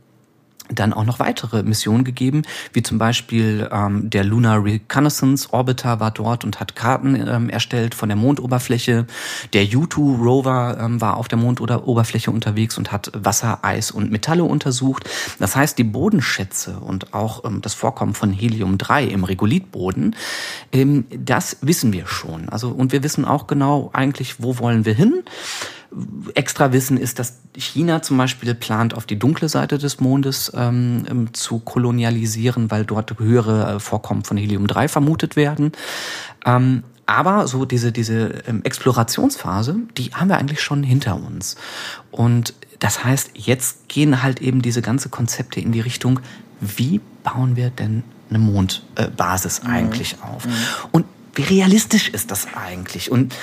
dann 0.68 0.92
auch 0.92 1.04
noch 1.04 1.18
weitere 1.18 1.62
Missionen 1.62 2.04
gegeben, 2.04 2.42
wie 2.72 2.82
zum 2.82 2.98
Beispiel 2.98 3.68
ähm, 3.70 4.08
der 4.08 4.24
Lunar 4.24 4.64
Reconnaissance 4.64 5.52
Orbiter 5.52 6.00
war 6.00 6.10
dort 6.10 6.44
und 6.44 6.58
hat 6.58 6.74
Karten 6.74 7.16
ähm, 7.16 7.50
erstellt 7.50 7.94
von 7.94 8.08
der 8.08 8.16
Mondoberfläche. 8.16 9.06
Der 9.52 9.66
U2 9.66 10.22
Rover 10.22 10.78
ähm, 10.80 11.00
war 11.00 11.18
auf 11.18 11.28
der 11.28 11.38
Mondoberfläche 11.38 12.30
unterwegs 12.30 12.78
und 12.78 12.92
hat 12.92 13.12
Wasser, 13.14 13.58
Eis 13.62 13.90
und 13.90 14.10
Metalle 14.10 14.44
untersucht. 14.44 15.08
Das 15.38 15.54
heißt, 15.54 15.76
die 15.76 15.84
Bodenschätze 15.84 16.80
und 16.80 17.12
auch 17.12 17.44
ähm, 17.44 17.60
das 17.60 17.74
Vorkommen 17.74 18.14
von 18.14 18.32
Helium-3 18.32 19.08
im 19.08 19.24
Regolithboden, 19.24 20.16
ähm, 20.72 21.04
das 21.10 21.58
wissen 21.60 21.92
wir 21.92 22.06
schon. 22.06 22.48
Also 22.48 22.70
und 22.70 22.92
wir 22.92 23.02
wissen 23.02 23.26
auch 23.26 23.46
genau 23.46 23.90
eigentlich, 23.92 24.42
wo 24.42 24.58
wollen 24.58 24.86
wir 24.86 24.94
hin 24.94 25.24
extra 26.34 26.72
Wissen 26.72 26.96
ist, 26.96 27.18
dass 27.18 27.38
China 27.56 28.02
zum 28.02 28.16
Beispiel 28.16 28.54
plant, 28.54 28.94
auf 28.94 29.06
die 29.06 29.18
dunkle 29.18 29.48
Seite 29.48 29.78
des 29.78 30.00
Mondes 30.00 30.52
ähm, 30.54 31.04
ähm, 31.08 31.34
zu 31.34 31.60
kolonialisieren, 31.60 32.70
weil 32.70 32.84
dort 32.84 33.18
höhere 33.18 33.74
äh, 33.74 33.80
Vorkommen 33.80 34.24
von 34.24 34.36
Helium-3 34.36 34.88
vermutet 34.88 35.36
werden. 35.36 35.72
Ähm, 36.44 36.82
aber 37.06 37.46
so 37.46 37.64
diese, 37.64 37.92
diese 37.92 38.42
ähm, 38.46 38.62
Explorationsphase, 38.64 39.76
die 39.96 40.10
haben 40.14 40.28
wir 40.28 40.38
eigentlich 40.38 40.62
schon 40.62 40.82
hinter 40.82 41.16
uns. 41.16 41.56
Und 42.10 42.54
das 42.78 43.04
heißt, 43.04 43.32
jetzt 43.34 43.88
gehen 43.88 44.22
halt 44.22 44.40
eben 44.40 44.62
diese 44.62 44.82
ganze 44.82 45.08
Konzepte 45.08 45.60
in 45.60 45.72
die 45.72 45.80
Richtung, 45.80 46.20
wie 46.60 47.00
bauen 47.22 47.56
wir 47.56 47.70
denn 47.70 48.04
eine 48.30 48.38
Mondbasis 48.38 49.62
eigentlich 49.64 50.16
auf? 50.22 50.46
Und 50.92 51.04
wie 51.34 51.42
realistisch 51.42 52.08
ist 52.08 52.30
das 52.30 52.46
eigentlich? 52.54 53.10
Und 53.10 53.34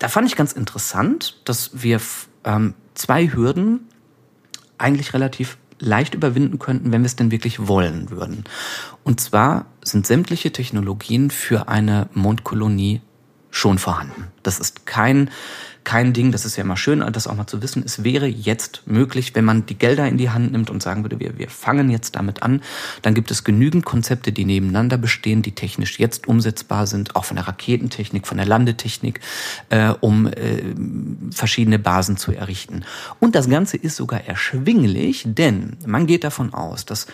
da 0.00 0.08
fand 0.08 0.26
ich 0.26 0.34
ganz 0.34 0.52
interessant, 0.52 1.40
dass 1.44 1.70
wir 1.82 2.00
ähm, 2.44 2.74
zwei 2.94 3.28
Hürden 3.28 3.86
eigentlich 4.78 5.14
relativ 5.14 5.58
leicht 5.78 6.14
überwinden 6.14 6.58
könnten, 6.58 6.90
wenn 6.90 7.02
wir 7.02 7.06
es 7.06 7.16
denn 7.16 7.30
wirklich 7.30 7.68
wollen 7.68 8.10
würden. 8.10 8.44
Und 9.04 9.20
zwar 9.20 9.66
sind 9.82 10.06
sämtliche 10.06 10.52
Technologien 10.52 11.30
für 11.30 11.68
eine 11.68 12.08
Mondkolonie 12.12 13.00
schon 13.50 13.78
vorhanden. 13.78 14.28
Das 14.42 14.58
ist 14.58 14.86
kein 14.86 15.30
kein 15.84 16.12
Ding, 16.12 16.32
das 16.32 16.44
ist 16.44 16.56
ja 16.56 16.64
immer 16.64 16.76
schön, 16.76 17.04
das 17.12 17.26
auch 17.26 17.34
mal 17.34 17.46
zu 17.46 17.62
wissen. 17.62 17.82
Es 17.84 18.04
wäre 18.04 18.26
jetzt 18.26 18.82
möglich, 18.86 19.34
wenn 19.34 19.44
man 19.44 19.66
die 19.66 19.76
Gelder 19.76 20.06
in 20.06 20.18
die 20.18 20.30
Hand 20.30 20.52
nimmt 20.52 20.70
und 20.70 20.82
sagen 20.82 21.04
würde, 21.04 21.20
wir, 21.20 21.38
wir 21.38 21.48
fangen 21.48 21.90
jetzt 21.90 22.16
damit 22.16 22.42
an, 22.42 22.62
dann 23.02 23.14
gibt 23.14 23.30
es 23.30 23.44
genügend 23.44 23.84
Konzepte, 23.84 24.32
die 24.32 24.44
nebeneinander 24.44 24.98
bestehen, 24.98 25.42
die 25.42 25.52
technisch 25.52 25.98
jetzt 25.98 26.28
umsetzbar 26.28 26.86
sind, 26.86 27.16
auch 27.16 27.24
von 27.24 27.36
der 27.36 27.48
Raketentechnik, 27.48 28.26
von 28.26 28.36
der 28.36 28.46
Landetechnik, 28.46 29.20
äh, 29.70 29.94
um 30.00 30.26
äh, 30.26 30.62
verschiedene 31.30 31.78
Basen 31.78 32.16
zu 32.16 32.32
errichten. 32.32 32.84
Und 33.18 33.34
das 33.34 33.48
Ganze 33.48 33.76
ist 33.76 33.96
sogar 33.96 34.24
erschwinglich, 34.24 35.24
denn 35.26 35.76
man 35.86 36.06
geht 36.06 36.24
davon 36.24 36.52
aus, 36.54 36.84
dass 36.84 37.06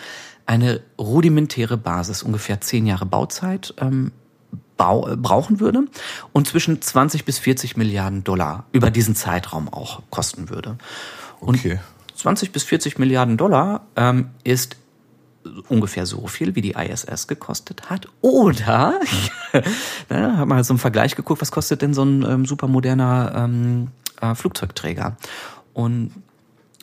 eine 0.46 0.80
rudimentäre 0.98 1.76
Basis, 1.76 2.22
ungefähr 2.22 2.60
zehn 2.60 2.86
Jahre 2.86 3.06
Bauzeit, 3.06 3.74
ähm, 3.80 4.12
äh, 4.12 4.25
brauchen 4.76 5.60
würde 5.60 5.84
und 6.32 6.46
zwischen 6.46 6.82
20 6.82 7.24
bis 7.24 7.38
40 7.38 7.76
Milliarden 7.76 8.24
Dollar 8.24 8.64
über 8.72 8.90
diesen 8.90 9.14
Zeitraum 9.14 9.72
auch 9.72 10.02
kosten 10.10 10.50
würde. 10.50 10.76
Und 11.40 11.56
okay. 11.56 11.80
20 12.16 12.52
bis 12.52 12.64
40 12.64 12.98
Milliarden 12.98 13.36
Dollar 13.36 13.86
ähm, 13.96 14.30
ist 14.44 14.76
ungefähr 15.68 16.06
so 16.06 16.26
viel, 16.26 16.54
wie 16.54 16.60
die 16.60 16.72
ISS 16.72 17.26
gekostet 17.26 17.88
hat. 17.90 18.08
Oder, 18.20 19.00
da 20.08 20.36
haben 20.36 20.48
wir 20.48 20.64
so 20.64 20.72
einen 20.72 20.78
Vergleich 20.78 21.14
geguckt, 21.14 21.40
was 21.40 21.52
kostet 21.52 21.82
denn 21.82 21.94
so 21.94 22.02
ein 22.02 22.22
ähm, 22.22 22.46
supermoderner 22.46 23.32
ähm, 23.36 23.88
äh, 24.20 24.34
Flugzeugträger? 24.34 25.16
Und 25.72 26.10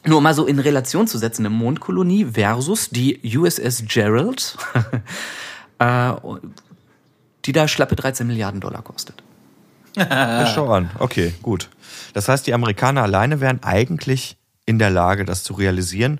nur 0.05 0.21
mal 0.21 0.33
so 0.33 0.45
in 0.45 0.59
Relation 0.59 1.07
zu 1.07 1.17
setzen, 1.17 1.45
eine 1.45 1.55
Mondkolonie 1.55 2.25
versus 2.25 2.89
die 2.89 3.19
USS 3.37 3.85
Gerald, 3.87 4.57
äh, 5.79 6.13
die 7.45 7.51
da 7.51 7.67
schlappe 7.67 7.95
13 7.95 8.27
Milliarden 8.27 8.59
Dollar 8.59 8.81
kostet. 8.81 9.23
ja, 9.97 10.47
schau 10.47 10.71
an. 10.71 10.89
Okay, 10.99 11.33
gut. 11.41 11.69
Das 12.13 12.27
heißt, 12.27 12.47
die 12.47 12.53
Amerikaner 12.53 13.03
alleine 13.03 13.41
wären 13.41 13.61
eigentlich 13.63 14.37
in 14.65 14.79
der 14.79 14.89
Lage, 14.89 15.25
das 15.25 15.43
zu 15.43 15.53
realisieren 15.53 16.19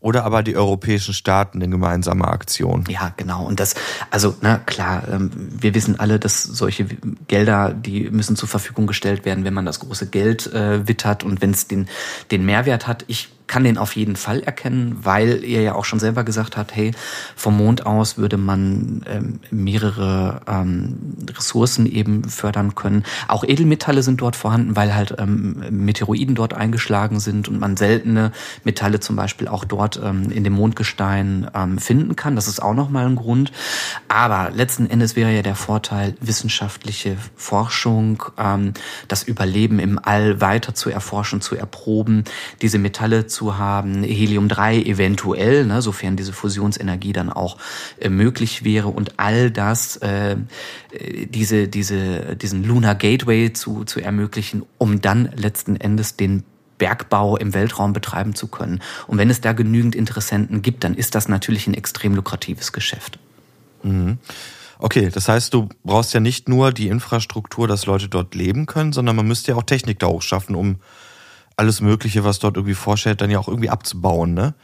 oder 0.00 0.24
aber 0.24 0.42
die 0.42 0.56
europäischen 0.56 1.12
Staaten 1.12 1.60
in 1.60 1.70
gemeinsamer 1.70 2.28
Aktion. 2.28 2.84
Ja, 2.88 3.12
genau. 3.16 3.44
Und 3.44 3.60
das, 3.60 3.74
also, 4.10 4.34
na 4.40 4.56
klar, 4.58 5.02
ähm, 5.10 5.30
wir 5.34 5.74
wissen 5.74 6.00
alle, 6.00 6.18
dass 6.18 6.42
solche 6.42 6.86
Gelder, 7.28 7.74
die 7.74 8.10
müssen 8.10 8.34
zur 8.34 8.48
Verfügung 8.48 8.86
gestellt 8.86 9.26
werden, 9.26 9.44
wenn 9.44 9.52
man 9.54 9.66
das 9.66 9.80
große 9.80 10.06
Geld 10.06 10.52
äh, 10.52 10.88
wittert 10.88 11.22
und 11.22 11.42
wenn 11.42 11.50
es 11.50 11.68
den, 11.68 11.88
den 12.30 12.46
Mehrwert 12.46 12.86
hat. 12.86 13.04
Ich 13.08 13.28
kann 13.50 13.64
den 13.64 13.78
auf 13.78 13.96
jeden 13.96 14.14
Fall 14.14 14.44
erkennen, 14.44 14.96
weil 15.02 15.42
ihr 15.42 15.60
ja 15.60 15.74
auch 15.74 15.84
schon 15.84 15.98
selber 15.98 16.22
gesagt 16.22 16.56
habt, 16.56 16.76
hey, 16.76 16.92
vom 17.34 17.56
Mond 17.56 17.84
aus 17.84 18.16
würde 18.16 18.36
man 18.36 19.02
ähm, 19.10 19.40
mehrere 19.50 20.40
ähm, 20.46 21.16
Ressourcen 21.36 21.84
eben 21.86 22.22
fördern 22.22 22.76
können. 22.76 23.02
Auch 23.26 23.42
Edelmetalle 23.42 24.04
sind 24.04 24.20
dort 24.20 24.36
vorhanden, 24.36 24.76
weil 24.76 24.94
halt 24.94 25.16
ähm, 25.18 25.64
Meteoroiden 25.68 26.36
dort 26.36 26.54
eingeschlagen 26.54 27.18
sind 27.18 27.48
und 27.48 27.58
man 27.58 27.76
seltene 27.76 28.30
Metalle 28.62 29.00
zum 29.00 29.16
Beispiel 29.16 29.48
auch 29.48 29.64
dort 29.64 30.00
ähm, 30.00 30.30
in 30.30 30.44
dem 30.44 30.52
Mondgestein 30.52 31.50
ähm, 31.52 31.78
finden 31.78 32.14
kann. 32.14 32.36
Das 32.36 32.46
ist 32.46 32.62
auch 32.62 32.74
nochmal 32.74 33.06
ein 33.06 33.16
Grund. 33.16 33.50
Aber 34.06 34.52
letzten 34.54 34.88
Endes 34.88 35.16
wäre 35.16 35.34
ja 35.34 35.42
der 35.42 35.56
Vorteil, 35.56 36.14
wissenschaftliche 36.20 37.16
Forschung, 37.34 38.22
ähm, 38.38 38.74
das 39.08 39.24
Überleben 39.24 39.80
im 39.80 39.98
All 40.00 40.40
weiter 40.40 40.72
zu 40.72 40.88
erforschen, 40.88 41.40
zu 41.40 41.56
erproben, 41.56 42.22
diese 42.62 42.78
Metalle 42.78 43.26
zu 43.26 43.39
zu 43.40 43.56
haben, 43.56 44.02
Helium-3 44.02 44.84
eventuell, 44.84 45.64
ne, 45.64 45.80
sofern 45.80 46.14
diese 46.14 46.34
Fusionsenergie 46.34 47.14
dann 47.14 47.32
auch 47.32 47.56
äh, 47.98 48.10
möglich 48.10 48.64
wäre 48.64 48.88
und 48.88 49.18
all 49.18 49.50
das, 49.50 49.96
äh, 49.96 50.36
diese, 51.24 51.66
diese, 51.66 52.36
diesen 52.36 52.64
Lunar 52.64 52.94
Gateway 52.94 53.50
zu, 53.54 53.84
zu 53.84 54.00
ermöglichen, 54.00 54.62
um 54.76 55.00
dann 55.00 55.30
letzten 55.36 55.76
Endes 55.76 56.16
den 56.16 56.42
Bergbau 56.76 57.38
im 57.38 57.54
Weltraum 57.54 57.94
betreiben 57.94 58.34
zu 58.34 58.46
können. 58.46 58.82
Und 59.06 59.16
wenn 59.16 59.30
es 59.30 59.40
da 59.40 59.54
genügend 59.54 59.94
Interessenten 59.94 60.60
gibt, 60.60 60.84
dann 60.84 60.94
ist 60.94 61.14
das 61.14 61.26
natürlich 61.26 61.66
ein 61.66 61.72
extrem 61.72 62.14
lukratives 62.14 62.72
Geschäft. 62.72 63.18
Mhm. 63.82 64.18
Okay, 64.78 65.08
das 65.10 65.30
heißt, 65.30 65.54
du 65.54 65.70
brauchst 65.82 66.12
ja 66.12 66.20
nicht 66.20 66.46
nur 66.50 66.72
die 66.72 66.88
Infrastruktur, 66.88 67.66
dass 67.66 67.86
Leute 67.86 68.10
dort 68.10 68.34
leben 68.34 68.66
können, 68.66 68.92
sondern 68.92 69.16
man 69.16 69.26
müsste 69.26 69.52
ja 69.52 69.56
auch 69.56 69.62
Technik 69.62 69.98
da 69.98 70.08
hochschaffen, 70.08 70.54
um 70.54 70.76
alles 71.60 71.82
Mögliche, 71.82 72.24
was 72.24 72.38
dort 72.38 72.56
irgendwie 72.56 72.74
vorstellt, 72.74 73.20
dann 73.20 73.30
ja 73.30 73.38
auch 73.38 73.48
irgendwie 73.48 73.68
abzubauen. 73.68 74.32
Ne? 74.32 74.54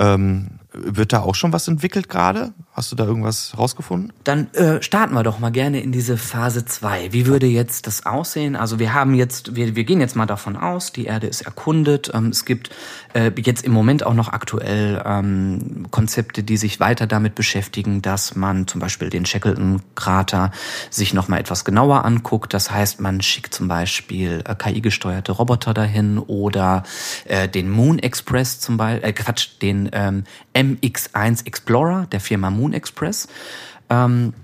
Ähm, 0.00 0.60
wird 0.72 1.12
da 1.12 1.20
auch 1.20 1.34
schon 1.34 1.52
was 1.52 1.66
entwickelt 1.68 2.08
gerade? 2.08 2.52
Hast 2.72 2.92
du 2.92 2.96
da 2.96 3.04
irgendwas 3.04 3.58
rausgefunden? 3.58 4.12
Dann 4.24 4.52
äh, 4.54 4.80
starten 4.82 5.14
wir 5.14 5.22
doch 5.22 5.40
mal 5.40 5.50
gerne 5.50 5.80
in 5.80 5.90
diese 5.90 6.16
Phase 6.16 6.64
2. 6.64 7.12
Wie 7.12 7.26
würde 7.26 7.46
jetzt 7.46 7.86
das 7.86 8.06
aussehen? 8.06 8.54
Also 8.54 8.78
wir 8.78 8.94
haben 8.94 9.14
jetzt, 9.14 9.56
wir, 9.56 9.74
wir 9.74 9.84
gehen 9.84 10.00
jetzt 10.00 10.14
mal 10.14 10.26
davon 10.26 10.56
aus, 10.56 10.92
die 10.92 11.06
Erde 11.06 11.26
ist 11.26 11.42
erkundet. 11.42 12.10
Ähm, 12.14 12.28
es 12.28 12.44
gibt 12.44 12.70
äh, 13.14 13.32
jetzt 13.36 13.64
im 13.64 13.72
Moment 13.72 14.06
auch 14.06 14.14
noch 14.14 14.28
aktuell 14.28 15.02
ähm, 15.04 15.86
Konzepte, 15.90 16.44
die 16.44 16.56
sich 16.56 16.78
weiter 16.78 17.06
damit 17.06 17.34
beschäftigen, 17.34 18.00
dass 18.00 18.36
man 18.36 18.68
zum 18.68 18.80
Beispiel 18.80 19.10
den 19.10 19.26
Shackleton-Krater 19.26 20.52
sich 20.90 21.14
nochmal 21.14 21.40
etwas 21.40 21.64
genauer 21.64 22.04
anguckt. 22.04 22.54
Das 22.54 22.70
heißt, 22.70 23.00
man 23.00 23.20
schickt 23.20 23.54
zum 23.54 23.66
Beispiel 23.66 24.42
äh, 24.46 24.54
KI-gesteuerte 24.54 25.32
Roboter 25.32 25.74
dahin 25.74 26.18
oder 26.18 26.84
äh, 27.24 27.48
den 27.48 27.68
Moon 27.68 27.98
Express 27.98 28.60
zum 28.60 28.76
Beispiel, 28.76 29.08
äh, 29.08 29.12
Quatsch, 29.12 29.48
den 29.60 29.89
ähm, 29.92 30.24
MX1 30.54 31.46
Explorer 31.46 32.06
der 32.10 32.20
Firma 32.20 32.50
Moon 32.50 32.72
Express. 32.72 33.28
Ähm, 33.88 34.34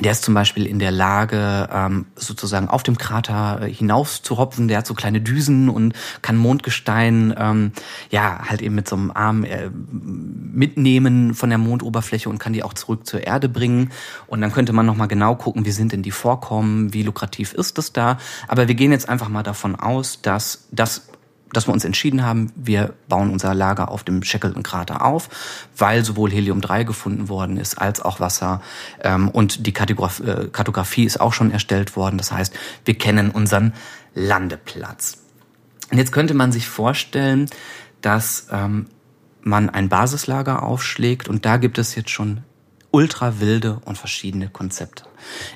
der 0.00 0.12
ist 0.12 0.24
zum 0.24 0.34
Beispiel 0.34 0.66
in 0.66 0.78
der 0.78 0.92
Lage, 0.92 1.68
ähm, 1.72 2.06
sozusagen 2.14 2.68
auf 2.68 2.84
dem 2.84 2.98
Krater 2.98 3.62
äh, 3.62 3.72
hinaus 3.72 4.22
zu 4.22 4.38
hopfen. 4.38 4.68
Der 4.68 4.78
hat 4.78 4.86
so 4.86 4.94
kleine 4.94 5.20
Düsen 5.20 5.68
und 5.68 5.92
kann 6.22 6.36
Mondgestein, 6.36 7.34
ähm, 7.36 7.72
ja, 8.10 8.48
halt 8.48 8.62
eben 8.62 8.76
mit 8.76 8.88
so 8.88 8.94
einem 8.94 9.10
Arm 9.10 9.44
äh, 9.44 9.70
mitnehmen 9.70 11.34
von 11.34 11.48
der 11.48 11.58
Mondoberfläche 11.58 12.28
und 12.28 12.38
kann 12.38 12.52
die 12.52 12.62
auch 12.62 12.74
zurück 12.74 13.06
zur 13.06 13.26
Erde 13.26 13.48
bringen. 13.48 13.90
Und 14.28 14.40
dann 14.40 14.52
könnte 14.52 14.72
man 14.72 14.86
nochmal 14.86 15.08
genau 15.08 15.34
gucken, 15.34 15.64
wie 15.64 15.72
sind 15.72 15.90
denn 15.92 16.02
die 16.02 16.12
Vorkommen, 16.12 16.94
wie 16.94 17.02
lukrativ 17.02 17.52
ist 17.52 17.76
das 17.76 17.92
da. 17.92 18.18
Aber 18.46 18.68
wir 18.68 18.76
gehen 18.76 18.92
jetzt 18.92 19.08
einfach 19.08 19.28
mal 19.28 19.42
davon 19.42 19.74
aus, 19.74 20.22
dass 20.22 20.68
das 20.70 21.08
dass 21.52 21.66
wir 21.66 21.72
uns 21.72 21.84
entschieden 21.84 22.24
haben, 22.24 22.52
wir 22.56 22.94
bauen 23.08 23.30
unser 23.30 23.54
Lager 23.54 23.90
auf 23.90 24.04
dem 24.04 24.22
Shackleton-Krater 24.22 25.04
auf, 25.04 25.28
weil 25.76 26.04
sowohl 26.04 26.30
Helium-3 26.30 26.84
gefunden 26.84 27.28
worden 27.28 27.56
ist, 27.56 27.76
als 27.76 28.00
auch 28.00 28.20
Wasser. 28.20 28.60
Ähm, 29.02 29.28
und 29.28 29.66
die 29.66 29.72
Kartograf 29.72 30.20
äh, 30.20 30.48
Kartografie 30.52 31.04
ist 31.04 31.20
auch 31.20 31.32
schon 31.32 31.50
erstellt 31.50 31.96
worden. 31.96 32.18
Das 32.18 32.32
heißt, 32.32 32.54
wir 32.84 32.96
kennen 32.96 33.30
unseren 33.30 33.72
Landeplatz. 34.14 35.18
Und 35.90 35.98
jetzt 35.98 36.12
könnte 36.12 36.34
man 36.34 36.52
sich 36.52 36.68
vorstellen, 36.68 37.48
dass 38.00 38.48
ähm, 38.50 38.86
man 39.40 39.70
ein 39.70 39.88
Basislager 39.88 40.62
aufschlägt 40.62 41.28
und 41.28 41.44
da 41.44 41.56
gibt 41.56 41.78
es 41.78 41.94
jetzt 41.94 42.10
schon 42.10 42.42
ultra 42.90 43.40
wilde 43.40 43.80
und 43.84 43.98
verschiedene 43.98 44.48
Konzepte. 44.48 45.04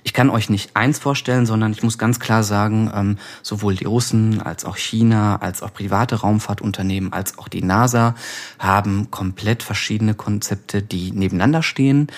Ich 0.02 0.12
kann 0.12 0.28
euch 0.28 0.50
nicht 0.50 0.76
eins 0.76 0.98
vorstellen, 0.98 1.46
sondern 1.46 1.72
ich 1.72 1.82
muss 1.82 1.96
ganz 1.96 2.20
klar 2.20 2.42
sagen, 2.42 2.90
ähm, 2.94 3.18
sowohl 3.42 3.74
die 3.74 3.84
Russen 3.84 4.42
als 4.42 4.64
auch 4.64 4.76
China, 4.76 5.36
als 5.36 5.62
auch 5.62 5.72
private 5.72 6.16
Raumfahrtunternehmen, 6.16 7.12
als 7.12 7.38
auch 7.38 7.48
die 7.48 7.62
NASA 7.62 8.14
haben 8.58 9.10
komplett 9.10 9.62
verschiedene 9.62 10.14
Konzepte, 10.14 10.82
die 10.82 11.12
nebeneinander 11.12 11.62
stehen. 11.62 12.08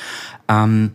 Ähm, 0.48 0.92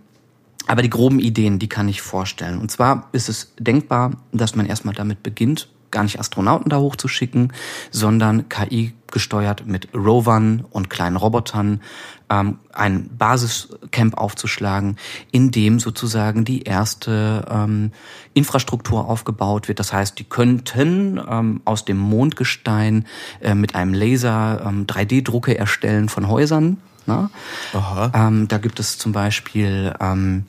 aber 0.68 0.82
die 0.82 0.90
groben 0.90 1.20
Ideen, 1.20 1.58
die 1.58 1.70
kann 1.70 1.88
ich 1.88 2.02
vorstellen. 2.02 2.60
Und 2.60 2.70
zwar 2.70 3.10
ist 3.12 3.30
es 3.30 3.54
denkbar, 3.58 4.12
dass 4.32 4.56
man 4.56 4.66
erstmal 4.66 4.94
damit 4.94 5.24
beginnt, 5.24 5.70
gar 5.92 6.04
nicht 6.04 6.20
Astronauten 6.20 6.70
da 6.70 6.78
hochzuschicken, 6.78 7.54
sondern 7.90 8.50
KI 8.50 8.94
gesteuert 9.12 9.66
mit 9.66 9.90
Rovern 9.96 10.66
und 10.70 10.90
kleinen 10.90 11.16
Robotern 11.16 11.82
ähm, 12.30 12.60
ein 12.74 13.10
Basiscamp 13.18 14.18
aufzuschlagen, 14.18 14.98
in 15.32 15.52
dem 15.52 15.80
sozusagen 15.80 16.46
die 16.46 16.64
erste 16.64 17.46
ähm, 17.50 17.92
Infrastruktur 18.34 19.08
aufgebaut 19.08 19.68
wird. 19.68 19.80
Das 19.80 19.94
heißt, 19.94 20.20
die 20.20 20.24
könnten 20.24 21.20
ähm, 21.30 21.62
aus 21.66 21.86
dem 21.86 21.98
Mondgestein 21.98 23.06
äh, 23.42 23.56
mit 23.56 23.76
einem 23.76 23.94
Laser 23.94 24.62
ähm, 24.66 24.86
3D-Drucke 24.86 25.58
erstellen 25.58 26.10
von 26.10 26.28
Häusern. 26.28 26.78
Ne? 27.06 27.30
Aha. 27.74 28.12
Ähm, 28.14 28.48
da 28.48 28.58
gibt 28.58 28.80
es 28.80 28.98
zum 28.98 29.12
Beispiel 29.12 29.94
ähm, 30.00 30.46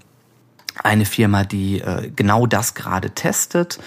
eine 0.82 1.04
Firma, 1.04 1.44
die 1.44 1.80
äh, 1.80 2.10
genau 2.14 2.46
das 2.46 2.74
gerade 2.74 3.10
testet. 3.10 3.78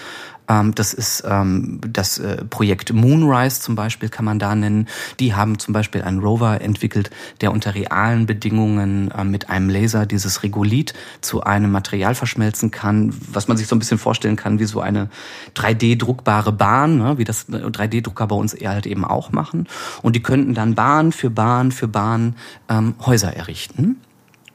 Ähm, 0.48 0.74
das 0.74 0.92
ist 0.92 1.24
ähm, 1.26 1.80
das 1.86 2.18
äh, 2.18 2.44
Projekt 2.44 2.92
Moonrise 2.92 3.60
zum 3.60 3.74
Beispiel 3.74 4.08
kann 4.08 4.24
man 4.24 4.38
da 4.38 4.54
nennen. 4.54 4.88
Die 5.20 5.34
haben 5.34 5.58
zum 5.58 5.72
Beispiel 5.72 6.02
einen 6.02 6.20
Rover 6.20 6.60
entwickelt, 6.60 7.10
der 7.40 7.52
unter 7.52 7.74
realen 7.74 8.26
Bedingungen 8.26 9.10
äh, 9.10 9.24
mit 9.24 9.48
einem 9.48 9.68
Laser 9.68 10.06
dieses 10.06 10.42
Regolith 10.42 10.94
zu 11.20 11.42
einem 11.42 11.72
Material 11.72 12.14
verschmelzen 12.14 12.70
kann, 12.70 13.14
was 13.30 13.48
man 13.48 13.56
sich 13.56 13.66
so 13.66 13.76
ein 13.76 13.78
bisschen 13.78 13.98
vorstellen 13.98 14.36
kann 14.36 14.58
wie 14.58 14.64
so 14.64 14.80
eine 14.80 15.08
3D-druckbare 15.56 16.52
Bahn, 16.52 16.98
ne, 16.98 17.18
wie 17.18 17.24
das 17.24 17.48
3D-Drucker 17.48 18.26
bei 18.26 18.36
uns 18.36 18.54
halt 18.54 18.86
eben 18.86 19.04
auch 19.04 19.32
machen. 19.32 19.66
Und 20.02 20.16
die 20.16 20.22
könnten 20.22 20.54
dann 20.54 20.74
Bahn 20.74 21.12
für 21.12 21.30
Bahn 21.30 21.72
für 21.72 21.88
Bahn 21.88 22.36
ähm, 22.68 22.94
Häuser 23.04 23.34
errichten. 23.34 23.96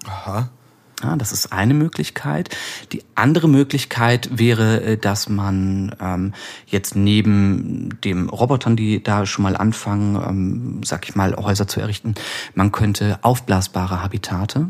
Aha. 0.06 0.50
Ja, 1.02 1.16
das 1.16 1.32
ist 1.32 1.54
eine 1.54 1.74
Möglichkeit. 1.74 2.56
Die 2.92 3.04
andere 3.16 3.48
Möglichkeit 3.48 4.30
wäre, 4.38 4.82
äh, 4.82 4.98
dass 4.98 5.30
man 5.30 5.96
ähm, 6.02 6.34
jetzt 6.68 6.96
neben 6.96 8.02
dem 8.04 8.30
Robotern, 8.30 8.76
die 8.76 9.02
da 9.02 9.26
schon 9.26 9.44
mal 9.44 9.56
anfangen, 9.56 10.16
ähm, 10.16 10.82
sag 10.84 11.08
ich 11.08 11.16
mal, 11.16 11.36
Häuser 11.36 11.68
zu 11.68 11.80
errichten, 11.80 12.16
man 12.54 12.72
könnte 12.72 13.20
aufblasbare 13.22 14.04
Habitate 14.04 14.68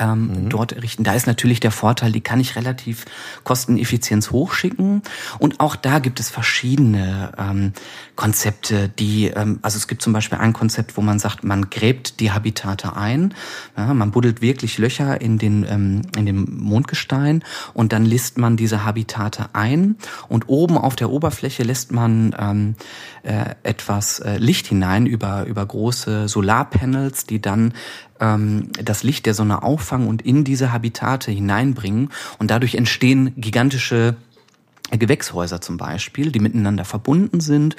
ähm, 0.00 0.26
mhm. 0.26 0.48
dort 0.48 0.72
errichten. 0.72 1.04
Da 1.04 1.14
ist 1.14 1.26
natürlich 1.26 1.60
der 1.60 1.70
Vorteil, 1.70 2.10
die 2.10 2.20
kann 2.20 2.40
ich 2.40 2.56
relativ 2.56 3.04
kosteneffizient 3.44 4.30
hochschicken. 4.30 5.02
Und 5.38 5.60
auch 5.60 5.76
da 5.76 5.98
gibt 5.98 6.18
es 6.18 6.30
verschiedene 6.30 7.32
ähm, 7.38 7.72
Konzepte, 8.16 8.88
die, 8.88 9.26
ähm, 9.26 9.58
also 9.62 9.76
es 9.76 9.86
gibt 9.86 10.02
zum 10.02 10.12
Beispiel 10.12 10.38
ein 10.38 10.52
Konzept, 10.52 10.96
wo 10.96 11.02
man 11.02 11.18
sagt, 11.18 11.44
man 11.44 11.70
gräbt 11.70 12.20
die 12.20 12.32
Habitate 12.32 12.96
ein, 12.96 13.34
ja, 13.76 13.92
man 13.94 14.10
buddelt 14.10 14.42
wirklich 14.42 14.78
Löcher 14.78 15.20
in 15.20 15.38
den 15.38 15.66
ähm, 15.68 16.02
in 16.16 16.26
dem 16.26 16.46
Mondgestein 16.58 17.44
und 17.74 17.92
dann 17.92 18.04
lässt 18.04 18.38
man 18.38 18.56
diese 18.56 18.84
Habitate 18.84 19.50
ein 19.52 19.96
und 20.28 20.48
oben 20.48 20.78
auf 20.78 20.96
der 20.96 21.10
Oberfläche 21.10 21.62
lässt 21.62 21.92
man 21.92 22.34
ähm, 22.38 22.74
äh, 23.22 23.54
etwas 23.62 24.20
äh, 24.20 24.38
Licht 24.38 24.66
hinein 24.66 25.06
über 25.06 25.46
über 25.46 25.64
große 25.64 26.28
Solarpanels, 26.28 27.26
die 27.26 27.40
dann 27.40 27.72
ähm, 28.20 28.68
das 28.72 29.02
Licht 29.02 29.26
der 29.26 29.34
Sonne 29.34 29.62
auffangen 29.62 30.08
und 30.08 30.22
in 30.22 30.44
diese 30.44 30.72
Habitate 30.72 31.30
hineinbringen. 31.30 32.10
Und 32.38 32.50
dadurch 32.50 32.74
entstehen 32.74 33.32
gigantische 33.36 34.16
Gewächshäuser 34.98 35.60
zum 35.60 35.76
Beispiel, 35.76 36.32
die 36.32 36.40
miteinander 36.40 36.84
verbunden 36.84 37.40
sind 37.40 37.76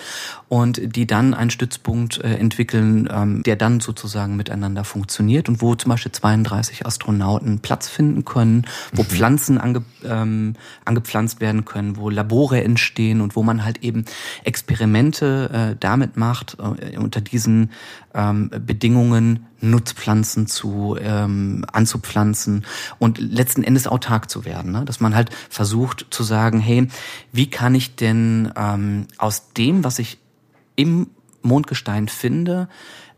und 0.48 0.96
die 0.96 1.06
dann 1.06 1.34
einen 1.34 1.50
Stützpunkt 1.50 2.24
äh, 2.24 2.36
entwickeln, 2.36 3.10
ähm, 3.12 3.44
der 3.44 3.56
dann 3.56 3.80
sozusagen 3.80 4.36
miteinander 4.36 4.84
funktioniert 4.84 5.50
und 5.50 5.62
wo 5.62 5.76
zum 5.76 5.90
Beispiel 5.90 6.12
32 6.12 6.86
Astronauten 6.86 7.60
Platz 7.60 7.90
finden 7.90 8.24
können, 8.26 8.66
wo 8.94 9.02
mhm. 9.02 9.08
Pflanzen 9.08 9.58
ange, 9.58 9.84
ähm, 10.06 10.56
angepflanzt 10.86 11.42
werden 11.42 11.66
können, 11.66 11.98
wo 11.98 12.10
Labore 12.10 12.64
entstehen 12.64 13.22
und 13.22 13.36
wo 13.36 13.44
man 13.44 13.66
halt 13.66 13.84
eben 13.84 14.06
Experimente 14.44 15.74
äh, 15.74 15.76
damit 15.80 16.18
macht, 16.18 16.58
äh, 16.60 16.98
unter 16.98 17.22
diesen 17.22 17.72
ähm, 18.14 18.50
Bedingungen 18.66 19.48
Nutzpflanzen 19.62 20.48
zu 20.48 20.98
ähm, 21.00 21.66
anzupflanzen 21.72 22.66
und 23.00 23.20
letzten 23.20 23.64
Endes 23.64 23.88
autark 23.88 24.30
zu 24.30 24.46
werden. 24.46 24.72
Ne? 24.72 24.86
Dass 24.86 25.00
man 25.00 25.16
halt 25.16 25.30
versucht 25.50 26.08
zu 26.10 26.24
sagen, 26.24 26.60
hey, 26.60 26.88
wie 27.32 27.50
kann 27.50 27.76
ich 27.76 27.96
denn 27.96 28.52
ähm, 28.56 29.08
aus 29.18 29.54
dem, 29.54 29.84
was 29.84 30.00
ich 30.00 30.20
im 30.76 31.10
Mondgestein 31.42 32.08
finde, 32.08 32.68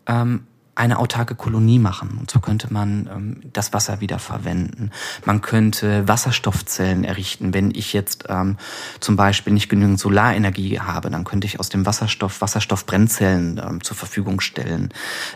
ähm, 0.06 0.46
eine 0.76 0.98
autarke 0.98 1.36
Kolonie 1.36 1.78
machen. 1.78 2.18
Und 2.20 2.32
so 2.32 2.40
könnte 2.40 2.74
man 2.74 3.10
ähm, 3.12 3.42
das 3.54 3.74
Wasser 3.74 4.02
wieder 4.02 4.18
verwenden. 4.18 4.90
Man 5.24 5.42
könnte 5.42 6.08
Wasserstoffzellen 6.08 7.04
errichten. 7.04 7.54
Wenn 7.54 7.72
ich 7.72 7.94
jetzt 7.94 8.26
ähm, 8.28 8.58
zum 9.00 9.16
Beispiel 9.16 9.54
nicht 9.54 9.70
genügend 9.70 10.00
Solarenergie 10.00 10.80
habe, 10.80 11.12
dann 11.12 11.24
könnte 11.24 11.46
ich 11.46 11.60
aus 11.60 11.70
dem 11.70 11.86
Wasserstoff 11.86 12.42
Wasserstoffbrennzellen 12.42 13.62
ähm, 13.64 13.84
zur 13.84 13.96
Verfügung 13.96 14.42
stellen. 14.42 14.90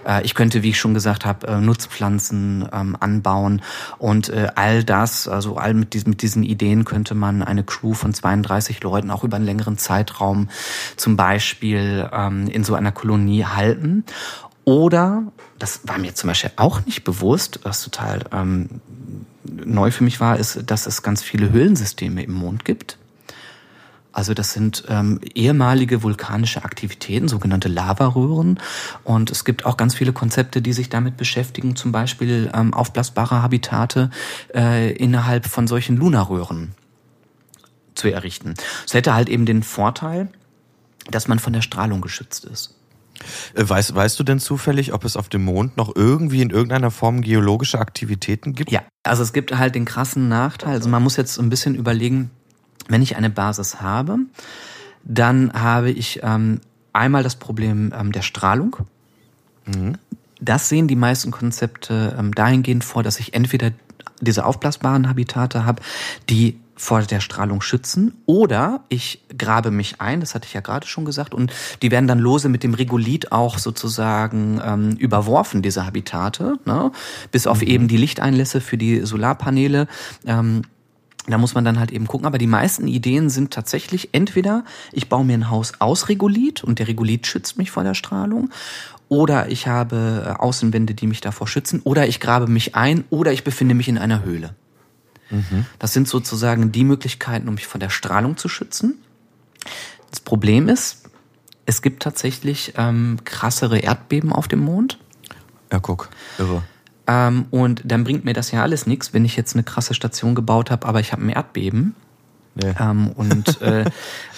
Äh, 0.08 0.24
ich 0.24 0.34
könnte, 0.34 0.64
wie 0.64 0.70
ich 0.70 0.80
schon 0.80 0.96
gesagt 0.96 1.26
habe, 1.26 1.48
äh, 1.48 1.62
Nutzpflanzen 1.62 2.68
ähm, 2.74 2.98
anbauen 3.00 3.62
und 4.00 4.30
äh, 4.30 4.48
all 4.56 4.84
das, 4.84 5.28
also 5.28 5.58
all 5.58 5.76
mit, 5.76 5.94
diesen, 5.94 6.10
mit 6.10 6.22
diesen 6.24 6.44
Ideen 6.44 6.84
könnte 6.84 7.14
man 7.14 7.44
eine 7.44 7.64
Crew 7.64 7.94
von 7.94 8.14
32 8.14 8.82
Leuten 8.82 9.12
auch 9.12 9.24
über 9.24 9.36
einen 9.36 9.46
längeren 9.46 9.78
Zeitraum 9.78 10.50
zum 10.96 11.16
Beispiel 11.16 12.10
ähm, 12.12 12.48
in 12.48 12.64
so 12.64 12.74
einer 12.74 12.92
Kolonie 12.92 13.46
halten. 13.46 14.04
Oder, 14.68 15.24
das 15.60 15.80
war 15.86 15.98
mir 15.98 16.14
zum 16.14 16.28
Beispiel 16.28 16.52
auch 16.58 16.86
nicht 16.86 17.06
bewusst, 17.06 17.62
was 17.64 17.82
total 17.82 18.26
ähm, 18.34 18.82
neu 19.46 19.92
für 19.92 20.04
mich 20.04 20.20
war, 20.20 20.38
ist, 20.38 20.60
dass 20.70 20.88
es 20.88 21.04
ganz 21.04 21.24
viele 21.24 21.52
Höhlensysteme 21.52 22.22
im 22.22 22.34
Mond 22.34 22.66
gibt. 22.66 22.98
Also 24.12 24.34
das 24.34 24.52
sind 24.52 24.84
ähm, 24.90 25.22
ehemalige 25.34 26.04
vulkanische 26.04 26.66
Aktivitäten, 26.66 27.30
sogenannte 27.30 27.70
Lavaröhren. 27.70 28.60
Und 29.06 29.32
es 29.32 29.46
gibt 29.46 29.66
auch 29.66 29.78
ganz 29.78 29.96
viele 29.96 30.12
Konzepte, 30.12 30.62
die 30.62 30.74
sich 30.74 30.90
damit 30.90 31.16
beschäftigen, 31.16 31.78
zum 31.78 31.94
Beispiel 31.94 32.52
ähm, 32.54 32.74
aufblasbare 32.74 33.42
Habitate 33.42 34.10
äh, 34.54 34.92
innerhalb 34.92 35.46
von 35.46 35.68
solchen 35.68 35.96
Lunarröhren 35.96 36.76
zu 37.96 38.10
errichten. 38.10 38.56
Es 38.86 38.94
hätte 38.94 39.14
halt 39.14 39.30
eben 39.30 39.46
den 39.46 39.64
Vorteil, 39.64 40.28
dass 41.10 41.30
man 41.30 41.40
von 41.40 41.54
der 41.54 41.62
Strahlung 41.62 42.02
geschützt 42.02 42.44
ist. 42.44 42.74
Äh, 43.54 43.68
weißt, 43.68 43.94
weißt 43.96 44.20
du 44.20 44.24
denn 44.24 44.40
zufällig, 44.40 44.94
ob 44.94 45.06
es 45.06 45.18
auf 45.18 45.30
dem 45.30 45.46
Mond 45.46 45.78
noch 45.78 45.96
irgendwie 45.96 46.42
in 46.42 46.50
irgendeiner 46.50 46.92
Form 46.92 47.22
geologische 47.22 47.80
Aktivitäten 47.80 48.54
gibt? 48.54 48.72
Ja, 48.72 48.82
also 49.04 49.24
es 49.24 49.34
gibt 49.34 49.58
halt 49.58 49.76
den 49.76 49.86
krassen 49.86 50.28
Nachteil. 50.28 50.74
Also 50.74 50.90
man 50.90 51.04
muss 51.04 51.18
jetzt 51.18 51.38
ein 51.40 51.50
bisschen 51.50 51.76
überlegen, 51.76 52.32
wenn 52.88 53.02
ich 53.02 53.16
eine 53.18 53.30
Basis 53.30 53.82
habe, 53.82 54.18
dann 55.04 55.54
habe 55.54 55.92
ich 55.92 56.22
ähm, 56.24 56.62
einmal 56.94 57.24
das 57.24 57.36
Problem 57.36 57.94
ähm, 57.98 58.12
der 58.12 58.22
Strahlung. 58.22 58.78
Mhm. 59.66 59.98
Das 60.40 60.70
sehen 60.70 60.88
die 60.88 60.96
meisten 60.96 61.32
Konzepte 61.32 62.16
ähm, 62.18 62.34
dahingehend 62.34 62.84
vor, 62.84 63.04
dass 63.04 63.20
ich 63.20 63.34
entweder 63.34 63.72
diese 64.22 64.46
aufblasbaren 64.46 65.08
Habitate 65.08 65.66
habe, 65.66 65.82
die 66.30 66.60
vor 66.78 67.02
der 67.02 67.20
Strahlung 67.20 67.62
schützen 67.62 68.14
oder 68.26 68.82
ich 68.88 69.24
grabe 69.36 69.72
mich 69.72 70.00
ein, 70.00 70.20
das 70.20 70.36
hatte 70.36 70.48
ich 70.48 70.54
ja 70.54 70.62
gerade 70.62 70.88
schon 70.88 71.06
gesagt, 71.06 71.34
und 71.34 71.52
die 71.82 71.92
werden 71.92 72.08
dann 72.08 72.20
lose 72.20 72.50
mit 72.50 72.64
dem 72.64 72.76
Regolith 72.76 73.32
auch 73.32 73.58
sozusagen 73.58 74.62
ähm, 74.64 74.92
überworfen, 74.92 75.62
diese 75.62 75.86
Habitate, 75.86 76.60
ne? 76.66 76.92
bis 77.32 77.48
auf 77.48 77.62
mhm. 77.62 77.68
eben 77.68 77.88
die 77.88 77.98
Lichteinlässe 77.98 78.62
für 78.62 78.78
die 78.78 79.02
Solarpaneele. 79.02 79.88
Ähm, 80.26 80.62
da 81.30 81.38
muss 81.38 81.56
man 81.56 81.66
dann 81.66 81.78
halt 81.78 81.92
eben 81.92 82.08
gucken. 82.08 82.26
Aber 82.26 82.38
die 82.38 82.48
meisten 82.48 82.88
Ideen 82.88 83.30
sind 83.30 83.52
tatsächlich 83.52 84.10
entweder 84.14 84.64
ich 84.94 85.10
baue 85.10 85.26
mir 85.26 85.34
ein 85.34 85.50
Haus 85.50 85.74
aus 85.80 86.08
Regolith 86.08 86.64
und 86.64 86.80
der 86.80 86.88
Regolith 86.88 87.28
schützt 87.28 87.58
mich 87.58 87.70
vor 87.70 87.84
der 87.84 87.96
Strahlung 87.96 88.50
oder 89.10 89.50
ich 89.50 89.68
habe 89.68 90.26
äh, 90.26 90.42
Außenwände, 90.42 90.94
die 90.94 91.08
mich 91.08 91.22
davor 91.22 91.48
schützen 91.48 91.82
oder 91.84 92.08
ich 92.08 92.20
grabe 92.20 92.48
mich 92.48 92.76
ein 92.76 93.04
oder 93.10 93.34
ich 93.34 93.44
befinde 93.44 93.76
mich 93.76 93.90
in 93.90 93.98
einer 93.98 94.24
Höhle. 94.24 94.56
Mhm. 95.30 95.66
Das 95.80 95.94
sind 95.94 96.08
sozusagen 96.08 96.72
die 96.72 96.84
Möglichkeiten, 96.84 97.48
um 97.48 97.56
mich 97.56 97.68
von 97.68 97.80
der 97.80 97.90
Strahlung 97.90 98.38
zu 98.38 98.50
schützen. 98.50 98.96
Das 100.10 100.20
Problem 100.20 100.70
ist, 100.70 101.10
es 101.66 101.82
gibt 101.82 102.02
tatsächlich 102.02 102.74
ähm, 102.78 103.20
krassere 103.26 103.80
Erdbeben 103.80 104.32
auf 104.32 104.48
dem 104.48 104.60
Mond. 104.60 104.98
Ja, 105.72 105.80
guck, 105.80 106.10
irre. 106.38 106.64
Ähm, 107.08 107.46
und 107.52 107.82
dann 107.86 108.04
bringt 108.04 108.26
mir 108.26 108.34
das 108.34 108.52
ja 108.52 108.62
alles 108.62 108.86
nichts, 108.86 109.14
wenn 109.14 109.26
ich 109.26 109.36
jetzt 109.36 109.56
eine 109.56 109.64
krasse 109.64 109.94
Station 109.94 110.36
gebaut 110.36 110.72
habe, 110.72 110.88
aber 110.88 111.00
ich 111.00 111.12
habe 111.12 111.24
ein 111.24 111.30
Erdbeben. 111.30 111.96
Nee. 112.56 112.74
Ähm, 112.80 113.10
und 113.10 113.62
äh, 113.62 113.86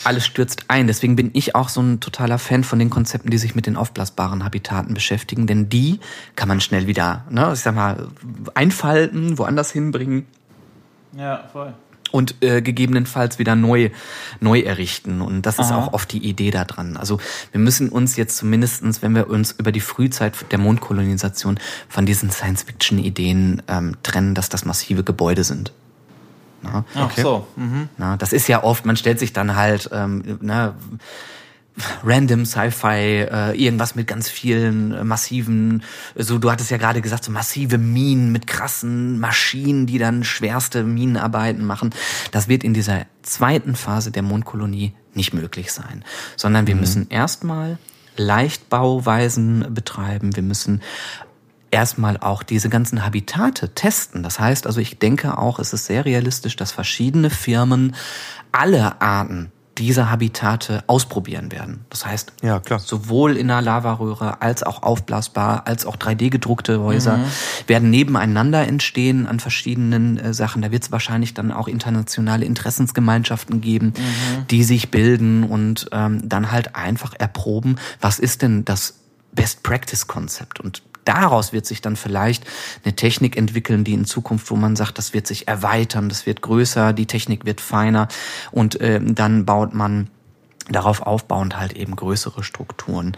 alles 0.04 0.26
stürzt 0.26 0.66
ein. 0.68 0.88
Deswegen 0.88 1.16
bin 1.16 1.32
ich 1.34 1.56
auch 1.56 1.70
so 1.70 1.82
ein 1.82 2.00
totaler 2.00 2.38
Fan 2.38 2.64
von 2.64 2.80
den 2.80 2.90
Konzepten, 2.90 3.30
die 3.30 3.38
sich 3.38 3.56
mit 3.56 3.66
den 3.66 3.76
aufblasbaren 3.76 4.44
Habitaten 4.44 4.94
beschäftigen, 4.94 5.48
denn 5.48 5.70
die 5.70 6.00
kann 6.36 6.48
man 6.48 6.62
schnell 6.62 6.88
wieder, 6.88 7.26
ne, 7.30 7.52
ich 7.54 7.60
sag 7.60 7.76
mal, 7.76 8.08
einfalten, 8.54 9.38
woanders 9.38 9.72
hinbringen. 9.72 10.26
Ja, 11.18 11.44
voll. 11.52 11.74
Und 12.12 12.42
äh, 12.42 12.62
gegebenenfalls 12.64 13.38
wieder 13.38 13.56
neu, 13.56 13.92
neu 14.40 14.62
errichten. 14.62 15.22
Und 15.22 15.46
das 15.46 15.60
ist 15.60 15.72
Aha. 15.72 15.78
auch 15.78 15.94
oft 15.94 16.12
die 16.12 16.28
Idee 16.28 16.50
da 16.50 16.66
dran. 16.66 16.98
Also 16.98 17.20
wir 17.52 17.60
müssen 17.60 17.90
uns 17.90 18.16
jetzt 18.16 18.36
zumindestens, 18.38 19.04
wenn 19.04 19.14
wir 19.14 19.30
uns 19.30 19.52
über 19.52 19.72
die 19.72 19.80
Frühzeit 19.80 20.34
der 20.52 20.58
Mondkolonisation 20.58 21.60
von 21.88 22.08
diesen 22.08 22.32
Science-Fiction-Ideen 22.32 23.62
ähm, 23.68 23.96
trennen, 24.02 24.34
dass 24.34 24.50
das 24.50 24.66
massive 24.66 25.04
Gebäude 25.04 25.44
sind. 25.44 25.72
Na? 26.64 26.84
Ach 26.96 27.12
so. 27.16 27.48
Mhm. 27.56 27.90
Na, 27.98 28.18
das 28.18 28.34
ist 28.34 28.48
ja 28.48 28.64
oft, 28.64 28.86
man 28.86 28.98
stellt 28.98 29.20
sich 29.20 29.32
dann 29.32 29.56
halt, 29.56 29.90
ähm, 29.94 30.40
na, 30.42 30.74
random 32.04 32.46
Sci-Fi, 32.46 33.28
äh, 33.32 33.52
irgendwas 33.54 33.96
mit 33.96 34.08
ganz 34.08 34.30
vielen 34.30 34.92
äh, 34.92 35.04
massiven, 35.04 35.84
so 36.16 36.38
du 36.38 36.52
hattest 36.52 36.72
ja 36.72 36.78
gerade 36.78 37.02
gesagt, 37.02 37.24
so 37.24 37.32
massive 37.32 37.78
Minen 37.78 38.32
mit 38.32 38.48
krassen 38.48 39.20
Maschinen, 39.20 39.86
die 39.86 39.98
dann 39.98 40.24
schwerste 40.24 40.84
Minenarbeiten 40.84 41.66
machen. 41.66 41.92
Das 42.32 42.48
wird 42.48 42.64
in 42.64 42.74
dieser 42.74 43.06
zweiten 43.22 43.76
Phase 43.76 44.12
der 44.12 44.24
Mondkolonie 44.24 44.94
nicht 45.14 45.34
möglich 45.34 45.72
sein, 45.72 46.04
sondern 46.36 46.68
wir 46.68 46.76
mhm. 46.76 46.82
müssen 46.82 47.10
erstmal 47.10 47.78
Leichtbauweisen 48.18 49.74
betreiben, 49.74 50.36
wir 50.36 50.44
müssen 50.44 50.82
erstmal 51.72 52.18
auch 52.18 52.44
diese 52.44 52.70
ganzen 52.70 53.06
Habitate 53.06 53.74
testen. 53.74 54.24
Das 54.24 54.40
heißt 54.40 54.68
also, 54.68 54.82
ich 54.82 55.00
denke 55.00 55.38
auch, 55.38 55.60
es 55.60 55.74
ist 55.74 55.86
sehr 55.86 56.04
realistisch, 56.06 56.56
dass 56.56 56.72
verschiedene 56.72 57.30
Firmen 57.30 57.96
alle 58.52 59.02
Arten 59.02 59.52
diese 59.80 60.12
Habitate 60.12 60.84
ausprobieren 60.88 61.52
werden. 61.52 61.86
Das 61.90 62.06
heißt, 62.06 62.34
ja, 62.42 62.60
klar. 62.60 62.80
sowohl 62.80 63.38
in 63.38 63.50
einer 63.50 63.62
Lavaröhre 63.62 64.42
als 64.42 64.62
auch 64.64 64.84
aufblasbar, 64.84 65.66
als 65.66 65.86
auch 65.86 65.96
3D-gedruckte 65.96 66.82
Häuser 66.82 67.18
mhm. 67.18 67.26
werden 67.68 67.90
nebeneinander 67.90 68.68
entstehen 68.68 69.26
an 69.26 69.40
verschiedenen 69.40 70.18
äh, 70.18 70.34
Sachen. 70.34 70.62
Da 70.62 70.72
wird 70.72 70.84
es 70.84 70.92
wahrscheinlich 70.92 71.34
dann 71.34 71.52
auch 71.52 71.70
internationale 71.70 72.46
Interessensgemeinschaften 72.46 73.62
geben, 73.62 73.94
mhm. 73.96 74.48
die 74.48 74.64
sich 74.64 74.92
bilden 74.92 75.44
und 75.44 75.88
ähm, 75.94 76.28
dann 76.28 76.52
halt 76.52 76.76
einfach 76.76 77.14
erproben, 77.18 77.78
was 78.02 78.20
ist 78.20 78.42
denn 78.42 78.66
das 78.66 78.96
Best-Practice-Konzept. 79.32 80.60
Und 80.60 80.84
daraus 81.10 81.52
wird 81.52 81.66
sich 81.66 81.82
dann 81.82 81.96
vielleicht 81.96 82.46
eine 82.86 82.96
Technik 82.96 83.36
entwickeln, 83.36 83.84
die 83.84 83.94
in 83.94 84.06
Zukunft, 84.06 84.50
wo 84.52 84.56
man 84.56 84.76
sagt, 84.76 84.98
das 85.00 85.14
wird 85.14 85.26
sich 85.26 85.48
erweitern, 85.48 86.08
das 86.08 86.26
wird 86.26 86.42
größer, 86.42 86.94
die 86.94 87.08
Technik 87.08 87.46
wird 87.46 87.62
feiner 87.62 88.08
und 88.52 88.80
äh, 88.80 89.02
dann 89.02 89.46
baut 89.46 89.74
man 89.74 90.10
darauf 90.70 91.02
aufbauend 91.02 91.58
halt 91.60 91.74
eben 91.74 91.96
größere 91.96 92.44
Strukturen. 92.44 93.18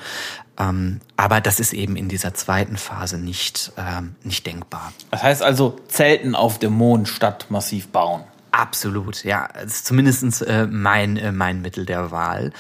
Ähm, 0.58 1.02
aber 1.18 1.42
das 1.42 1.60
ist 1.60 1.74
eben 1.74 1.98
in 1.98 2.08
dieser 2.08 2.34
zweiten 2.34 2.78
Phase 2.78 3.18
nicht, 3.18 3.74
ähm, 3.78 4.16
nicht 4.24 4.46
denkbar. 4.46 4.94
Das 5.12 5.22
heißt 5.22 5.44
also, 5.44 5.78
Zelten 5.90 6.34
auf 6.34 6.60
dem 6.60 6.72
Mond 6.72 7.10
statt 7.10 7.48
massiv 7.50 7.90
bauen. 7.90 8.24
Absolut, 8.52 9.26
ja. 9.26 9.50
Das 9.54 9.66
ist 9.66 9.86
zumindest 9.86 10.42
äh, 10.44 10.66
mein, 10.66 11.18
äh, 11.18 11.34
mein 11.34 11.62
Mittel 11.62 11.86
der 11.86 12.12
Wahl. 12.12 12.54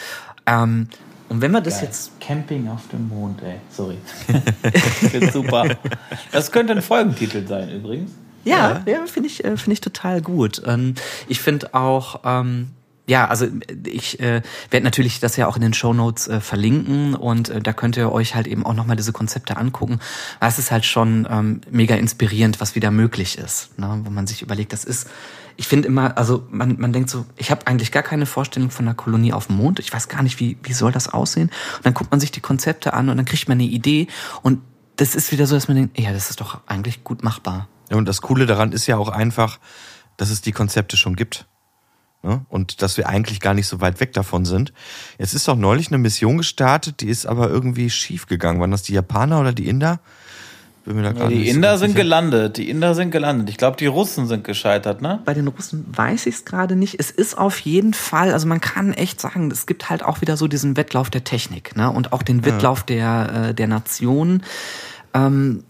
Ähm, 0.45 0.89
und 1.31 1.39
wenn 1.39 1.51
wir 1.51 1.61
das 1.61 1.75
Geil. 1.75 1.85
jetzt. 1.85 2.19
Camping 2.19 2.67
auf 2.67 2.89
dem 2.91 3.07
Mond, 3.07 3.41
ey. 3.41 3.55
Sorry. 3.69 3.97
Finde 5.09 5.31
super. 5.31 5.77
Das 6.33 6.51
könnte 6.51 6.73
ein 6.73 6.81
Folgentitel 6.81 7.47
sein 7.47 7.69
übrigens. 7.69 8.11
Ja, 8.43 8.83
ja, 8.85 9.05
finde 9.05 9.29
ich, 9.29 9.41
äh, 9.45 9.55
finde 9.55 9.71
ich 9.71 9.79
total 9.79 10.21
gut. 10.21 10.61
Ähm, 10.65 10.95
ich 11.29 11.39
finde 11.39 11.73
auch, 11.73 12.19
ähm, 12.25 12.71
ja, 13.07 13.29
also 13.29 13.47
ich 13.85 14.19
äh, 14.19 14.41
werde 14.71 14.83
natürlich 14.83 15.21
das 15.21 15.37
ja 15.37 15.47
auch 15.47 15.55
in 15.55 15.61
den 15.61 15.73
Shownotes 15.73 16.27
äh, 16.27 16.41
verlinken 16.41 17.15
und 17.15 17.47
äh, 17.47 17.61
da 17.61 17.71
könnt 17.71 17.95
ihr 17.95 18.11
euch 18.11 18.35
halt 18.35 18.47
eben 18.47 18.65
auch 18.65 18.73
nochmal 18.73 18.97
diese 18.97 19.13
Konzepte 19.13 19.55
angucken. 19.55 19.99
Weil 20.41 20.49
es 20.49 20.59
ist 20.59 20.69
halt 20.69 20.83
schon 20.83 21.25
ähm, 21.31 21.61
mega 21.71 21.95
inspirierend, 21.95 22.59
was 22.59 22.75
wieder 22.75 22.91
möglich 22.91 23.37
ist. 23.37 23.79
Ne? 23.79 24.01
Wo 24.03 24.09
man 24.09 24.27
sich 24.27 24.41
überlegt, 24.41 24.73
das 24.73 24.83
ist, 24.83 25.07
ich 25.57 25.67
finde 25.67 25.87
immer, 25.87 26.17
also 26.17 26.47
man, 26.49 26.79
man 26.79 26.93
denkt 26.93 27.09
so, 27.09 27.25
ich 27.37 27.51
habe 27.51 27.67
eigentlich 27.67 27.91
gar 27.91 28.03
keine 28.03 28.25
Vorstellung 28.25 28.71
von 28.71 28.85
einer 28.85 28.95
Kolonie 28.95 29.33
auf 29.33 29.47
dem 29.47 29.57
Mond. 29.57 29.79
Ich 29.79 29.93
weiß 29.93 30.07
gar 30.07 30.23
nicht, 30.23 30.39
wie, 30.39 30.57
wie 30.63 30.73
soll 30.73 30.91
das 30.91 31.09
aussehen. 31.09 31.49
Und 31.77 31.85
dann 31.85 31.93
guckt 31.93 32.11
man 32.11 32.19
sich 32.19 32.31
die 32.31 32.41
Konzepte 32.41 32.93
an 32.93 33.09
und 33.09 33.17
dann 33.17 33.25
kriegt 33.25 33.47
man 33.47 33.57
eine 33.57 33.67
Idee 33.67 34.07
und 34.41 34.61
das 34.97 35.15
ist 35.15 35.31
wieder 35.31 35.47
so, 35.47 35.55
dass 35.55 35.67
man 35.67 35.77
denkt, 35.77 35.99
ja, 35.99 36.13
das 36.13 36.29
ist 36.29 36.41
doch 36.41 36.61
eigentlich 36.67 37.03
gut 37.03 37.23
machbar. 37.23 37.67
Ja, 37.89 37.97
und 37.97 38.05
das 38.05 38.21
Coole 38.21 38.45
daran 38.45 38.71
ist 38.71 38.85
ja 38.87 38.97
auch 38.97 39.09
einfach, 39.09 39.59
dass 40.17 40.29
es 40.29 40.41
die 40.41 40.51
Konzepte 40.51 40.95
schon 40.95 41.15
gibt. 41.15 41.47
Ne? 42.23 42.45
Und 42.49 42.81
dass 42.83 42.97
wir 42.97 43.09
eigentlich 43.09 43.39
gar 43.39 43.55
nicht 43.55 43.67
so 43.67 43.81
weit 43.81 43.99
weg 43.99 44.13
davon 44.13 44.45
sind. 44.45 44.73
Jetzt 45.17 45.33
ist 45.33 45.47
doch 45.47 45.55
neulich 45.55 45.87
eine 45.87 45.97
Mission 45.97 46.37
gestartet, 46.37 47.01
die 47.01 47.07
ist 47.07 47.25
aber 47.25 47.49
irgendwie 47.49 47.89
schief 47.89 48.27
gegangen. 48.27 48.59
Waren 48.59 48.71
das 48.71 48.83
die 48.83 48.93
Japaner 48.93 49.39
oder 49.39 49.53
die 49.53 49.67
Inder? 49.67 49.99
Bin 50.83 50.95
mir 50.95 51.03
da 51.03 51.11
gerade 51.11 51.33
Die 51.33 51.47
Inder 51.47 51.77
sind 51.77 51.91
sicher. 51.91 52.01
gelandet. 52.03 52.57
Die 52.57 52.69
Inder 52.69 52.95
sind 52.95 53.11
gelandet. 53.11 53.49
Ich 53.49 53.57
glaube, 53.57 53.77
die 53.77 53.85
Russen 53.85 54.25
sind 54.27 54.43
gescheitert, 54.43 55.01
ne? 55.01 55.19
Bei 55.25 55.33
den 55.35 55.47
Russen 55.47 55.85
weiß 55.95 56.25
ich 56.25 56.35
es 56.35 56.45
gerade 56.45 56.75
nicht. 56.75 56.99
Es 56.99 57.11
ist 57.11 57.37
auf 57.37 57.59
jeden 57.59 57.93
Fall, 57.93 58.33
also 58.33 58.47
man 58.47 58.61
kann 58.61 58.93
echt 58.93 59.21
sagen, 59.21 59.51
es 59.51 59.67
gibt 59.67 59.89
halt 59.91 60.03
auch 60.03 60.21
wieder 60.21 60.37
so 60.37 60.47
diesen 60.47 60.77
Wettlauf 60.77 61.09
der 61.11 61.23
Technik, 61.23 61.75
ne? 61.75 61.91
Und 61.91 62.13
auch 62.13 62.23
den 62.23 62.45
Wettlauf 62.45 62.83
der, 62.83 63.49
äh, 63.49 63.53
der 63.53 63.67
Nationen. 63.67 64.43
Ähm, 65.13 65.63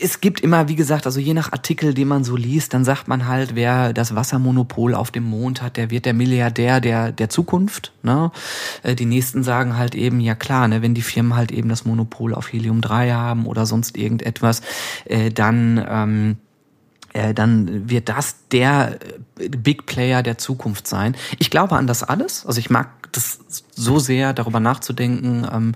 es 0.00 0.20
gibt 0.20 0.40
immer, 0.40 0.68
wie 0.68 0.74
gesagt, 0.74 1.06
also 1.06 1.20
je 1.20 1.34
nach 1.34 1.52
Artikel, 1.52 1.94
den 1.94 2.08
man 2.08 2.24
so 2.24 2.36
liest, 2.36 2.74
dann 2.74 2.84
sagt 2.84 3.08
man 3.08 3.26
halt, 3.26 3.54
wer 3.54 3.92
das 3.92 4.14
Wassermonopol 4.14 4.94
auf 4.94 5.10
dem 5.10 5.24
Mond 5.24 5.62
hat, 5.62 5.76
der 5.76 5.90
wird 5.90 6.06
der 6.06 6.14
Milliardär 6.14 6.80
der, 6.80 7.12
der 7.12 7.28
Zukunft. 7.28 7.92
Ne? 8.02 8.32
Äh, 8.82 8.94
Die 8.94 9.06
nächsten 9.06 9.42
sagen 9.42 9.76
halt 9.76 9.94
eben, 9.94 10.20
ja 10.20 10.34
klar, 10.34 10.68
ne, 10.68 10.82
wenn 10.82 10.94
die 10.94 11.02
Firmen 11.02 11.36
halt 11.36 11.52
eben 11.52 11.68
das 11.68 11.84
Monopol 11.84 12.34
auf 12.34 12.52
Helium-3 12.52 13.12
haben 13.12 13.46
oder 13.46 13.66
sonst 13.66 13.96
irgendetwas, 13.96 14.62
äh, 15.04 15.30
dann... 15.30 15.84
Ähm, 15.88 16.36
äh, 17.14 17.32
dann 17.32 17.88
wird 17.88 18.10
das 18.10 18.36
der 18.52 18.98
äh, 19.38 19.48
Big 19.48 19.86
Player 19.86 20.22
der 20.22 20.36
Zukunft 20.36 20.86
sein. 20.86 21.16
Ich 21.38 21.50
glaube 21.50 21.76
an 21.76 21.86
das 21.86 22.02
alles. 22.02 22.44
Also 22.44 22.58
ich 22.60 22.68
mag 22.68 22.90
das 23.18 23.64
so 23.74 23.98
sehr, 23.98 24.32
darüber 24.32 24.60
nachzudenken, 24.60 25.46
ähm, 25.52 25.74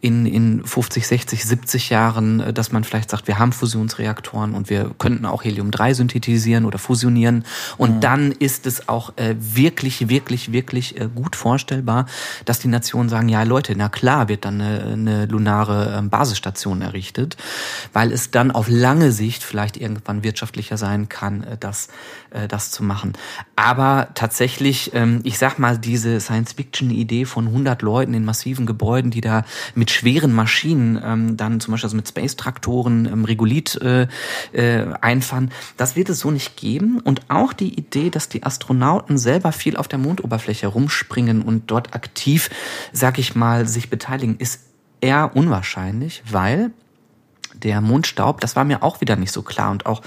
in, 0.00 0.24
in 0.24 0.64
50, 0.64 1.06
60, 1.06 1.44
70 1.44 1.90
Jahren, 1.90 2.40
äh, 2.40 2.52
dass 2.52 2.72
man 2.72 2.84
vielleicht 2.84 3.10
sagt, 3.10 3.28
wir 3.28 3.38
haben 3.38 3.52
Fusionsreaktoren 3.52 4.54
und 4.54 4.70
wir 4.70 4.90
könnten 4.98 5.26
auch 5.26 5.44
Helium-3 5.44 5.94
synthetisieren 5.94 6.64
oder 6.64 6.78
fusionieren. 6.78 7.44
Und 7.76 8.02
dann 8.02 8.32
ist 8.32 8.66
es 8.66 8.88
auch 8.88 9.16
äh, 9.16 9.34
wirklich, 9.38 10.08
wirklich, 10.08 10.52
wirklich 10.52 10.98
äh, 10.98 11.08
gut 11.14 11.36
vorstellbar, 11.36 12.06
dass 12.44 12.58
die 12.58 12.68
Nationen 12.68 13.08
sagen, 13.08 13.28
ja 13.28 13.42
Leute, 13.42 13.74
na 13.76 13.88
klar 13.88 14.28
wird 14.28 14.44
dann 14.44 14.60
eine, 14.60 14.84
eine 14.84 15.26
lunare 15.26 15.96
ähm, 15.98 16.10
Basisstation 16.10 16.82
errichtet, 16.82 17.36
weil 17.92 18.12
es 18.12 18.30
dann 18.30 18.50
auf 18.50 18.68
lange 18.68 19.12
Sicht 19.12 19.42
vielleicht 19.42 19.76
irgendwann 19.76 20.22
wirtschaftlicher 20.22 20.76
sein 20.76 21.08
kann, 21.08 21.42
äh, 21.42 21.56
das, 21.58 21.88
äh, 22.30 22.48
das 22.48 22.70
zu 22.70 22.82
machen. 22.84 23.12
Aber 23.56 24.08
tatsächlich, 24.14 24.92
ähm, 24.94 25.20
ich 25.24 25.38
sag 25.38 25.58
mal, 25.58 25.78
diese 25.78 26.20
Science-Fiction-Idee 26.20 27.24
von 27.24 27.48
100 27.48 27.82
Leuten 27.82 28.14
in 28.14 28.24
massiven 28.24 28.66
Gebäuden, 28.66 29.10
die 29.10 29.20
da 29.20 29.44
mit 29.74 29.90
schweren 29.90 30.32
Maschinen 30.32 31.00
ähm, 31.02 31.36
dann 31.36 31.60
zum 31.60 31.72
Beispiel 31.72 31.86
also 31.86 31.96
mit 31.96 32.08
Space-Traktoren 32.08 33.06
ähm, 33.06 33.24
Regolith 33.24 33.76
äh, 33.76 34.06
äh, 34.52 34.86
einfahren, 35.00 35.50
das 35.76 35.96
wird 35.96 36.08
es 36.08 36.20
so 36.20 36.30
nicht 36.30 36.56
geben. 36.56 37.00
Und 37.00 37.22
auch 37.28 37.52
die 37.52 37.74
Idee, 37.74 38.10
dass 38.10 38.28
die 38.28 38.42
Astronauten 38.42 39.18
selber 39.18 39.52
viel 39.52 39.76
auf 39.76 39.88
der 39.88 39.98
Mondoberfläche 39.98 40.66
rumspringen 40.68 41.42
und 41.42 41.70
dort 41.70 41.94
aktiv, 41.94 42.50
sag 42.92 43.18
ich 43.18 43.34
mal, 43.34 43.66
sich 43.66 43.90
beteiligen, 43.90 44.36
ist 44.38 44.60
eher 45.00 45.32
unwahrscheinlich, 45.34 46.22
weil 46.30 46.72
der 47.54 47.80
Mondstaub, 47.80 48.40
das 48.40 48.56
war 48.56 48.64
mir 48.64 48.82
auch 48.82 49.00
wieder 49.00 49.16
nicht 49.16 49.32
so 49.32 49.42
klar 49.42 49.70
und 49.70 49.86
auch, 49.86 50.02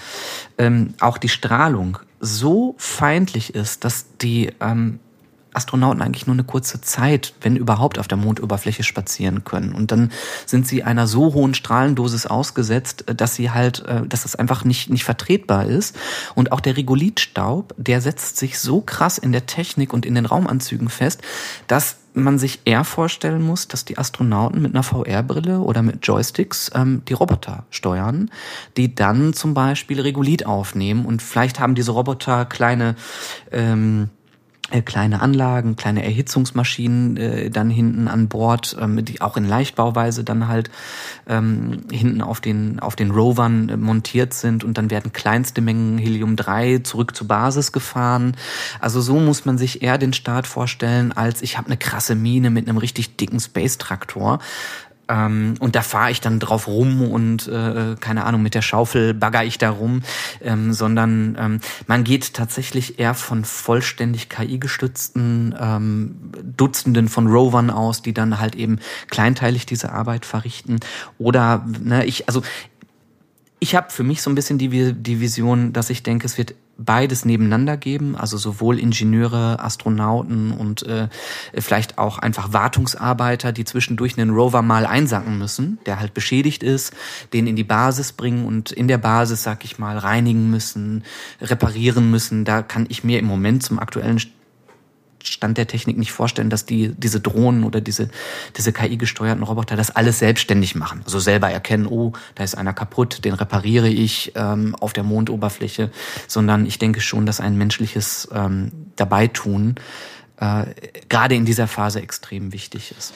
ähm, 0.58 0.94
auch 1.00 1.18
die 1.18 1.30
Strahlung 1.30 2.00
so 2.24 2.76
feindlich 2.78 3.54
ist, 3.54 3.84
dass 3.84 4.06
die 4.22 4.52
ähm, 4.62 5.00
Astronauten 5.54 6.02
eigentlich 6.02 6.26
nur 6.26 6.34
eine 6.34 6.44
kurze 6.44 6.82
Zeit, 6.82 7.34
wenn 7.42 7.56
überhaupt, 7.56 8.00
auf 8.00 8.08
der 8.08 8.18
Mondoberfläche 8.18 8.84
spazieren 8.84 9.44
können. 9.44 9.74
Und 9.74 9.92
dann 9.92 10.12
sind 10.46 10.68
sie 10.68 10.84
einer 10.84 11.06
so 11.06 11.34
hohen 11.34 11.54
Strahlendosis 11.54 12.26
ausgesetzt, 12.26 13.08
äh, 13.10 13.16
dass 13.16 13.36
sie 13.36 13.52
halt, 13.52 13.86
äh, 13.86 14.08
dass 14.08 14.24
das 14.24 14.36
einfach 14.36 14.64
nicht, 14.64 14.90
nicht 14.90 15.04
vertretbar 15.04 15.66
ist. 15.66 15.96
Und 16.34 16.52
auch 16.52 16.60
der 16.60 16.78
Regolithstaub, 16.78 17.74
der 17.78 18.02
setzt 18.02 18.38
sich 18.38 18.58
so 18.58 18.82
krass 18.82 19.18
in 19.18 19.32
der 19.32 19.46
Technik 19.46 19.94
und 19.94 20.06
in 20.06 20.16
den 20.16 20.26
Raumanzügen 20.26 20.90
fest, 20.90 21.22
dass 21.68 21.98
man 22.14 22.38
sich 22.38 22.62
eher 22.66 22.84
vorstellen 22.84 23.42
muss, 23.42 23.68
dass 23.68 23.86
die 23.86 23.98
Astronauten 23.98 24.62
mit 24.62 24.74
einer 24.74 24.84
VR-Brille 24.84 25.60
oder 25.60 25.82
mit 25.82 26.06
Joysticks 26.06 26.72
ähm, 26.76 27.02
die 27.08 27.14
Roboter 27.14 27.66
steuern, 27.70 28.32
die 28.78 28.94
dann 28.94 29.34
zum 29.34 29.54
Beispiel 29.54 30.00
Regolith 30.00 30.46
aufnehmen 30.46 31.06
und 31.06 31.22
vielleicht 31.22 31.60
haben 31.60 31.76
diese 31.76 31.92
Roboter 31.92 32.46
kleine 32.46 32.96
ähm, 33.52 34.04
äh, 34.04 34.23
kleine 34.82 35.22
Anlagen, 35.22 35.76
kleine 35.76 36.04
Erhitzungsmaschinen 36.04 37.18
äh, 37.18 37.50
dann 37.50 37.70
hinten 37.70 38.08
an 38.08 38.28
Bord, 38.28 38.76
ähm, 38.80 39.04
die 39.06 39.22
auch 39.22 39.38
in 39.38 39.46
Leichtbauweise 39.46 40.24
dann 40.24 40.48
halt 40.48 40.72
ähm, 41.28 41.84
hinten 41.92 42.22
auf 42.22 42.42
den 42.42 42.80
auf 42.80 42.96
den 42.96 43.12
Rovern 43.12 43.70
äh, 43.70 43.78
montiert 43.78 44.34
sind 44.34 44.64
und 44.64 44.78
dann 44.78 44.90
werden 44.90 45.14
kleinste 45.14 45.62
Mengen 45.62 45.98
Helium-3 45.98 46.84
zurück 46.84 47.16
zur 47.16 47.28
Basis 47.28 47.72
gefahren. 47.72 48.36
Also 48.80 49.02
so 49.02 49.16
muss 49.20 49.46
man 49.46 49.58
sich 49.58 49.82
eher 49.82 49.98
den 49.98 50.14
Start 50.14 50.48
vorstellen, 50.48 51.12
als 51.12 51.42
ich 51.42 51.58
habe 51.58 51.68
eine 51.68 51.78
krasse 51.78 52.16
Mine 52.16 52.50
mit 52.50 52.68
einem 52.68 52.78
richtig 52.78 53.18
dicken 53.18 53.40
Space-Traktor. 53.40 54.40
Ähm, 55.10 55.56
und 55.60 55.76
da 55.76 55.82
fahre 55.82 56.12
ich 56.12 56.22
dann 56.22 56.40
drauf 56.40 56.68
rum 56.68 57.02
und 57.02 57.48
äh, 57.48 57.96
keine 58.00 58.26
Ahnung, 58.26 58.42
mit 58.42 58.56
der 58.56 58.62
Schaufel 58.62 59.14
bagger 59.14 59.44
ich 59.44 59.58
da 59.58 59.70
rum, 59.70 60.02
ähm, 60.42 60.74
sondern 60.74 61.38
ähm, 61.40 61.60
man 61.88 62.04
geht 62.04 62.34
tatsächlich 62.34 63.00
eher 63.00 63.14
von 63.14 63.44
vollständig 63.44 64.30
KI-gestützten 64.30 65.56
ähm, 65.60 66.32
Dutzenden 66.56 67.10
von 67.10 67.28
Rovern 67.28 67.70
aus, 67.70 68.02
die 68.02 68.14
dann 68.14 68.40
halt 68.40 68.56
eben 68.56 68.80
kleinteilig 69.10 69.66
diese 69.66 69.92
Arbeit 69.92 70.26
verrichten. 70.26 70.80
Oder, 71.18 71.66
ne, 71.82 72.06
ich, 72.06 72.28
also 72.28 72.42
ich 73.60 73.76
habe 73.76 73.92
für 73.92 74.04
mich 74.04 74.22
so 74.22 74.30
ein 74.30 74.36
bisschen 74.36 74.58
die, 74.58 74.94
die 74.94 75.20
Vision, 75.20 75.74
dass 75.74 75.90
ich 75.90 76.04
denke, 76.04 76.26
es 76.26 76.38
wird 76.38 76.56
beides 76.78 77.26
nebeneinander 77.26 77.78
geben, 77.78 78.16
also 78.16 78.38
sowohl 78.38 78.80
Ingenieure, 78.80 79.60
Astronauten 79.60 80.52
und 80.52 80.84
äh, 80.84 81.08
vielleicht 81.58 81.98
auch 81.98 82.20
einfach 82.20 82.54
Wartungsarbeiter, 82.54 83.52
die 83.52 83.66
zwischendurch 83.66 84.18
einen 84.18 84.32
Rover 84.32 84.62
mal 84.62 84.86
einsacken 84.86 85.38
müssen, 85.38 85.80
der 85.86 86.00
halt 86.00 86.14
beschädigt 86.14 86.64
ist, 86.64 86.94
den 87.32 87.48
in 87.48 87.56
die 87.56 87.64
Basis 87.64 88.14
bringen 88.14 88.46
und 88.46 88.72
in 88.72 88.88
der 88.88 88.98
Basis, 88.98 89.44
sag 89.44 89.64
ich 89.66 89.78
mal, 89.80 89.98
reinigen 89.98 90.50
müssen, 90.50 91.04
reparieren 91.42 92.10
müssen. 92.10 92.46
Da 92.46 92.62
kann 92.62 92.86
ich 92.90 93.04
mir 93.04 93.20
im 93.20 93.26
Moment 93.26 93.64
zum 93.64 93.80
aktuellen 93.80 94.20
Stand 95.24 95.58
der 95.58 95.68
Technik 95.68 95.98
nicht 95.98 96.12
vorstellen, 96.12 96.50
dass 96.50 96.66
die 96.66 96.94
diese 96.98 97.20
Drohnen 97.20 97.64
oder 97.64 97.82
diese 97.82 98.10
diese 98.58 98.72
KI-gesteuerten 98.74 99.44
Roboter 99.44 99.76
das 99.76 99.92
alles 99.92 100.20
selbstständig 100.20 100.76
machen. 100.76 101.02
Also 101.06 101.20
selber 101.20 101.50
erkennen, 101.50 101.88
oh, 101.88 102.14
da 102.36 102.44
ist 102.44 102.56
einer 102.56 102.74
kaputt, 102.74 103.24
den 103.26 103.34
repariere 103.34 103.90
ich 103.90 104.34
ähm, 104.36 104.76
auf 104.80 104.94
der 104.94 105.04
Mondoberfläche, 105.04 105.92
sondern 106.28 106.66
ich 106.66 106.80
denke 106.80 107.02
schon, 107.02 107.26
dass 107.26 107.40
ein 107.40 107.58
menschliches 107.58 108.28
ähm, 108.34 108.72
Dabeitun 108.96 109.76
äh, 110.40 110.66
gerade 111.10 111.36
in 111.36 111.46
dieser 111.46 111.68
Phase 111.68 112.02
extrem 112.02 112.54
wichtig 112.54 112.94
ist. 112.98 113.14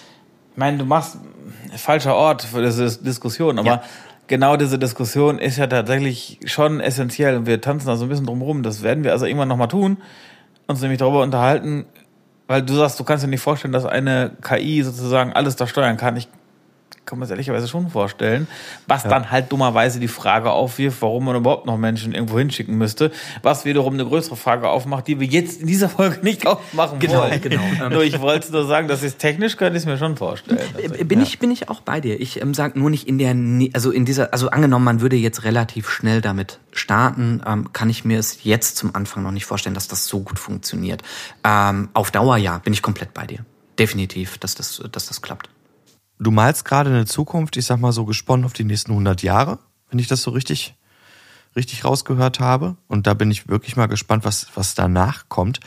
Ich 0.53 0.57
meine, 0.57 0.77
du 0.77 0.85
machst 0.85 1.17
falscher 1.75 2.15
Ort 2.15 2.43
für 2.43 2.63
diese 2.63 2.97
Diskussion, 3.03 3.59
aber 3.59 3.67
Ja. 3.67 3.83
genau 4.27 4.57
diese 4.57 4.79
Diskussion 4.79 5.37
ist 5.39 5.57
ja 5.57 5.67
tatsächlich 5.67 6.39
schon 6.45 6.79
essentiell 6.79 7.37
und 7.37 7.45
wir 7.45 7.61
tanzen 7.61 7.87
da 7.87 7.95
so 7.95 8.05
ein 8.05 8.09
bisschen 8.09 8.25
drum 8.25 8.41
rum. 8.41 8.63
Das 8.63 8.81
werden 8.81 9.03
wir 9.03 9.11
also 9.11 9.25
irgendwann 9.25 9.49
nochmal 9.49 9.67
tun, 9.67 9.97
uns 10.65 10.81
nämlich 10.81 10.99
darüber 10.99 11.21
unterhalten, 11.21 11.85
weil 12.47 12.63
du 12.63 12.73
sagst, 12.73 12.99
du 12.99 13.03
kannst 13.03 13.23
dir 13.23 13.29
nicht 13.29 13.41
vorstellen, 13.41 13.73
dass 13.73 13.85
eine 13.85 14.31
KI 14.41 14.81
sozusagen 14.83 15.33
alles 15.33 15.55
da 15.55 15.67
steuern 15.67 15.97
kann. 15.97 16.15
Ich 16.15 16.27
kann 17.07 17.17
man 17.17 17.27
sich 17.27 17.33
ehrlicherweise 17.33 17.67
schon 17.67 17.89
vorstellen. 17.89 18.47
Was 18.85 19.03
ja. 19.03 19.09
dann 19.09 19.31
halt 19.31 19.51
dummerweise 19.51 19.99
die 19.99 20.07
Frage 20.07 20.51
aufwirft, 20.51 21.01
warum 21.01 21.25
man 21.25 21.35
überhaupt 21.37 21.65
noch 21.65 21.77
Menschen 21.77 22.13
irgendwo 22.13 22.37
hinschicken 22.37 22.77
müsste. 22.77 23.11
Was 23.41 23.65
wiederum 23.65 23.93
eine 23.93 24.05
größere 24.05 24.35
Frage 24.35 24.69
aufmacht, 24.69 25.07
die 25.07 25.19
wir 25.19 25.27
jetzt 25.27 25.61
in 25.61 25.67
dieser 25.67 25.89
Folge 25.89 26.19
nicht 26.21 26.45
aufmachen 26.45 26.99
genau, 26.99 27.21
wollen. 27.21 27.41
Genau, 27.41 27.63
nur 27.89 28.03
ich 28.03 28.19
wollte 28.19 28.51
nur 28.51 28.67
sagen, 28.67 28.87
dass 28.87 29.01
es 29.01 29.17
technisch 29.17 29.57
könnte 29.57 29.77
ich 29.77 29.83
es 29.83 29.87
mir 29.87 29.97
schon 29.97 30.17
vorstellen. 30.17 30.59
Also, 30.75 31.05
bin 31.05 31.19
ja. 31.19 31.25
ich 31.25 31.39
bin 31.39 31.49
ich 31.49 31.69
auch 31.69 31.81
bei 31.81 32.01
dir. 32.01 32.19
Ich 32.19 32.41
ähm, 32.41 32.53
sage 32.53 32.77
nur 32.77 32.89
nicht 32.89 33.07
in 33.07 33.17
der 33.17 33.35
also 33.73 33.91
in 33.91 34.05
dieser 34.05 34.33
also 34.33 34.49
angenommen 34.49 34.83
man 34.83 35.01
würde 35.01 35.15
jetzt 35.15 35.45
relativ 35.45 35.89
schnell 35.89 36.21
damit 36.21 36.59
starten, 36.71 37.41
ähm, 37.47 37.71
kann 37.71 37.89
ich 37.89 38.03
mir 38.03 38.19
es 38.19 38.43
jetzt 38.43 38.75
zum 38.75 38.93
Anfang 38.95 39.23
noch 39.23 39.31
nicht 39.31 39.45
vorstellen, 39.45 39.75
dass 39.75 39.87
das 39.87 40.07
so 40.07 40.19
gut 40.19 40.39
funktioniert. 40.39 41.03
Ähm, 41.43 41.89
auf 41.93 42.11
Dauer 42.11 42.37
ja, 42.37 42.57
bin 42.59 42.73
ich 42.73 42.81
komplett 42.81 43.13
bei 43.13 43.25
dir. 43.25 43.39
Definitiv, 43.79 44.37
dass 44.39 44.55
das 44.55 44.81
dass 44.91 45.07
das 45.07 45.21
klappt. 45.21 45.49
Du 46.19 46.31
malst 46.31 46.65
gerade 46.65 46.89
eine 46.89 47.05
Zukunft, 47.05 47.57
ich 47.57 47.65
sag 47.65 47.79
mal 47.79 47.91
so 47.91 48.05
gesponnen 48.05 48.45
auf 48.45 48.53
die 48.53 48.63
nächsten 48.63 48.91
100 48.91 49.21
Jahre, 49.21 49.59
wenn 49.89 49.99
ich 49.99 50.07
das 50.07 50.23
so 50.23 50.31
richtig, 50.31 50.75
richtig 51.55 51.85
rausgehört 51.85 52.39
habe. 52.39 52.75
Und 52.87 53.05
da 53.05 53.13
bin 53.13 53.29
ich 53.29 53.47
wirklich 53.47 53.75
mal 53.75 53.85
gespannt, 53.85 54.25
was, 54.25 54.47
was 54.55 54.73
danach 54.73 55.29
kommt. 55.29 55.59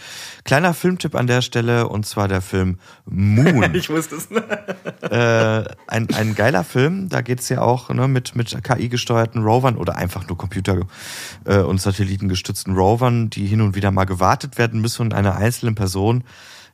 Kleiner 0.43 0.75
Filmtipp 0.75 1.15
an 1.15 1.29
der 1.29 1.43
Stelle, 1.43 1.87
und 1.87 2.05
zwar 2.05 2.27
der 2.27 2.43
Film 2.43 2.79
Moon. 3.05 3.75
ich 3.75 3.91
wusste 3.91 4.17
es. 4.17 4.29
äh, 5.09 5.73
ein, 5.87 6.13
ein 6.13 6.35
geiler 6.35 6.65
Film, 6.65 7.09
da 7.09 7.21
geht's 7.21 7.49
ja 7.49 7.61
auch 7.61 7.89
ne, 7.91 8.09
mit, 8.09 8.35
mit 8.35 8.65
KI-gesteuerten 8.65 9.45
Rovern 9.45 9.77
oder 9.77 9.97
einfach 9.97 10.27
nur 10.27 10.37
Computer- 10.37 10.81
äh, 11.45 11.59
und 11.59 11.81
Satellitengestützten 11.81 12.75
Rovern, 12.75 13.31
die 13.31 13.47
hin 13.47 13.61
und 13.61 13.77
wieder 13.77 13.93
mal 13.93 14.05
gewartet 14.05 14.59
werden 14.59 14.81
müssen 14.81 15.03
und 15.03 15.15
einer 15.15 15.37
einzelnen 15.37 15.77
Person 15.77 16.25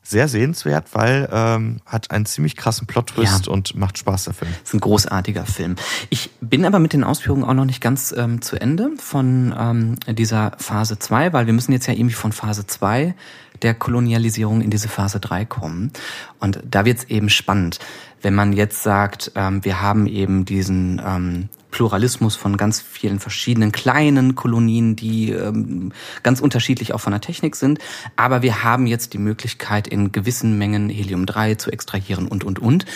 sehr 0.08 0.28
sehenswert, 0.28 0.86
weil 0.92 1.28
ähm, 1.32 1.80
hat 1.84 2.10
einen 2.10 2.26
ziemlich 2.26 2.56
krassen 2.56 2.86
Plot-Twist 2.86 3.46
ja. 3.46 3.52
und 3.52 3.74
macht 3.74 3.98
Spaß, 3.98 4.24
der 4.24 4.34
Film. 4.34 4.50
ist 4.62 4.72
ein 4.72 4.80
großartiger 4.80 5.44
Film. 5.44 5.74
Ich 6.10 6.30
bin 6.40 6.64
aber 6.64 6.78
mit 6.78 6.92
den 6.92 7.02
Ausführungen 7.02 7.42
auch 7.44 7.54
noch 7.54 7.64
nicht 7.64 7.80
ganz 7.80 8.14
ähm, 8.16 8.40
zu 8.40 8.60
Ende 8.60 8.90
von 8.98 9.54
ähm, 9.58 9.96
dieser 10.08 10.52
Phase 10.58 10.98
2, 10.98 11.32
weil 11.32 11.46
wir 11.46 11.52
müssen 11.52 11.72
jetzt 11.72 11.86
ja 11.86 11.94
irgendwie 11.94 12.14
von 12.14 12.30
Phase 12.30 12.66
2 12.66 13.14
der 13.62 13.74
Kolonialisierung 13.74 14.60
in 14.60 14.70
diese 14.70 14.88
Phase 14.88 15.18
3 15.18 15.44
kommen. 15.44 15.90
Und 16.38 16.60
da 16.64 16.84
wird's 16.84 17.04
eben 17.04 17.28
spannend, 17.28 17.80
wenn 18.22 18.34
man 18.34 18.52
jetzt 18.52 18.82
sagt, 18.82 19.32
ähm, 19.34 19.64
wir 19.64 19.80
haben 19.80 20.06
eben 20.06 20.44
diesen 20.44 21.02
ähm, 21.04 21.48
Pluralismus 21.76 22.36
von 22.36 22.56
ganz 22.56 22.80
vielen 22.80 23.20
verschiedenen 23.20 23.70
kleinen 23.70 24.34
Kolonien, 24.34 24.96
die 24.96 25.30
ähm, 25.32 25.92
ganz 26.22 26.40
unterschiedlich 26.40 26.94
auch 26.94 27.00
von 27.02 27.10
der 27.10 27.20
Technik 27.20 27.54
sind. 27.54 27.80
Aber 28.16 28.40
wir 28.40 28.64
haben 28.64 28.86
jetzt 28.86 29.12
die 29.12 29.18
Möglichkeit, 29.18 29.86
in 29.86 30.10
gewissen 30.10 30.56
Mengen 30.56 30.88
Helium-3 30.88 31.58
zu 31.58 31.70
extrahieren 31.70 32.28
und, 32.28 32.44
und, 32.44 32.60
und 32.60 32.86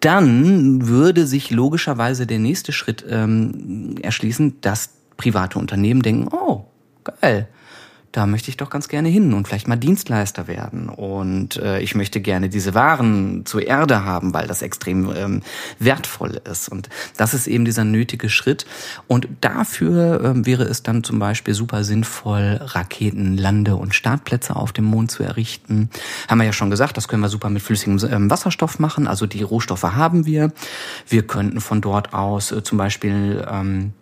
dann 0.00 0.86
würde 0.86 1.26
sich 1.26 1.50
logischerweise 1.50 2.26
der 2.26 2.38
nächste 2.38 2.72
Schritt 2.72 3.06
ähm, 3.08 3.94
erschließen, 4.02 4.60
dass 4.60 4.90
private 5.16 5.58
Unternehmen 5.58 6.02
denken, 6.02 6.28
oh, 6.30 6.66
geil, 7.22 7.48
da 8.12 8.26
möchte 8.26 8.50
ich 8.50 8.56
doch 8.56 8.70
ganz 8.70 8.88
gerne 8.88 9.08
hin 9.08 9.32
und 9.34 9.46
vielleicht 9.46 9.68
mal 9.68 9.76
Dienstleister 9.76 10.48
werden. 10.48 10.88
Und 10.88 11.56
äh, 11.56 11.80
ich 11.80 11.94
möchte 11.94 12.20
gerne 12.20 12.48
diese 12.48 12.74
Waren 12.74 13.46
zur 13.46 13.64
Erde 13.64 14.04
haben, 14.04 14.34
weil 14.34 14.48
das 14.48 14.62
extrem 14.62 15.14
ähm, 15.14 15.42
wertvoll 15.78 16.40
ist. 16.50 16.68
Und 16.68 16.88
das 17.16 17.34
ist 17.34 17.46
eben 17.46 17.64
dieser 17.64 17.84
nötige 17.84 18.28
Schritt. 18.28 18.66
Und 19.06 19.28
dafür 19.40 20.22
ähm, 20.24 20.44
wäre 20.44 20.64
es 20.64 20.82
dann 20.82 21.04
zum 21.04 21.20
Beispiel 21.20 21.54
super 21.54 21.84
sinnvoll, 21.84 22.60
Raketen, 22.60 23.36
Lande- 23.36 23.76
und 23.76 23.94
Startplätze 23.94 24.56
auf 24.56 24.72
dem 24.72 24.86
Mond 24.86 25.12
zu 25.12 25.22
errichten. 25.22 25.88
Haben 26.28 26.38
wir 26.38 26.46
ja 26.46 26.52
schon 26.52 26.70
gesagt, 26.70 26.96
das 26.96 27.06
können 27.06 27.22
wir 27.22 27.28
super 27.28 27.48
mit 27.48 27.62
flüssigem 27.62 27.98
ähm, 28.10 28.28
Wasserstoff 28.28 28.80
machen. 28.80 29.06
Also 29.06 29.26
die 29.26 29.42
Rohstoffe 29.42 29.84
haben 29.84 30.26
wir. 30.26 30.52
Wir 31.08 31.26
könnten 31.26 31.60
von 31.60 31.80
dort 31.80 32.12
aus 32.12 32.50
äh, 32.50 32.64
zum 32.64 32.76
Beispiel 32.76 33.46
ähm, 33.48 33.92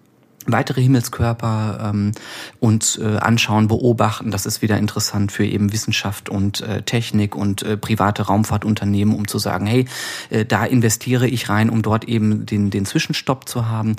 weitere 0.49 0.83
Himmelskörper 0.83 1.91
ähm, 1.91 2.13
uns 2.61 2.99
äh, 2.99 3.17
anschauen, 3.19 3.69
beobachten. 3.69 4.31
Das 4.31 4.47
ist 4.47 4.63
wieder 4.63 4.79
interessant 4.79 5.31
für 5.33 5.45
eben 5.45 5.73
Wissenschaft 5.73 6.29
und 6.29 6.61
äh, 6.61 6.83
Technik 6.83 7.37
und 7.37 7.63
äh, 7.63 7.77
private 7.77 8.23
Raumfahrtunternehmen, 8.23 9.15
um 9.15 9.29
zu 9.29 9.39
sagen, 9.39 9.67
hey, 9.67 9.87
äh, 10.31 10.45
da 10.45 10.65
investiere 10.65 11.29
ich 11.29 11.49
rein, 11.49 11.71
um 11.71 11.83
dort 11.83 12.05
eben 12.05 12.47
den, 12.47 12.71
den 12.71 12.87
Zwischenstopp 12.87 13.49
zu 13.49 13.69
haben. 13.69 13.97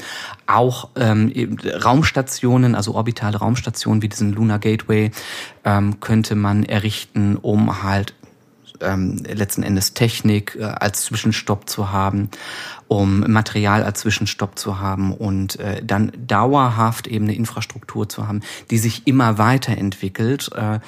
Auch 0.47 0.89
ähm, 0.95 1.57
Raumstationen, 1.63 2.75
also 2.75 2.95
orbitale 2.95 3.37
Raumstationen 3.37 4.01
wie 4.01 4.09
diesen 4.09 4.33
Lunar 4.33 4.59
Gateway, 4.59 5.11
ähm, 5.63 5.99
könnte 5.99 6.35
man 6.35 6.63
errichten, 6.63 7.35
um 7.35 7.83
halt 7.83 8.13
ähm, 8.81 9.17
letzten 9.17 9.63
Endes 9.63 9.93
Technik 9.93 10.57
äh, 10.59 10.63
als 10.63 11.03
Zwischenstopp 11.03 11.69
zu 11.69 11.91
haben, 11.91 12.29
um 12.87 13.21
Material 13.21 13.83
als 13.83 14.01
Zwischenstopp 14.01 14.57
zu 14.57 14.79
haben 14.79 15.13
und 15.13 15.59
äh, 15.59 15.83
dann 15.83 16.11
dauerhaft 16.27 17.07
eben 17.07 17.25
eine 17.25 17.35
Infrastruktur 17.35 18.09
zu 18.09 18.27
haben, 18.27 18.41
die 18.71 18.77
sich 18.77 19.07
immer 19.07 19.37
weiterentwickelt, 19.37 20.51
äh, 20.55 20.79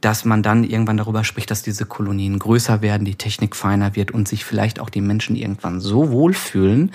dass 0.00 0.24
man 0.24 0.42
dann 0.42 0.64
irgendwann 0.64 0.98
darüber 0.98 1.24
spricht, 1.24 1.50
dass 1.50 1.62
diese 1.62 1.86
Kolonien 1.86 2.38
größer 2.38 2.82
werden, 2.82 3.06
die 3.06 3.14
Technik 3.14 3.56
feiner 3.56 3.96
wird 3.96 4.10
und 4.10 4.28
sich 4.28 4.44
vielleicht 4.44 4.78
auch 4.78 4.90
die 4.90 5.00
Menschen 5.00 5.34
irgendwann 5.34 5.80
so 5.80 6.10
wohlfühlen, 6.10 6.92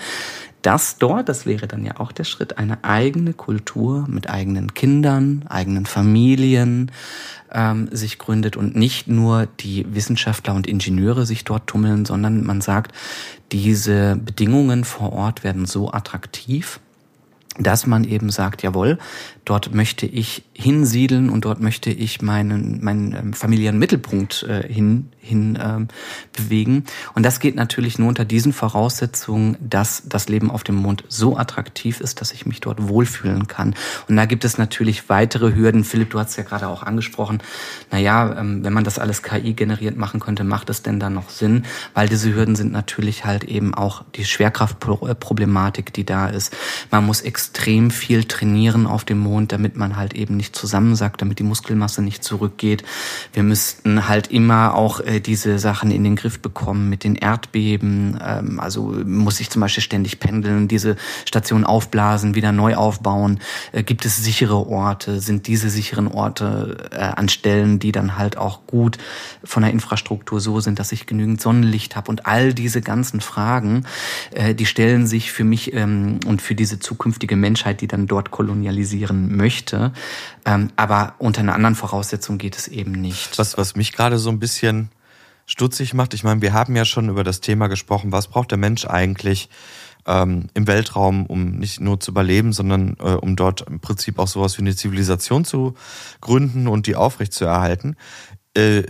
dass 0.62 0.98
dort, 0.98 1.28
das 1.28 1.46
wäre 1.46 1.66
dann 1.66 1.84
ja 1.84 1.98
auch 1.98 2.12
der 2.12 2.24
Schritt, 2.24 2.58
eine 2.58 2.84
eigene 2.84 3.32
Kultur 3.32 4.06
mit 4.08 4.28
eigenen 4.28 4.74
Kindern, 4.74 5.44
eigenen 5.48 5.86
Familien 5.86 6.90
ähm, 7.52 7.88
sich 7.90 8.18
gründet 8.18 8.56
und 8.56 8.76
nicht 8.76 9.08
nur 9.08 9.46
die 9.60 9.86
Wissenschaftler 9.94 10.54
und 10.54 10.66
Ingenieure 10.66 11.26
sich 11.26 11.44
dort 11.44 11.66
tummeln, 11.66 12.04
sondern 12.04 12.44
man 12.44 12.60
sagt, 12.60 12.92
diese 13.52 14.16
Bedingungen 14.16 14.84
vor 14.84 15.12
Ort 15.12 15.44
werden 15.44 15.66
so 15.66 15.92
attraktiv, 15.92 16.80
dass 17.58 17.86
man 17.86 18.04
eben 18.04 18.30
sagt, 18.30 18.62
jawohl, 18.62 18.98
dort 19.44 19.74
möchte 19.74 20.06
ich 20.06 20.44
hinsiedeln 20.60 21.30
und 21.30 21.44
dort 21.44 21.60
möchte 21.60 21.90
ich 21.90 22.20
meinen, 22.20 22.84
meinen 22.84 23.14
ähm, 23.14 23.32
familiären 23.32 23.78
Mittelpunkt 23.78 24.42
äh, 24.42 24.70
hin, 24.70 25.10
hin 25.18 25.58
ähm, 25.60 25.88
bewegen. 26.36 26.84
Und 27.14 27.24
das 27.24 27.40
geht 27.40 27.56
natürlich 27.56 27.98
nur 27.98 28.08
unter 28.08 28.26
diesen 28.26 28.52
Voraussetzungen, 28.52 29.56
dass 29.60 30.02
das 30.06 30.28
Leben 30.28 30.50
auf 30.50 30.62
dem 30.62 30.74
Mond 30.76 31.04
so 31.08 31.36
attraktiv 31.36 32.00
ist, 32.00 32.20
dass 32.20 32.32
ich 32.32 32.44
mich 32.44 32.60
dort 32.60 32.88
wohlfühlen 32.88 33.46
kann. 33.48 33.74
Und 34.08 34.16
da 34.16 34.26
gibt 34.26 34.44
es 34.44 34.58
natürlich 34.58 35.08
weitere 35.08 35.54
Hürden. 35.54 35.82
Philipp, 35.82 36.10
du 36.10 36.18
hast 36.18 36.36
ja 36.36 36.42
gerade 36.42 36.68
auch 36.68 36.82
angesprochen. 36.82 37.42
Naja, 37.90 38.38
ähm, 38.38 38.62
wenn 38.62 38.74
man 38.74 38.84
das 38.84 38.98
alles 38.98 39.22
KI 39.22 39.54
generiert 39.54 39.96
machen 39.96 40.20
könnte, 40.20 40.44
macht 40.44 40.68
es 40.68 40.82
denn 40.82 41.00
dann 41.00 41.14
noch 41.14 41.30
Sinn? 41.30 41.64
Weil 41.94 42.08
diese 42.08 42.34
Hürden 42.34 42.54
sind 42.54 42.70
natürlich 42.70 43.24
halt 43.24 43.44
eben 43.44 43.74
auch 43.74 44.04
die 44.14 44.26
Schwerkraftproblematik, 44.26 45.92
die 45.94 46.04
da 46.04 46.28
ist. 46.28 46.54
Man 46.90 47.06
muss 47.06 47.22
extrem 47.22 47.90
viel 47.90 48.24
trainieren 48.24 48.86
auf 48.86 49.06
dem 49.06 49.18
Mond, 49.18 49.52
damit 49.52 49.76
man 49.76 49.96
halt 49.96 50.12
eben 50.12 50.36
nicht 50.36 50.49
zusammensackt, 50.52 51.20
damit 51.22 51.38
die 51.38 51.44
Muskelmasse 51.44 52.02
nicht 52.02 52.24
zurückgeht. 52.24 52.84
Wir 53.32 53.42
müssten 53.42 54.08
halt 54.08 54.28
immer 54.28 54.74
auch 54.74 55.00
äh, 55.00 55.20
diese 55.20 55.58
Sachen 55.58 55.90
in 55.90 56.04
den 56.04 56.16
Griff 56.16 56.40
bekommen 56.40 56.88
mit 56.88 57.04
den 57.04 57.14
Erdbeben. 57.14 58.18
Ähm, 58.24 58.60
also 58.60 58.94
muss 59.04 59.40
ich 59.40 59.50
zum 59.50 59.60
Beispiel 59.60 59.82
ständig 59.82 60.20
pendeln, 60.20 60.68
diese 60.68 60.96
Station 61.24 61.64
aufblasen, 61.64 62.34
wieder 62.34 62.52
neu 62.52 62.76
aufbauen. 62.76 63.40
Äh, 63.72 63.82
gibt 63.82 64.04
es 64.04 64.16
sichere 64.16 64.66
Orte? 64.66 65.20
Sind 65.20 65.46
diese 65.46 65.70
sicheren 65.70 66.08
Orte 66.08 66.90
äh, 66.92 66.98
an 66.98 67.28
Stellen, 67.28 67.78
die 67.78 67.92
dann 67.92 68.16
halt 68.16 68.36
auch 68.36 68.66
gut 68.66 68.98
von 69.44 69.62
der 69.62 69.72
Infrastruktur 69.72 70.40
so 70.40 70.60
sind, 70.60 70.78
dass 70.78 70.92
ich 70.92 71.06
genügend 71.06 71.40
Sonnenlicht 71.40 71.96
habe? 71.96 72.10
Und 72.10 72.26
all 72.26 72.54
diese 72.54 72.80
ganzen 72.80 73.20
Fragen, 73.20 73.84
äh, 74.32 74.54
die 74.54 74.66
stellen 74.66 75.06
sich 75.06 75.32
für 75.32 75.44
mich 75.44 75.72
ähm, 75.74 76.20
und 76.26 76.42
für 76.42 76.54
diese 76.54 76.78
zukünftige 76.78 77.36
Menschheit, 77.36 77.80
die 77.80 77.88
dann 77.88 78.06
dort 78.06 78.30
kolonialisieren 78.30 79.36
möchte. 79.36 79.92
Ähm, 80.44 80.70
aber 80.76 81.14
unter 81.18 81.40
einer 81.40 81.54
anderen 81.54 81.74
Voraussetzung 81.74 82.38
geht 82.38 82.56
es 82.56 82.68
eben 82.68 82.92
nicht. 82.92 83.38
Was, 83.38 83.58
was 83.58 83.76
mich 83.76 83.92
gerade 83.92 84.18
so 84.18 84.30
ein 84.30 84.38
bisschen 84.38 84.90
stutzig 85.46 85.94
macht, 85.94 86.14
ich 86.14 86.24
meine, 86.24 86.42
wir 86.42 86.52
haben 86.52 86.76
ja 86.76 86.84
schon 86.84 87.08
über 87.08 87.24
das 87.24 87.40
Thema 87.40 87.66
gesprochen, 87.68 88.12
was 88.12 88.28
braucht 88.28 88.50
der 88.50 88.58
Mensch 88.58 88.86
eigentlich 88.86 89.48
ähm, 90.06 90.46
im 90.54 90.66
Weltraum, 90.66 91.26
um 91.26 91.58
nicht 91.58 91.80
nur 91.80 92.00
zu 92.00 92.10
überleben, 92.10 92.52
sondern 92.52 92.96
äh, 93.00 93.12
um 93.12 93.36
dort 93.36 93.62
im 93.62 93.80
Prinzip 93.80 94.18
auch 94.18 94.28
sowas 94.28 94.56
wie 94.58 94.62
eine 94.62 94.74
Zivilisation 94.74 95.44
zu 95.44 95.74
gründen 96.20 96.68
und 96.68 96.86
die 96.86 96.96
aufrechtzuerhalten. 96.96 97.96
Äh, 98.54 98.82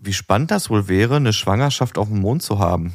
wie 0.00 0.12
spannend 0.12 0.50
das 0.50 0.70
wohl 0.70 0.88
wäre, 0.88 1.16
eine 1.16 1.32
Schwangerschaft 1.32 1.98
auf 1.98 2.08
dem 2.08 2.20
Mond 2.20 2.42
zu 2.42 2.58
haben. 2.58 2.94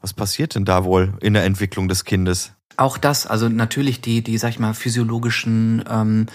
Was 0.00 0.14
passiert 0.14 0.54
denn 0.54 0.64
da 0.64 0.84
wohl 0.84 1.14
in 1.20 1.34
der 1.34 1.44
Entwicklung 1.44 1.88
des 1.88 2.04
Kindes? 2.04 2.52
Auch 2.76 2.98
das, 2.98 3.26
also 3.26 3.48
natürlich 3.48 4.00
die, 4.00 4.22
die, 4.22 4.36
sag 4.36 4.50
ich 4.50 4.58
mal, 4.58 4.74
physiologischen 4.74 5.84
ähm, 5.88 6.26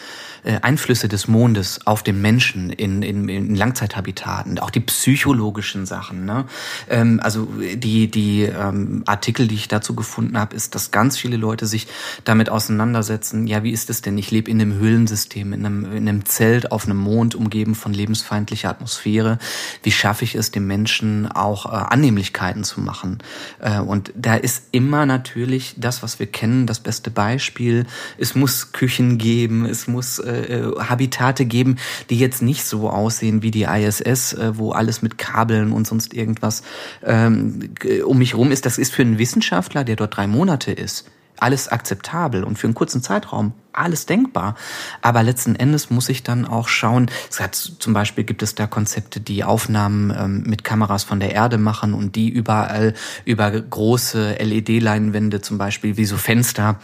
äh, 0.43 0.59
Einflüsse 0.61 1.09
des 1.09 1.27
Mondes 1.27 1.85
auf 1.85 2.01
den 2.01 2.21
Menschen 2.21 2.69
in, 2.69 3.01
in, 3.01 3.27
in 3.27 3.55
Langzeithabitaten, 3.55 4.57
auch 4.59 4.69
die 4.69 4.79
psychologischen 4.79 5.85
Sachen. 5.85 6.23
Ne? 6.23 6.45
Ähm, 6.89 7.19
also 7.21 7.45
die, 7.75 8.09
die 8.09 8.43
ähm, 8.43 9.03
Artikel, 9.05 9.47
die 9.47 9.55
ich 9.55 9.67
dazu 9.67 9.95
gefunden 9.95 10.39
habe, 10.39 10.55
ist, 10.55 10.75
dass 10.75 10.91
ganz 10.91 11.17
viele 11.17 11.35
Leute 11.35 11.65
sich 11.65 11.87
damit 12.23 12.49
auseinandersetzen, 12.49 13.45
ja, 13.45 13.63
wie 13.63 13.71
ist 13.71 13.89
es 13.89 14.01
denn? 14.01 14.17
Ich 14.17 14.31
lebe 14.31 14.49
in 14.49 14.61
einem 14.61 14.75
Höhlensystem, 14.75 15.51
in 15.51 15.65
einem, 15.65 15.83
in 15.91 16.07
einem 16.07 16.25
Zelt 16.25 16.71
auf 16.71 16.85
einem 16.85 16.97
Mond, 16.97 17.35
umgeben 17.35 17.75
von 17.75 17.93
lebensfeindlicher 17.93 18.69
Atmosphäre. 18.69 19.39
Wie 19.83 19.91
schaffe 19.91 20.23
ich 20.23 20.35
es, 20.35 20.51
dem 20.51 20.67
Menschen 20.67 21.29
auch 21.29 21.65
äh, 21.65 21.69
Annehmlichkeiten 21.69 22.63
zu 22.63 22.79
machen? 22.79 23.17
Äh, 23.59 23.79
und 23.79 24.13
da 24.15 24.35
ist 24.35 24.67
immer 24.71 25.05
natürlich 25.05 25.75
das, 25.77 26.01
was 26.01 26.18
wir 26.19 26.27
kennen, 26.27 26.65
das 26.65 26.79
beste 26.79 27.11
Beispiel. 27.11 27.85
Es 28.17 28.35
muss 28.35 28.71
Küchen 28.71 29.17
geben, 29.17 29.65
es 29.65 29.87
muss 29.87 30.19
äh, 30.19 30.59
äh, 30.59 30.79
Habitate 30.79 31.45
geben, 31.45 31.77
die 32.09 32.19
jetzt 32.19 32.41
nicht 32.41 32.65
so 32.65 32.89
aussehen 32.89 33.41
wie 33.41 33.51
die 33.51 33.63
ISS, 33.63 34.33
äh, 34.33 34.57
wo 34.57 34.71
alles 34.71 35.01
mit 35.01 35.17
Kabeln 35.17 35.71
und 35.71 35.87
sonst 35.87 36.13
irgendwas 36.13 36.63
ähm, 37.03 37.71
um 38.05 38.17
mich 38.17 38.35
rum 38.35 38.51
ist. 38.51 38.65
Das 38.65 38.77
ist 38.77 38.93
für 38.93 39.01
einen 39.01 39.17
Wissenschaftler, 39.17 39.83
der 39.83 39.95
dort 39.95 40.17
drei 40.17 40.27
Monate 40.27 40.71
ist, 40.71 41.05
alles 41.41 41.67
akzeptabel 41.67 42.43
und 42.43 42.57
für 42.57 42.67
einen 42.67 42.75
kurzen 42.75 43.01
Zeitraum 43.01 43.53
alles 43.73 44.05
denkbar. 44.05 44.55
Aber 45.01 45.23
letzten 45.23 45.55
Endes 45.55 45.89
muss 45.89 46.09
ich 46.09 46.23
dann 46.23 46.45
auch 46.45 46.67
schauen, 46.67 47.09
es 47.29 47.39
hat, 47.39 47.55
zum 47.55 47.93
Beispiel 47.93 48.23
gibt 48.23 48.43
es 48.43 48.55
da 48.55 48.67
Konzepte, 48.67 49.19
die 49.19 49.43
Aufnahmen 49.43 50.13
ähm, 50.17 50.43
mit 50.45 50.63
Kameras 50.63 51.03
von 51.03 51.19
der 51.19 51.33
Erde 51.33 51.57
machen 51.57 51.93
und 51.93 52.15
die 52.15 52.29
überall 52.29 52.93
über 53.25 53.51
große 53.51 54.37
LED-Leinwände, 54.39 55.41
zum 55.41 55.57
Beispiel 55.57 55.97
wie 55.97 56.05
so 56.05 56.17
Fenster, 56.17 56.79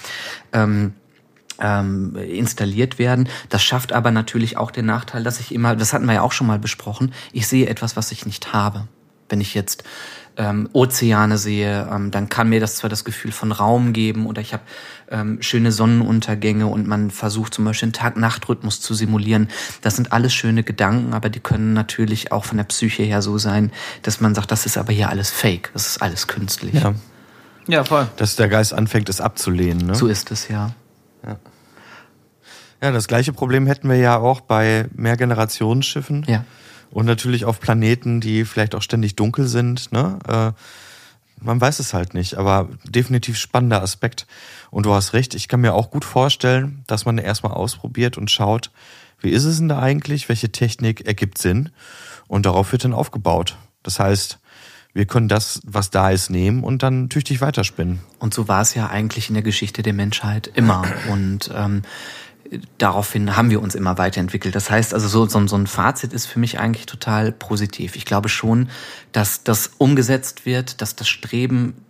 ähm, 0.54 0.94
ähm, 1.60 2.16
installiert 2.16 3.00
werden. 3.00 3.30
Das 3.50 3.64
schafft 3.64 3.94
aber 3.94 4.12
natürlich 4.12 4.58
auch 4.58 4.72
den 4.72 4.86
Nachteil, 4.86 5.24
dass 5.24 5.40
ich 5.40 5.54
immer, 5.54 5.76
das 5.76 5.94
hatten 5.94 6.06
wir 6.06 6.14
ja 6.14 6.22
auch 6.22 6.34
schon 6.34 6.48
mal 6.48 6.60
besprochen, 6.60 7.14
ich 7.32 7.48
sehe 7.48 7.68
etwas, 7.68 7.96
was 7.96 8.12
ich 8.12 8.26
nicht 8.26 8.54
habe. 8.54 8.88
Wenn 9.30 9.42
ich 9.42 9.54
jetzt 9.56 9.84
ähm, 10.38 10.70
Ozeane 10.74 11.38
sehe, 11.38 11.88
ähm, 11.92 12.12
dann 12.12 12.30
kann 12.30 12.50
mir 12.50 12.60
das 12.60 12.76
zwar 12.78 12.90
das 12.90 13.04
Gefühl 13.06 13.32
von 13.32 13.52
Raum 13.52 13.94
geben 13.94 14.26
oder 14.26 14.42
ich 14.42 14.54
habe 14.54 14.64
ähm, 15.10 15.42
schöne 15.42 15.72
Sonnenuntergänge 15.72 16.68
und 16.68 16.88
man 16.88 17.12
versucht 17.12 17.54
zum 17.54 17.66
Beispiel 17.66 17.88
einen 17.88 17.94
Tag-Nacht-Rhythmus 17.94 18.82
zu 18.82 18.94
simulieren. 18.94 19.50
Das 19.82 19.96
sind 19.96 20.12
alles 20.12 20.34
schöne 20.34 20.64
Gedanken, 20.64 21.14
aber 21.14 21.30
die 21.30 21.40
können 21.40 21.74
natürlich 21.74 22.32
auch 22.32 22.46
von 22.46 22.58
der 22.58 22.66
Psyche 22.66 23.04
her 23.04 23.22
so 23.22 23.38
sein, 23.38 23.72
dass 24.02 24.22
man 24.22 24.36
sagt, 24.36 24.52
das 24.52 24.66
ist 24.66 24.78
aber 24.78 24.94
hier 24.94 25.10
alles 25.10 25.32
Fake, 25.32 25.72
das 25.74 25.88
ist 25.88 26.02
alles 26.02 26.28
künstlich. 26.28 26.76
Ja. 26.76 26.94
Ja, 27.68 27.84
voll. 27.84 28.08
Dass 28.18 28.36
der 28.36 28.48
Geist 28.48 28.74
anfängt, 28.74 29.10
es 29.10 29.20
abzulehnen. 29.20 29.88
Ne? 29.88 29.96
So 29.96 30.06
ist 30.06 30.30
es 30.30 30.50
ja. 30.50 30.72
Ja, 32.82 32.92
das 32.92 33.08
gleiche 33.08 33.34
Problem 33.34 33.66
hätten 33.66 33.90
wir 33.90 33.96
ja 33.96 34.18
auch 34.18 34.42
bei 34.42 34.86
Mehrgenerationsschiffen. 34.94 36.26
Ja. 36.28 36.44
Und 36.92 37.06
natürlich 37.06 37.46
auf 37.46 37.60
Planeten, 37.60 38.22
die 38.22 38.46
vielleicht 38.46 38.76
auch 38.76 38.82
ständig 38.82 39.16
dunkel 39.16 39.48
sind. 39.48 39.92
Ne? 39.92 40.20
Äh, 40.28 40.52
man 41.44 41.60
weiß 41.60 41.80
es 41.80 41.94
halt 41.94 42.14
nicht, 42.14 42.36
aber 42.36 42.70
definitiv 42.84 43.38
spannender 43.38 43.82
Aspekt. 43.82 44.26
Und 44.72 44.86
du 44.86 44.94
hast 44.94 45.14
recht, 45.14 45.36
ich 45.36 45.48
kann 45.48 45.62
mir 45.62 45.74
auch 45.74 45.92
gut 45.92 46.06
vorstellen, 46.06 46.84
dass 46.88 47.06
man 47.06 47.18
erstmal 47.18 47.54
ausprobiert 47.54 48.18
und 48.18 48.32
schaut, 48.32 48.72
wie 49.20 49.30
ist 49.30 49.46
es 49.46 49.58
denn 49.58 49.70
da 49.70 49.80
eigentlich, 49.80 50.30
welche 50.30 50.52
Technik 50.52 51.06
ergibt 51.06 51.38
Sinn 51.38 51.70
und 52.28 52.46
darauf 52.46 52.72
wird 52.72 52.84
dann 52.84 52.94
aufgebaut. 52.94 53.58
Das 53.84 54.00
heißt, 54.00 54.40
wir 54.94 55.06
können 55.06 55.28
das, 55.28 55.62
was 55.66 55.90
da 55.90 56.10
ist, 56.10 56.30
nehmen 56.30 56.64
und 56.64 56.82
dann 56.82 57.10
tüchtig 57.10 57.42
weiterspinnen. 57.42 58.00
Und 58.20 58.34
so 58.34 58.48
war 58.48 58.62
es 58.62 58.76
ja 58.76 58.88
eigentlich 58.88 59.28
in 59.30 59.34
der 59.34 59.44
Geschichte 59.44 59.84
der 59.84 59.94
Menschheit 59.94 60.50
immer. 60.56 60.86
Und 61.12 61.52
ähm, 61.54 61.82
daraufhin 62.78 63.36
haben 63.36 63.50
wir 63.50 63.62
uns 63.62 63.76
immer 63.76 63.98
weiterentwickelt. 63.98 64.56
Das 64.56 64.70
heißt 64.70 64.94
also, 64.94 65.08
so, 65.08 65.26
so, 65.28 65.48
so 65.48 65.56
ein 65.56 65.68
Fazit 65.68 66.14
ist 66.14 66.26
für 66.26 66.40
mich 66.40 66.60
eigentlich 66.60 66.86
total 66.86 67.32
positiv. 67.32 67.96
Ich 67.96 68.06
glaube 68.06 68.30
schon, 68.30 68.70
dass 69.12 69.44
das 69.44 69.72
umgesetzt 69.78 70.46
wird, 70.46 70.82
dass 70.82 70.96
das 70.96 71.08
Streben, 71.08 71.85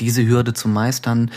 diese 0.00 0.26
Hürde 0.26 0.54
zu 0.54 0.68
meistern, 0.68 1.30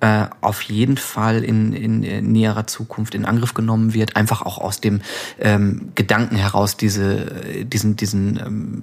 äh, 0.00 0.26
auf 0.40 0.62
jeden 0.62 0.96
Fall 0.96 1.42
in, 1.44 1.72
in, 1.72 2.02
in 2.02 2.32
näherer 2.32 2.66
Zukunft 2.66 3.14
in 3.14 3.24
Angriff 3.24 3.54
genommen 3.54 3.92
wird, 3.92 4.16
einfach 4.16 4.42
auch 4.42 4.58
aus 4.58 4.80
dem 4.80 5.00
ähm, 5.38 5.92
Gedanken 5.94 6.36
heraus, 6.36 6.76
diese, 6.76 7.26
diesen, 7.64 7.96
diesen, 7.96 8.38
ähm, 8.38 8.82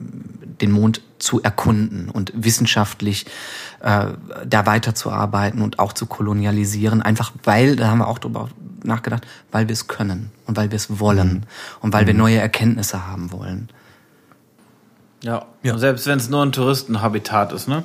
den 0.61 0.71
Mond 0.71 1.01
zu 1.19 1.41
erkunden 1.41 2.09
und 2.09 2.33
wissenschaftlich 2.35 3.25
äh, 3.81 4.07
da 4.45 4.65
weiterzuarbeiten 4.65 5.61
und 5.61 5.79
auch 5.79 5.93
zu 5.93 6.05
kolonialisieren, 6.05 7.01
einfach 7.01 7.31
weil, 7.43 7.75
da 7.75 7.87
haben 7.87 7.99
wir 7.99 8.07
auch 8.07 8.19
drüber 8.19 8.49
nachgedacht, 8.83 9.25
weil 9.51 9.67
wir 9.67 9.73
es 9.73 9.87
können 9.87 10.31
und 10.45 10.57
weil 10.57 10.71
wir 10.71 10.75
es 10.75 10.99
wollen 10.99 11.33
Mhm. 11.33 11.43
und 11.81 11.93
weil 11.93 12.07
wir 12.07 12.13
neue 12.13 12.37
Erkenntnisse 12.37 13.07
haben 13.07 13.31
wollen. 13.31 13.69
Ja. 15.23 15.45
Ja. 15.63 15.77
Selbst 15.77 16.05
wenn 16.07 16.19
es 16.19 16.29
nur 16.29 16.43
ein 16.45 16.51
Touristenhabitat 16.51 17.51
ist, 17.51 17.67
ne? 17.67 17.83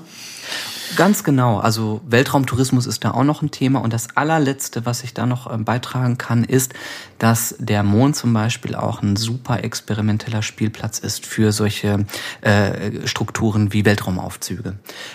Ganz 0.96 1.24
genau. 1.24 1.58
Also 1.58 2.00
Weltraumtourismus 2.06 2.86
ist 2.86 3.04
da 3.04 3.12
auch 3.12 3.24
noch 3.24 3.42
ein 3.42 3.50
Thema. 3.50 3.80
Und 3.80 3.92
das 3.92 4.16
allerletzte, 4.16 4.84
was 4.84 5.04
ich 5.04 5.14
da 5.14 5.26
noch 5.26 5.52
ähm, 5.52 5.64
beitragen 5.64 6.18
kann, 6.18 6.44
ist, 6.44 6.74
dass 7.18 7.54
der 7.58 7.82
Mond 7.82 8.16
zum 8.16 8.32
Beispiel 8.32 8.74
auch 8.74 9.00
ein 9.00 9.16
super 9.16 9.62
experimenteller 9.62 10.42
Spielplatz 10.42 10.98
ist 10.98 11.24
für 11.24 11.52
solche 11.52 12.04
äh, 12.40 13.06
Strukturen 13.06 13.72
wie 13.72 13.84
Weltraumaufzüge. 13.84 14.74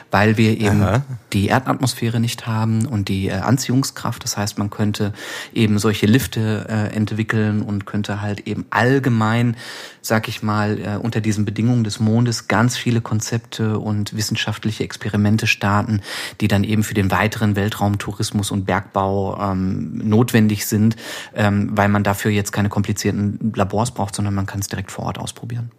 Weil 0.09 0.37
wir 0.37 0.59
eben 0.59 0.81
Aha. 0.83 1.01
die 1.33 1.47
Erdatmosphäre 1.47 2.19
nicht 2.19 2.47
haben 2.47 2.85
und 2.85 3.09
die 3.09 3.27
äh, 3.27 3.33
Anziehungskraft. 3.33 4.23
Das 4.23 4.37
heißt, 4.37 4.57
man 4.57 4.69
könnte 4.69 5.13
eben 5.53 5.79
solche 5.79 6.05
Lifte 6.05 6.65
äh, 6.69 6.95
entwickeln 6.95 7.61
und 7.61 7.85
könnte 7.85 8.21
halt 8.21 8.47
eben 8.47 8.65
allgemein, 8.69 9.57
sag 10.01 10.27
ich 10.27 10.41
mal, 10.41 10.79
äh, 10.79 10.97
unter 10.97 11.21
diesen 11.21 11.45
Bedingungen 11.45 11.83
des 11.83 11.99
Mondes 11.99 12.47
ganz 12.47 12.77
viele 12.77 13.01
Konzepte 13.01 13.79
und 13.79 14.15
wissenschaftliche 14.15 14.83
Experimente 14.83 15.45
starten, 15.57 16.01
die 16.39 16.47
dann 16.47 16.63
eben 16.63 16.83
für 16.83 16.93
den 16.93 17.11
weiteren 17.11 17.55
Weltraumtourismus 17.55 18.51
und 18.51 18.65
Bergbau 18.65 19.37
ähm, 19.39 19.97
notwendig 19.97 20.65
sind, 20.65 20.95
ähm, 21.35 21.69
weil 21.73 21.89
man 21.89 22.03
dafür 22.03 22.31
jetzt 22.31 22.51
keine 22.51 22.69
komplizierten 22.69 23.51
Labors 23.55 23.91
braucht, 23.91 24.15
sondern 24.15 24.33
man 24.33 24.45
kann 24.45 24.61
es 24.61 24.67
direkt 24.67 24.91
vor 24.91 25.05
Ort 25.05 25.17
ausprobieren. 25.17 25.71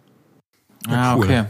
Ja, 0.87 1.15
cool. 1.15 1.23
okay. 1.23 1.45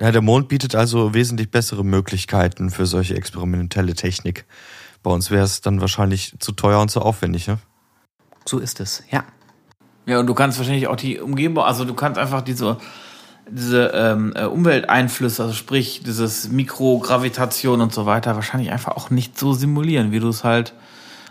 Ja, 0.00 0.10
der 0.10 0.22
Mond 0.22 0.48
bietet 0.48 0.74
also 0.74 1.14
wesentlich 1.14 1.50
bessere 1.50 1.84
Möglichkeiten 1.84 2.70
für 2.70 2.84
solche 2.84 3.14
experimentelle 3.14 3.94
Technik. 3.94 4.44
Bei 5.02 5.10
uns 5.10 5.30
wäre 5.30 5.44
es 5.44 5.60
dann 5.60 5.80
wahrscheinlich 5.80 6.34
zu 6.40 6.52
teuer 6.52 6.80
und 6.80 6.90
zu 6.90 7.00
aufwendig, 7.00 7.46
ne? 7.46 7.58
So 8.44 8.58
ist 8.58 8.80
es, 8.80 9.04
ja. 9.10 9.24
Ja, 10.06 10.18
und 10.18 10.26
du 10.26 10.34
kannst 10.34 10.58
wahrscheinlich 10.58 10.88
auch 10.88 10.96
die 10.96 11.18
Umgebung, 11.20 11.64
also 11.64 11.84
du 11.84 11.94
kannst 11.94 12.18
einfach 12.18 12.42
diese, 12.42 12.78
diese 13.50 13.88
ähm, 13.94 14.32
äh, 14.34 14.44
Umwelteinflüsse, 14.44 15.42
also 15.42 15.54
sprich 15.54 16.02
dieses 16.04 16.48
Mikrogravitation 16.48 17.80
und 17.80 17.92
so 17.92 18.06
weiter, 18.06 18.34
wahrscheinlich 18.34 18.70
einfach 18.72 18.96
auch 18.96 19.10
nicht 19.10 19.38
so 19.38 19.52
simulieren, 19.52 20.12
wie 20.12 20.20
du 20.20 20.28
es 20.28 20.44
halt 20.44 20.72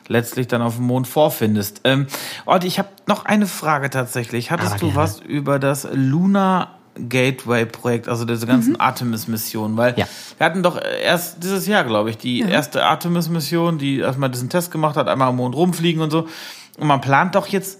letztlich 0.07 0.47
dann 0.47 0.61
auf 0.61 0.75
dem 0.75 0.85
Mond 0.85 1.07
vorfindest. 1.07 1.81
Ähm, 1.85 2.07
Orti, 2.45 2.67
ich 2.67 2.77
habe 2.77 2.89
noch 3.07 3.25
eine 3.25 3.47
Frage 3.47 3.89
tatsächlich. 3.89 4.51
Hattest 4.51 4.71
Aber 4.73 4.79
du 4.79 4.85
gerne. 4.87 4.99
was 4.99 5.19
über 5.21 5.59
das 5.59 5.87
Lunar 5.93 6.77
Gateway 6.95 7.65
Projekt, 7.65 8.07
also 8.07 8.25
diese 8.25 8.45
ganzen 8.45 8.79
Artemis-Missionen? 8.79 9.75
Weil 9.77 9.93
Ja. 9.97 10.05
wir 10.37 10.45
hatten 10.45 10.61
doch 10.61 10.79
erst 10.79 11.41
dieses 11.43 11.65
Jahr, 11.67 11.83
glaube 11.85 12.09
ich, 12.09 12.17
die 12.17 12.41
erste 12.41 12.83
Artemis-Mission, 12.83 13.77
die 13.77 13.99
erstmal 13.99 14.29
diesen 14.29 14.49
Test 14.49 14.71
gemacht 14.71 14.95
hat, 14.97 15.07
einmal 15.07 15.29
am 15.29 15.37
Mond 15.37 15.55
rumfliegen 15.55 16.01
und 16.01 16.11
so. 16.11 16.27
Und 16.77 16.87
man 16.87 17.01
plant 17.01 17.35
doch 17.35 17.47
jetzt 17.47 17.79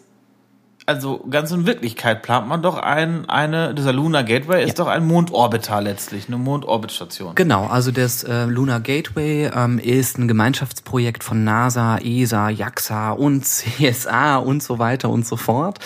also 0.85 1.25
ganz 1.29 1.51
in 1.51 1.65
Wirklichkeit 1.65 2.23
plant 2.23 2.47
man 2.47 2.61
doch 2.61 2.77
ein, 2.77 3.29
eine, 3.29 3.73
dieser 3.73 3.93
Lunar 3.93 4.23
Gateway 4.23 4.65
ist 4.65 4.79
doch 4.79 4.87
ein 4.87 5.05
Mondorbital 5.05 5.83
letztlich, 5.83 6.27
eine 6.27 6.37
Mondorbitstation. 6.37 7.35
Genau, 7.35 7.67
also 7.67 7.91
das 7.91 8.23
äh, 8.23 8.45
Lunar 8.45 8.81
Gateway 8.81 9.49
ähm, 9.53 9.79
ist 9.79 10.17
ein 10.17 10.27
Gemeinschaftsprojekt 10.27 11.23
von 11.23 11.43
NASA, 11.43 11.97
ESA, 11.99 12.49
JAXA 12.49 13.11
und 13.11 13.45
CSA 13.45 14.37
und 14.37 14.61
so 14.61 14.79
weiter 14.79 15.09
und 15.09 15.25
so 15.25 15.37
fort. 15.37 15.79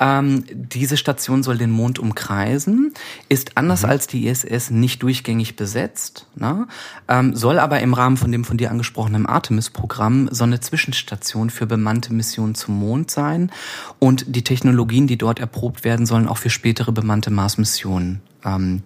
Ähm, 0.00 0.44
diese 0.50 0.96
Station 0.96 1.42
soll 1.42 1.58
den 1.58 1.70
Mond 1.70 1.98
umkreisen, 1.98 2.92
ist 3.28 3.56
anders 3.56 3.84
als 3.84 4.08
die 4.08 4.26
ISS 4.26 4.70
nicht 4.70 5.02
durchgängig 5.02 5.56
besetzt, 5.56 6.26
ne? 6.34 6.66
ähm, 7.08 7.36
soll 7.36 7.58
aber 7.58 7.80
im 7.80 7.94
Rahmen 7.94 8.16
von 8.16 8.32
dem 8.32 8.44
von 8.44 8.56
dir 8.56 8.70
angesprochenen 8.70 9.26
Artemis-Programm 9.26 10.28
so 10.32 10.44
eine 10.44 10.60
Zwischenstation 10.60 11.50
für 11.50 11.66
bemannte 11.66 12.12
Missionen 12.12 12.54
zum 12.54 12.78
Mond 12.78 13.10
sein 13.10 13.52
und 13.98 14.24
die 14.34 14.39
Technologien, 14.44 15.06
die 15.06 15.18
dort 15.18 15.38
erprobt 15.38 15.84
werden, 15.84 16.06
sollen 16.06 16.28
auch 16.28 16.38
für 16.38 16.50
spätere 16.50 16.92
bemannte 16.92 17.30
Mars-Missionen 17.30 18.22
ähm, 18.44 18.82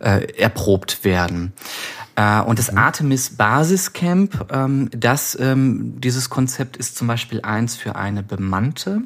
äh, 0.00 0.32
erprobt 0.38 1.04
werden. 1.04 1.52
Äh, 2.16 2.40
und 2.42 2.58
das 2.58 2.74
Artemis 2.74 3.30
Basiscamp, 3.30 4.52
ähm, 4.52 4.90
das, 4.92 5.38
ähm, 5.40 6.00
dieses 6.00 6.30
Konzept 6.30 6.76
ist 6.76 6.96
zum 6.96 7.06
Beispiel 7.06 7.40
eins 7.42 7.76
für 7.76 7.96
eine 7.96 8.22
bemannte 8.22 9.02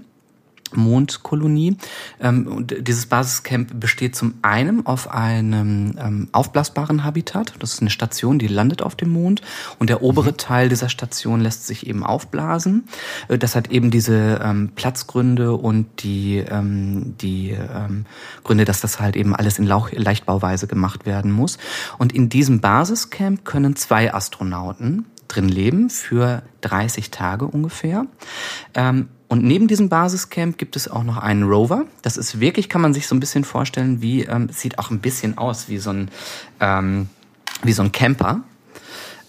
Mondkolonie. 0.76 1.76
Ähm, 2.20 2.46
und 2.46 2.86
dieses 2.86 3.06
Basiscamp 3.06 3.78
besteht 3.78 4.16
zum 4.16 4.34
einen 4.42 4.86
auf 4.86 5.10
einem 5.10 5.94
ähm, 5.98 6.28
aufblasbaren 6.32 7.04
Habitat. 7.04 7.54
Das 7.58 7.74
ist 7.74 7.80
eine 7.80 7.90
Station, 7.90 8.38
die 8.38 8.48
landet 8.48 8.82
auf 8.82 8.96
dem 8.96 9.10
Mond. 9.10 9.42
Und 9.78 9.90
der 9.90 10.02
obere 10.02 10.32
mhm. 10.32 10.36
Teil 10.36 10.68
dieser 10.68 10.88
Station 10.88 11.40
lässt 11.40 11.66
sich 11.66 11.86
eben 11.86 12.04
aufblasen. 12.04 12.84
Äh, 13.28 13.38
das 13.38 13.56
hat 13.56 13.70
eben 13.70 13.90
diese 13.90 14.40
ähm, 14.42 14.72
Platzgründe 14.74 15.54
und 15.54 16.02
die, 16.02 16.44
die 16.52 17.56
Gründe, 18.44 18.64
dass 18.64 18.80
das 18.80 19.00
halt 19.00 19.16
eben 19.16 19.34
alles 19.34 19.58
in 19.58 19.66
Leichtbauweise 19.66 20.66
gemacht 20.66 21.06
werden 21.06 21.32
muss. 21.32 21.58
Und 21.98 22.12
in 22.12 22.28
diesem 22.28 22.60
Basiscamp 22.60 23.44
können 23.44 23.76
zwei 23.76 24.12
Astronauten 24.12 25.06
drin 25.34 25.48
leben 25.48 25.90
für 25.90 26.42
30 26.60 27.10
Tage 27.10 27.46
ungefähr. 27.46 28.06
Ähm, 28.74 29.08
und 29.28 29.44
neben 29.44 29.66
diesem 29.66 29.88
Basiscamp 29.88 30.58
gibt 30.58 30.76
es 30.76 30.88
auch 30.88 31.04
noch 31.04 31.16
einen 31.16 31.44
Rover. 31.44 31.86
Das 32.02 32.18
ist 32.18 32.38
wirklich, 32.38 32.68
kann 32.68 32.82
man 32.82 32.92
sich 32.92 33.06
so 33.06 33.14
ein 33.14 33.20
bisschen 33.20 33.44
vorstellen, 33.44 34.02
wie, 34.02 34.24
ähm, 34.24 34.48
sieht 34.50 34.78
auch 34.78 34.90
ein 34.90 35.00
bisschen 35.00 35.38
aus 35.38 35.68
wie 35.68 35.78
so 35.78 35.90
ein, 35.90 36.10
ähm, 36.60 37.08
wie 37.62 37.72
so 37.72 37.82
ein 37.82 37.92
Camper. 37.92 38.42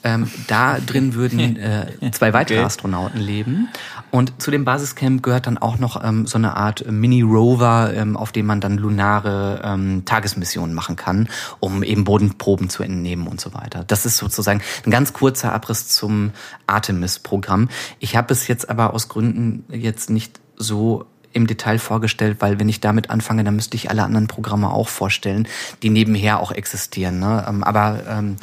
Ähm, 0.04 0.30
da 0.48 0.80
drin 0.80 1.14
würden 1.14 1.56
äh, 1.58 2.12
zwei 2.12 2.34
weitere 2.34 2.60
okay. 2.60 2.66
Astronauten 2.66 3.20
leben. 3.20 3.70
Und 4.12 4.42
zu 4.42 4.52
dem 4.52 4.66
Basiscamp 4.66 5.24
gehört 5.24 5.48
dann 5.48 5.58
auch 5.58 5.80
noch 5.80 6.04
ähm, 6.04 6.28
so 6.28 6.38
eine 6.38 6.56
Art 6.56 6.86
Mini-Rover, 6.90 7.94
ähm, 7.96 8.18
auf 8.18 8.32
dem 8.32 8.46
man 8.46 8.62
dann 8.62 8.78
lunare 8.78 9.62
ähm, 9.64 10.04
Tagesmissionen 10.06 10.76
machen 10.76 10.96
kann, 10.96 11.30
um 11.60 11.84
eben 11.84 12.04
Bodenproben 12.04 12.70
zu 12.70 12.84
entnehmen 12.84 13.28
und 13.28 13.42
so 13.42 13.54
weiter. 13.54 13.84
Das 13.88 14.06
ist 14.06 14.18
sozusagen 14.18 14.62
ein 14.86 14.92
ganz 14.92 15.14
kurzer 15.14 15.54
Abriss 15.54 15.88
zum 15.88 16.32
Artemis-Programm. 16.68 17.70
Ich 18.00 18.16
habe 18.16 18.34
es 18.34 18.48
jetzt 18.48 18.70
aber 18.70 18.94
aus 18.94 19.10
Gründen 19.10 19.66
jetzt 19.70 20.10
nicht 20.10 20.40
so 20.56 21.06
im 21.34 21.48
Detail 21.48 21.80
vorgestellt, 21.80 22.38
weil 22.40 22.60
wenn 22.60 22.70
ich 22.70 22.80
damit 22.80 23.10
anfange, 23.10 23.44
dann 23.44 23.56
müsste 23.56 23.76
ich 23.76 23.90
alle 23.90 24.04
anderen 24.04 24.28
Programme 24.28 24.70
auch 24.70 24.88
vorstellen, 24.88 25.48
die 25.82 25.90
nebenher 25.90 26.40
auch 26.40 26.52
existieren. 26.52 27.20
Ne? 27.20 27.46
Ähm, 27.48 27.64
aber 27.64 28.00
ähm, 28.08 28.38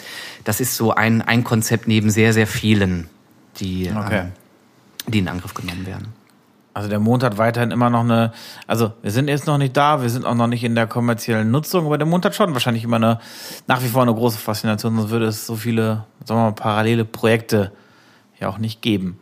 das 0.45 0.61
ist 0.61 0.77
so 0.77 0.93
ein, 0.93 1.23
ein 1.23 1.45
Konzept 1.45 1.89
neben 1.89 2.11
sehr, 2.11 2.33
sehr 2.33 2.47
vielen, 2.47 3.09
die, 3.59 3.91
okay. 3.91 4.21
ähm, 4.21 4.33
die 5.07 5.21
in 5.21 5.29
Angriff 5.29 5.55
genommen 5.55 5.87
werden. 5.87 6.21
Also 6.73 6.89
der 6.89 7.01
Mond 7.01 7.23
hat 7.23 7.37
weiterhin 7.37 7.73
immer 7.73 7.91
noch 7.91 8.01
eine, 8.01 8.33
also 8.67 8.93
wir 9.03 9.11
sind 9.11 9.29
jetzt 9.29 9.47
noch 9.47 9.59
nicht 9.59 9.77
da, 9.77 10.03
wir 10.03 10.09
sind 10.09 10.25
auch 10.25 10.35
noch 10.35 10.47
nicht 10.47 10.63
in 10.63 10.75
der 10.75 10.87
kommerziellen 10.87 11.51
Nutzung, 11.51 11.87
aber 11.87 11.99
der 11.99 12.07
Mond 12.07 12.25
hat 12.25 12.35
schon 12.35 12.53
wahrscheinlich 12.53 12.85
immer 12.85 12.97
eine, 12.97 13.21
nach 13.67 13.83
wie 13.83 13.89
vor 13.89 14.03
eine 14.03 14.15
große 14.15 14.39
Faszination, 14.39 14.97
sonst 14.97 15.11
würde 15.11 15.27
es 15.27 15.47
so 15.47 15.57
viele, 15.57 16.05
sagen 16.25 16.41
wir 16.41 16.45
mal, 16.45 16.53
parallele 16.53 17.05
Projekte 17.05 17.73
ja 18.39 18.49
auch 18.49 18.59
nicht 18.59 18.83
geben. 18.83 19.19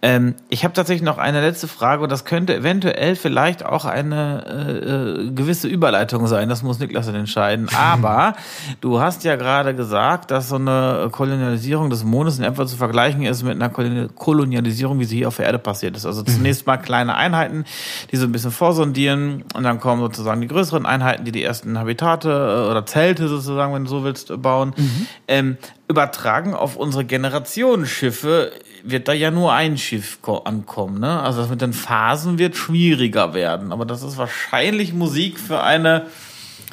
Ähm, 0.00 0.36
ich 0.48 0.62
habe 0.62 0.74
tatsächlich 0.74 1.02
noch 1.02 1.18
eine 1.18 1.40
letzte 1.40 1.66
Frage 1.66 2.04
und 2.04 2.12
das 2.12 2.24
könnte 2.24 2.54
eventuell 2.54 3.16
vielleicht 3.16 3.66
auch 3.66 3.84
eine 3.84 4.44
äh, 4.46 5.26
äh 5.26 5.30
gewisse 5.32 5.66
Überleitung 5.66 6.26
sein. 6.28 6.48
Das 6.48 6.62
muss 6.62 6.78
Niklas 6.78 7.06
dann 7.06 7.16
entscheiden. 7.16 7.68
Aber 7.76 8.34
du 8.80 9.00
hast 9.00 9.24
ja 9.24 9.34
gerade 9.34 9.74
gesagt, 9.74 10.30
dass 10.30 10.50
so 10.50 10.54
eine 10.54 11.08
Kolonialisierung 11.10 11.90
des 11.90 12.04
Mondes 12.04 12.38
in 12.38 12.44
etwa 12.44 12.64
zu 12.66 12.76
vergleichen 12.76 13.22
ist 13.22 13.42
mit 13.42 13.60
einer 13.60 13.70
Kolonialisierung, 13.70 15.00
wie 15.00 15.04
sie 15.04 15.16
hier 15.16 15.28
auf 15.28 15.36
der 15.36 15.46
Erde 15.46 15.58
passiert 15.58 15.96
ist. 15.96 16.06
Also 16.06 16.22
zunächst 16.22 16.66
mal 16.66 16.76
kleine 16.76 17.16
Einheiten, 17.16 17.64
die 18.12 18.16
so 18.16 18.26
ein 18.26 18.32
bisschen 18.32 18.52
vorsondieren 18.52 19.42
und 19.54 19.64
dann 19.64 19.80
kommen 19.80 20.00
sozusagen 20.00 20.40
die 20.40 20.48
größeren 20.48 20.86
Einheiten, 20.86 21.24
die 21.24 21.32
die 21.32 21.42
ersten 21.42 21.76
Habitate 21.76 22.28
äh, 22.28 22.70
oder 22.70 22.86
Zelte 22.86 23.26
sozusagen, 23.26 23.74
wenn 23.74 23.84
du 23.84 23.90
so 23.90 24.04
willst, 24.04 24.30
bauen. 24.40 24.74
Mhm. 24.76 25.06
Ähm, 25.26 25.56
übertragen 25.88 26.54
auf 26.54 26.76
unsere 26.76 27.04
Generationenschiffe 27.04 28.52
wird 28.84 29.08
da 29.08 29.12
ja 29.12 29.30
nur 29.30 29.52
ein 29.52 29.78
Schiff 29.78 30.18
ankommen. 30.44 31.00
Ne? 31.00 31.20
Also 31.20 31.40
das 31.40 31.50
mit 31.50 31.60
den 31.60 31.72
Phasen 31.72 32.38
wird 32.38 32.56
schwieriger 32.56 33.34
werden. 33.34 33.72
Aber 33.72 33.84
das 33.84 34.02
ist 34.02 34.16
wahrscheinlich 34.16 34.92
Musik 34.92 35.38
für 35.38 35.62
eine, 35.62 36.06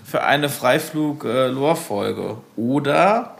für 0.04 0.24
eine 0.24 0.50
Freiflug-Lore-Folge. 0.50 2.38
Oder 2.56 3.36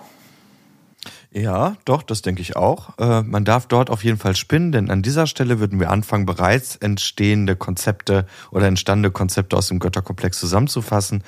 ja, 1.36 1.76
doch, 1.84 2.02
das 2.02 2.22
denke 2.22 2.42
ich 2.42 2.56
auch. 2.56 2.98
Äh, 2.98 3.22
man 3.24 3.44
darf 3.44 3.68
dort 3.68 3.90
auf 3.90 4.06
jeden 4.06 4.18
Fall 4.18 4.38
spinnen, 4.38 4.72
denn 4.72 4.90
an 4.90 5.02
dieser 5.02 5.28
Stelle 5.28 5.60
würden 5.60 5.82
wir 5.82 5.92
anfangen, 5.92 6.26
bereits 6.26 6.78
entstehende 6.78 7.58
Konzepte 7.58 8.26
oder 8.52 8.68
entstandene 8.68 9.12
Konzepte 9.12 9.58
aus 9.58 9.68
dem 9.68 9.80
Götterkomplex 9.80 10.40
zusammenzufassen 10.40 11.26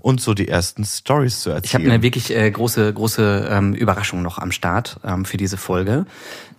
und 0.00 0.22
so 0.22 0.32
die 0.32 0.48
ersten 0.48 0.86
Stories 0.86 1.42
zu 1.42 1.50
erzählen. 1.50 1.64
Ich 1.64 1.74
habe 1.74 1.84
eine 1.84 2.02
wirklich 2.02 2.34
äh, 2.34 2.50
große, 2.50 2.94
große 2.94 3.46
ähm, 3.50 3.74
Überraschung 3.74 4.22
noch 4.22 4.38
am 4.38 4.52
Start 4.52 4.98
ähm, 5.04 5.26
für 5.26 5.36
diese 5.36 5.58
Folge. 5.58 6.06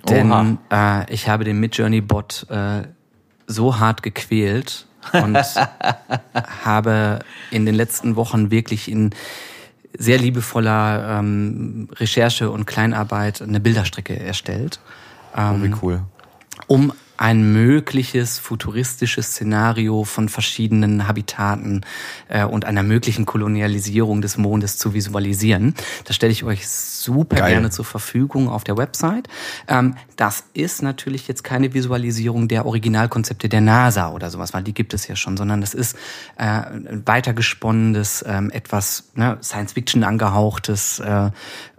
Denn 0.10 0.58
äh, 0.70 1.12
ich 1.14 1.30
habe 1.30 1.44
den 1.44 1.60
Midjourney-Bot 1.60 2.48
äh, 2.50 2.84
so 3.48 3.80
hart 3.80 4.04
gequält 4.04 4.86
und 5.12 5.38
habe 6.66 7.20
in 7.52 7.66
den 7.66 7.76
letzten 7.76 8.16
Wochen 8.16 8.52
wirklich 8.52 8.90
in 8.90 9.12
sehr 9.98 10.18
liebevoller 10.18 11.20
ähm, 11.20 11.88
Recherche 11.94 12.50
und 12.50 12.66
Kleinarbeit 12.66 13.42
eine 13.42 13.60
Bilderstrecke 13.60 14.20
erstellt. 14.20 14.80
Ähm, 15.36 15.56
oh, 15.56 15.62
wie 15.62 15.68
ähm, 15.68 15.80
cool. 15.82 16.02
Um 16.68 16.94
ein 17.18 17.54
mögliches 17.54 18.40
futuristisches 18.40 19.28
Szenario 19.28 20.04
von 20.04 20.30
verschiedenen 20.30 21.08
Habitaten 21.08 21.82
äh, 22.28 22.44
und 22.44 22.66
einer 22.66 22.82
möglichen 22.82 23.26
Kolonialisierung 23.26 24.22
des 24.22 24.38
Mondes 24.38 24.78
zu 24.78 24.94
visualisieren. 24.94 25.76
Das 26.06 26.16
stelle 26.16 26.32
ich 26.32 26.44
euch 26.44 26.68
super 26.68 27.38
Geil. 27.38 27.52
gerne 27.52 27.70
zur 27.70 27.86
Verfügung 27.86 28.50
auf 28.50 28.64
der 28.64 28.78
Website. 28.78 29.28
Ähm, 29.68 29.96
das 30.16 30.46
ist 30.54 30.82
natürlich 30.82 31.28
jetzt 31.28 31.44
keine 31.44 31.74
Visualisierung 31.74 32.48
der 32.48 32.66
Originalkonzepte 32.66 33.48
der 33.48 33.62
NASA 33.62 34.12
oder 34.12 34.32
sowas, 34.32 34.54
weil 34.54 34.64
die 34.64 34.74
gibt 34.74 34.94
es 34.94 35.08
ja 35.08 35.16
schon, 35.16 35.38
sondern 35.38 35.62
das 35.62 35.74
ist 35.76 35.96
äh, 36.38 36.44
ein 36.44 37.04
weitergesponnenes, 37.06 38.26
ähm, 38.28 38.50
etwas 38.50 39.12
ne, 39.14 39.38
Science-Fiction 39.42 40.04
angehauchtes, 40.04 41.00
äh, 41.00 41.30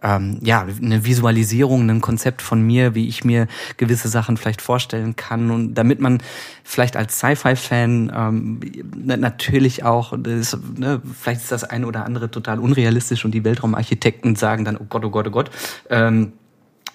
ähm, 0.03 0.39
ja, 0.43 0.67
eine 0.81 1.05
Visualisierung, 1.05 1.89
ein 1.89 2.01
Konzept 2.01 2.43
von 2.43 2.63
mir, 2.63 2.95
wie 2.95 3.09
ich 3.09 3.25
mir 3.25 3.49
gewisse 3.79 4.09
Sachen 4.09 4.37
vielleicht 4.37 4.63
vorstellen 4.63 5.17
kann 5.17 5.24
und 5.31 5.75
damit 5.75 6.01
man 6.01 6.23
vielleicht 6.63 6.97
als 6.97 7.19
Sci-Fi-Fan 7.19 8.13
ähm, 8.15 8.61
natürlich 8.95 9.85
auch, 9.85 10.15
das, 10.19 10.57
ne, 10.77 11.01
vielleicht 11.21 11.43
ist 11.43 11.53
das 11.53 11.65
eine 11.65 11.87
oder 11.87 12.05
andere 12.05 12.31
total 12.31 12.59
unrealistisch 12.59 13.25
und 13.25 13.33
die 13.33 13.45
Weltraumarchitekten 13.45 14.37
sagen 14.37 14.65
dann, 14.65 14.77
oh 14.77 14.87
Gott, 14.89 15.05
oh 15.05 15.11
Gott, 15.11 15.27
oh 15.29 15.31
Gott. 15.31 15.51
Ähm, 15.91 16.33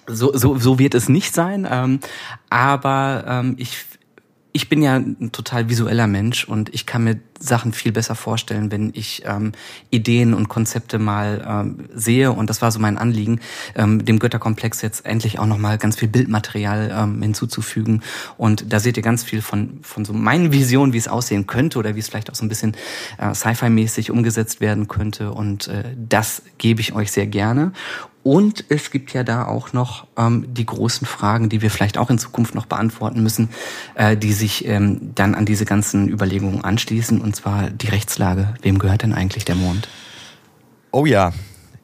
so, 0.06 0.36
so, 0.36 0.58
so 0.58 0.78
wird 0.78 0.94
es 0.94 1.08
nicht 1.08 1.34
sein. 1.34 1.66
Ähm, 1.70 2.00
aber 2.48 3.24
ähm, 3.26 3.54
ich 3.58 3.84
ich 4.52 4.68
bin 4.68 4.82
ja 4.82 4.96
ein 4.96 5.32
total 5.32 5.68
visueller 5.68 6.06
Mensch 6.06 6.44
und 6.44 6.72
ich 6.74 6.86
kann 6.86 7.04
mir 7.04 7.20
Sachen 7.38 7.72
viel 7.72 7.92
besser 7.92 8.14
vorstellen, 8.14 8.70
wenn 8.70 8.92
ich 8.94 9.22
ähm, 9.24 9.52
Ideen 9.90 10.34
und 10.34 10.48
Konzepte 10.48 10.98
mal 10.98 11.44
ähm, 11.46 11.88
sehe. 11.94 12.32
Und 12.32 12.50
das 12.50 12.60
war 12.60 12.70
so 12.70 12.78
mein 12.78 12.98
Anliegen, 12.98 13.40
ähm, 13.74 14.04
dem 14.04 14.18
Götterkomplex 14.18 14.82
jetzt 14.82 15.06
endlich 15.06 15.38
auch 15.38 15.46
nochmal 15.46 15.78
ganz 15.78 15.96
viel 15.96 16.08
Bildmaterial 16.08 16.92
ähm, 16.94 17.22
hinzuzufügen. 17.22 18.02
Und 18.36 18.72
da 18.72 18.78
seht 18.78 18.96
ihr 18.96 19.02
ganz 19.02 19.24
viel 19.24 19.40
von, 19.40 19.78
von 19.82 20.04
so 20.04 20.12
meinen 20.12 20.52
Visionen, 20.52 20.92
wie 20.92 20.98
es 20.98 21.08
aussehen 21.08 21.46
könnte 21.46 21.78
oder 21.78 21.94
wie 21.94 22.00
es 22.00 22.08
vielleicht 22.08 22.30
auch 22.30 22.34
so 22.34 22.44
ein 22.44 22.48
bisschen 22.48 22.76
äh, 23.18 23.34
Sci-Fi-mäßig 23.34 24.10
umgesetzt 24.10 24.60
werden 24.60 24.86
könnte. 24.88 25.32
Und 25.32 25.68
äh, 25.68 25.84
das 25.96 26.42
gebe 26.58 26.80
ich 26.80 26.92
euch 26.92 27.10
sehr 27.10 27.26
gerne. 27.26 27.72
Und 28.22 28.64
es 28.68 28.90
gibt 28.90 29.14
ja 29.14 29.24
da 29.24 29.46
auch 29.46 29.72
noch 29.72 30.06
ähm, 30.16 30.44
die 30.52 30.66
großen 30.66 31.06
Fragen, 31.06 31.48
die 31.48 31.62
wir 31.62 31.70
vielleicht 31.70 31.96
auch 31.96 32.10
in 32.10 32.18
Zukunft 32.18 32.54
noch 32.54 32.66
beantworten 32.66 33.22
müssen, 33.22 33.48
äh, 33.94 34.16
die 34.16 34.32
sich 34.32 34.66
ähm, 34.66 35.12
dann 35.14 35.34
an 35.34 35.46
diese 35.46 35.64
ganzen 35.64 36.08
Überlegungen 36.08 36.62
anschließen, 36.62 37.20
und 37.20 37.34
zwar 37.34 37.70
die 37.70 37.88
Rechtslage. 37.88 38.54
Wem 38.60 38.78
gehört 38.78 39.02
denn 39.02 39.14
eigentlich 39.14 39.46
der 39.46 39.54
Mond? 39.54 39.88
Oh 40.90 41.06
ja, 41.06 41.32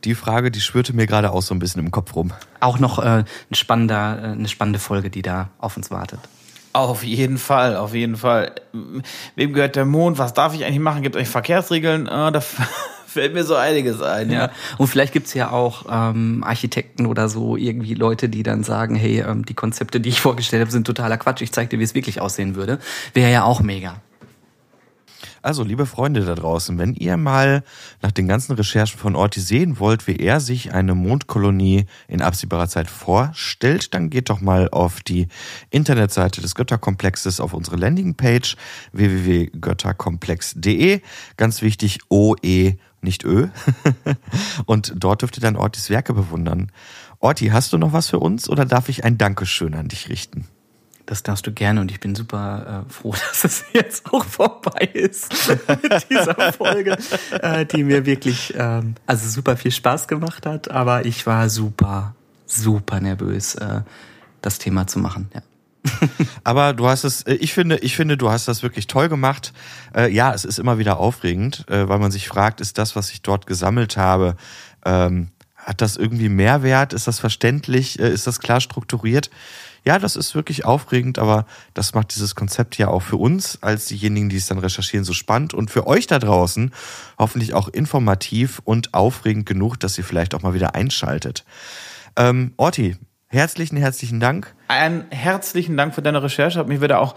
die 0.05 0.15
Frage, 0.15 0.51
die 0.51 0.61
schwirrte 0.61 0.95
mir 0.95 1.07
gerade 1.07 1.33
auch 1.33 1.43
so 1.43 1.55
ein 1.55 1.59
bisschen 1.59 1.83
im 1.83 1.91
Kopf 1.91 2.15
rum. 2.15 2.33
Auch 2.61 2.79
noch 2.79 2.99
äh, 2.99 3.25
ein 3.25 3.55
spannender, 3.55 4.19
äh, 4.23 4.27
eine 4.33 4.49
spannende 4.49 4.79
Folge, 4.79 5.09
die 5.09 5.23
da 5.23 5.49
auf 5.59 5.77
uns 5.77 5.91
wartet. 5.91 6.21
Auf 6.75 7.03
jeden 7.03 7.39
Fall, 7.39 7.77
auf 7.77 7.95
jeden 7.95 8.17
Fall. 8.17 8.53
Wem 9.35 9.53
gehört 9.55 9.77
der 9.77 9.87
Mond? 9.87 10.19
Was 10.19 10.35
darf 10.35 10.55
ich 10.55 10.65
eigentlich 10.65 10.81
machen? 10.81 11.03
Gibt 11.03 11.15
es 11.15 11.21
eigentlich 11.21 11.31
Verkehrsregeln? 11.31 12.07
Äh, 12.07 12.41
fällt 13.17 13.35
mir 13.35 13.45
so 13.45 13.55
einiges 13.55 14.03
ein. 14.03 14.31
Ja. 14.31 14.39
ja. 14.39 14.51
Und 14.77 14.89
vielleicht 14.89 15.13
gibt's 15.13 15.33
ja 15.35 15.51
auch 15.51 15.87
ähm, 15.91 16.45
Architekten 16.45 17.07
oder 17.07 17.29
so, 17.29 17.57
irgendwie 17.57 17.95
Leute, 17.95 18.29
die 18.29 18.43
dann 18.43 18.63
sagen, 18.63 18.95
hey, 18.95 19.21
ähm, 19.21 19.47
die 19.47 19.55
Konzepte, 19.55 20.01
die 20.01 20.11
ich 20.11 20.21
vorgestellt 20.21 20.61
habe, 20.61 20.71
sind 20.71 20.87
totaler 20.87 21.17
Quatsch. 21.17 21.41
Ich 21.41 21.53
zeig 21.53 21.71
dir, 21.71 21.79
wie 21.79 21.85
es 21.85 21.95
wirklich 21.95 22.21
aussehen 22.21 22.57
würde. 22.57 22.79
Wäre 23.15 23.33
ja 23.33 23.45
auch 23.45 23.61
mega. 23.61 23.97
Also, 25.47 25.63
liebe 25.63 25.87
Freunde 25.87 26.25
da 26.25 26.35
draußen, 26.35 26.77
wenn 26.77 26.95
ihr 26.95 27.17
mal 27.17 27.63
nach 28.03 28.11
den 28.11 28.27
ganzen 28.27 28.57
Recherchen 28.57 28.99
von 28.99 29.15
Orti 29.15 29.41
sehen 29.41 29.79
wollt, 29.79 30.09
wie 30.09 30.17
er 30.17 30.41
sich 30.41 30.75
eine 30.75 30.97
Mondkolonie 30.97 31.87
in 32.09 32.21
absehbarer 32.21 32.67
Zeit 32.67 32.91
vorstellt, 32.91 33.95
dann 33.95 34.11
geht 34.11 34.29
doch 34.29 34.41
mal 34.41 34.69
auf 34.71 35.03
die 35.03 35.29
Internetseite 35.71 36.41
des 36.41 36.57
Götterkomplexes 36.57 37.39
auf 37.39 37.55
unsere 37.55 37.77
Landingpage 37.77 38.57
www.götterkomplex.de. 38.91 41.01
Ganz 41.37 41.63
wichtig, 41.63 42.01
OE 42.09 42.73
nicht 43.01 43.25
Ö. 43.25 43.49
und 44.67 44.93
dort 44.97 45.23
dürft 45.23 45.39
ihr 45.39 45.43
dann 45.43 45.57
Ortis 45.57 45.91
Werke 45.91 46.13
bewundern. 46.15 46.71
Orti, 47.21 47.49
hast 47.49 47.73
du 47.73 47.79
noch 47.79 47.93
was 47.93 48.09
für 48.09 48.19
uns 48.19 48.49
oder 48.49 48.65
darf 48.65 48.89
ich 48.89 49.05
ein 49.05 49.19
Dankeschön 49.19 49.75
an 49.75 49.89
dich 49.89 50.09
richten? 50.09 50.47
Das 51.07 51.23
darfst 51.23 51.47
du 51.47 51.53
gerne 51.53 51.81
und 51.81 51.91
ich 51.93 52.01
bin 52.01 52.17
super 52.17 52.85
äh, 52.85 52.93
froh, 52.93 53.15
dass 53.29 53.45
es 53.45 53.65
jetzt 53.73 54.13
auch 54.13 54.25
vorbei 54.25 54.91
ist 54.93 55.33
mit 55.83 56.11
dieser 56.11 56.53
Folge, 56.53 56.99
äh, 57.41 57.65
die 57.65 57.85
mir 57.85 58.05
wirklich 58.05 58.53
ähm, 58.57 58.97
also 59.07 59.29
super 59.29 59.57
viel 59.57 59.71
Spaß 59.71 60.09
gemacht 60.09 60.47
hat. 60.47 60.71
Aber 60.71 61.07
ich 61.07 61.27
war 61.27 61.49
super, 61.49 62.17
super 62.45 63.01
nervös, 63.01 63.55
äh, 63.55 63.83
das 64.43 64.59
Thema 64.59 64.89
zu 64.89 64.99
machen. 64.99 65.31
Ja. 65.33 65.43
Aber 66.45 66.73
du 66.73 66.87
hast 66.87 67.05
es, 67.05 67.23
äh, 67.23 67.35
ich 67.35 67.53
finde, 67.53 67.79
ich 67.79 67.97
finde, 67.97 68.17
du 68.17 68.31
hast 68.31 68.49
das 68.49 68.63
wirklich 68.63 68.87
toll 68.87 69.09
gemacht. 69.09 69.53
Äh, 69.95 70.13
ja, 70.13 70.33
es 70.33 70.45
ist 70.45 70.59
immer 70.59 70.79
wieder 70.79 70.99
aufregend, 70.99 71.65
äh, 71.69 71.89
weil 71.89 71.99
man 71.99 72.11
sich 72.11 72.29
fragt, 72.29 72.61
ist 72.61 72.79
das, 72.79 72.97
was 72.97 73.11
ich 73.11 73.23
dort 73.23 73.47
gesammelt 73.47 73.97
habe, 73.97 74.37
ähm, 74.85 75.29
hat 75.57 75.81
das 75.81 75.97
irgendwie 75.97 76.29
Mehrwert? 76.29 76.93
Ist 76.93 77.09
das 77.09 77.19
verständlich? 77.19 77.99
Ist 77.99 78.29
das 78.29 78.39
klar 78.39 78.61
strukturiert? 78.61 79.31
Ja, 79.87 80.01
das 80.01 80.17
ist 80.17 80.35
wirklich 80.35 80.65
aufregend, 80.65 81.21
aber 81.21 81.47
das 81.73 81.95
macht 81.95 82.13
dieses 82.13 82.35
Konzept 82.35 82.77
ja 82.77 82.89
auch 82.89 83.03
für 83.03 83.17
uns 83.17 83.63
als 83.63 83.87
diejenigen, 83.87 84.29
die 84.29 84.37
es 84.37 84.49
dann 84.49 84.59
recherchieren, 84.59 85.05
so 85.05 85.13
spannend 85.13 85.55
und 85.55 85.71
für 85.71 85.87
euch 85.87 86.09
da 86.09 86.19
draußen 86.19 86.73
hoffentlich 87.19 87.55
auch 87.55 87.69
informativ 87.69 88.61
und 88.65 88.95
aufregend 88.95 89.47
genug, 89.47 89.79
dass 89.79 89.97
ihr 89.97 90.03
vielleicht 90.03 90.35
auch 90.35 90.43
mal 90.43 90.55
wieder 90.55 90.75
einschaltet. 90.75 91.45
Ähm, 92.17 92.53
Orti, 92.57 92.97
herzlichen, 93.29 93.77
herzlichen 93.77 94.19
Dank. 94.19 94.56
Einen 94.69 95.05
herzlichen 95.11 95.77
Dank 95.77 95.95
für 95.95 96.03
deine 96.03 96.23
Recherche. 96.23 96.59
Hat 96.59 96.69
mich 96.69 96.81
wieder 96.81 97.01
auch 97.01 97.15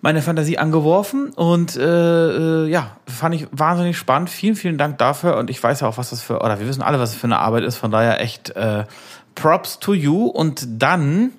meine 0.00 0.22
Fantasie 0.22 0.58
angeworfen 0.58 1.30
und 1.30 1.76
äh, 1.76 2.64
äh, 2.64 2.68
ja, 2.68 2.96
fand 3.06 3.34
ich 3.34 3.48
wahnsinnig 3.50 3.96
spannend. 3.96 4.30
Vielen, 4.30 4.54
vielen 4.54 4.78
Dank 4.78 4.98
dafür 4.98 5.36
und 5.36 5.50
ich 5.50 5.62
weiß 5.62 5.80
ja 5.80 5.88
auch, 5.88 5.98
was 5.98 6.10
das 6.10 6.22
für, 6.22 6.40
oder 6.40 6.60
wir 6.60 6.68
wissen 6.68 6.82
alle, 6.82 7.00
was 7.00 7.10
das 7.10 7.20
für 7.20 7.26
eine 7.26 7.38
Arbeit 7.38 7.64
ist, 7.64 7.76
von 7.76 7.90
daher 7.90 8.20
echt 8.20 8.50
äh, 8.50 8.84
Props 9.34 9.80
to 9.80 9.94
you 9.94 10.26
und 10.26 10.66
dann 10.80 11.32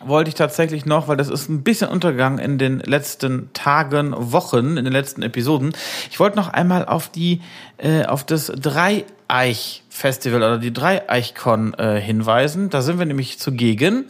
wollte 0.00 0.28
ich 0.28 0.34
tatsächlich 0.34 0.84
noch, 0.84 1.08
weil 1.08 1.16
das 1.16 1.28
ist 1.28 1.48
ein 1.48 1.62
bisschen 1.62 1.88
untergegangen 1.88 2.38
in 2.38 2.58
den 2.58 2.80
letzten 2.80 3.50
Tagen, 3.52 4.14
Wochen, 4.16 4.76
in 4.76 4.84
den 4.84 4.92
letzten 4.92 5.22
Episoden. 5.22 5.72
Ich 6.10 6.20
wollte 6.20 6.36
noch 6.36 6.48
einmal 6.48 6.84
auf 6.84 7.08
die, 7.08 7.40
äh, 7.78 8.04
auf 8.04 8.24
das 8.24 8.46
Dreieich-Festival 8.54 10.42
oder 10.42 10.58
die 10.58 10.72
Dreieichkon 10.72 11.74
äh, 11.74 12.00
hinweisen. 12.00 12.70
Da 12.70 12.82
sind 12.82 12.98
wir 12.98 13.06
nämlich 13.06 13.38
zugegen. 13.38 14.04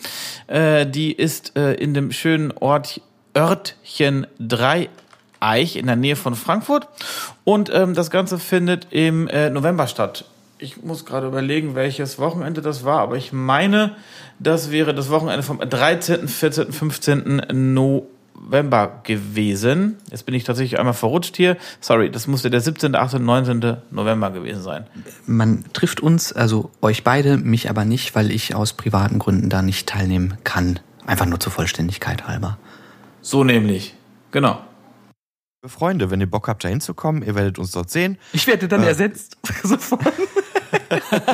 Äh, 0.48 0.86
die 0.86 1.12
ist 1.12 1.56
äh, 1.56 1.74
in 1.74 1.94
dem 1.94 2.10
schönen 2.12 2.52
Ort 2.52 3.00
Örtchen 3.36 4.26
Dreieich 4.40 5.76
in 5.76 5.86
der 5.86 5.96
Nähe 5.96 6.16
von 6.16 6.34
Frankfurt. 6.34 6.88
Und 7.44 7.70
ähm, 7.72 7.94
das 7.94 8.10
Ganze 8.10 8.38
findet 8.38 8.88
im 8.90 9.28
äh, 9.28 9.50
November 9.50 9.86
statt. 9.86 10.24
Ich 10.58 10.82
muss 10.82 11.04
gerade 11.04 11.26
überlegen, 11.26 11.74
welches 11.74 12.18
Wochenende 12.18 12.62
das 12.62 12.82
war, 12.84 13.00
aber 13.00 13.16
ich 13.16 13.30
meine, 13.30 13.94
das 14.38 14.70
wäre 14.70 14.94
das 14.94 15.10
Wochenende 15.10 15.42
vom 15.42 15.58
13., 15.58 16.28
14., 16.28 16.72
15. 16.72 17.74
November 17.74 19.00
gewesen. 19.02 19.98
Jetzt 20.10 20.24
bin 20.24 20.34
ich 20.34 20.44
tatsächlich 20.44 20.78
einmal 20.78 20.94
verrutscht 20.94 21.36
hier. 21.36 21.58
Sorry, 21.80 22.10
das 22.10 22.26
musste 22.26 22.48
der 22.48 22.62
17., 22.62 22.94
18., 22.94 23.22
19. 23.22 23.76
November 23.90 24.30
gewesen 24.30 24.62
sein. 24.62 24.86
Man 25.26 25.64
trifft 25.74 26.00
uns, 26.00 26.32
also 26.32 26.70
euch 26.80 27.04
beide, 27.04 27.36
mich 27.36 27.68
aber 27.68 27.84
nicht, 27.84 28.14
weil 28.14 28.30
ich 28.30 28.54
aus 28.54 28.72
privaten 28.72 29.18
Gründen 29.18 29.50
da 29.50 29.60
nicht 29.60 29.86
teilnehmen 29.86 30.38
kann. 30.44 30.80
Einfach 31.06 31.26
nur 31.26 31.38
zur 31.38 31.52
Vollständigkeit 31.52 32.26
halber. 32.26 32.56
So 33.20 33.44
nämlich. 33.44 33.94
Genau. 34.30 34.60
Liebe 35.62 35.68
Freunde, 35.68 36.10
wenn 36.10 36.20
ihr 36.20 36.30
Bock 36.30 36.48
habt, 36.48 36.64
da 36.64 36.68
hinzukommen, 36.68 37.22
ihr 37.22 37.34
werdet 37.34 37.58
uns 37.58 37.72
dort 37.72 37.90
sehen. 37.90 38.18
Ich 38.32 38.46
werde 38.46 38.68
dann 38.68 38.82
ersetzt. 38.82 39.36
Sofort. 39.62 40.00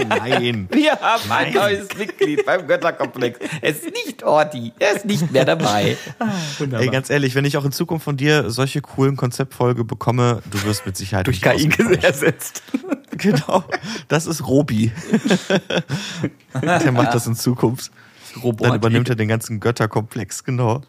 Nein. 0.08 0.68
Wir 0.70 0.92
haben 0.92 1.30
ein 1.30 1.52
neues 1.52 1.88
Mitglied 1.96 2.44
beim 2.46 2.66
Götterkomplex. 2.66 3.38
Es 3.60 3.80
ist 3.80 3.92
nicht 3.92 4.22
Orti. 4.22 4.72
Er 4.78 4.96
ist 4.96 5.04
nicht 5.04 5.30
mehr 5.30 5.44
dabei. 5.44 5.96
Ey, 6.58 6.88
ganz 6.88 7.10
ehrlich, 7.10 7.34
wenn 7.34 7.44
ich 7.44 7.56
auch 7.56 7.64
in 7.64 7.72
Zukunft 7.72 8.04
von 8.04 8.16
dir 8.16 8.50
solche 8.50 8.80
coolen 8.80 9.16
Konzeptfolge 9.16 9.84
bekomme, 9.84 10.42
du 10.50 10.62
wirst 10.64 10.86
mit 10.86 10.96
Sicherheit 10.96 11.26
Durch 11.26 11.42
KI 11.42 11.70
ersetzt. 12.02 12.62
Genau. 13.16 13.64
Das 14.08 14.26
ist 14.26 14.46
Robi. 14.46 14.92
Der 16.54 16.92
macht 16.92 17.14
das 17.14 17.26
in 17.26 17.34
Zukunft. 17.34 17.90
Dann 18.58 18.74
übernimmt 18.74 19.08
er 19.10 19.14
den 19.14 19.28
ganzen 19.28 19.60
Götterkomplex, 19.60 20.44
genau. 20.44 20.82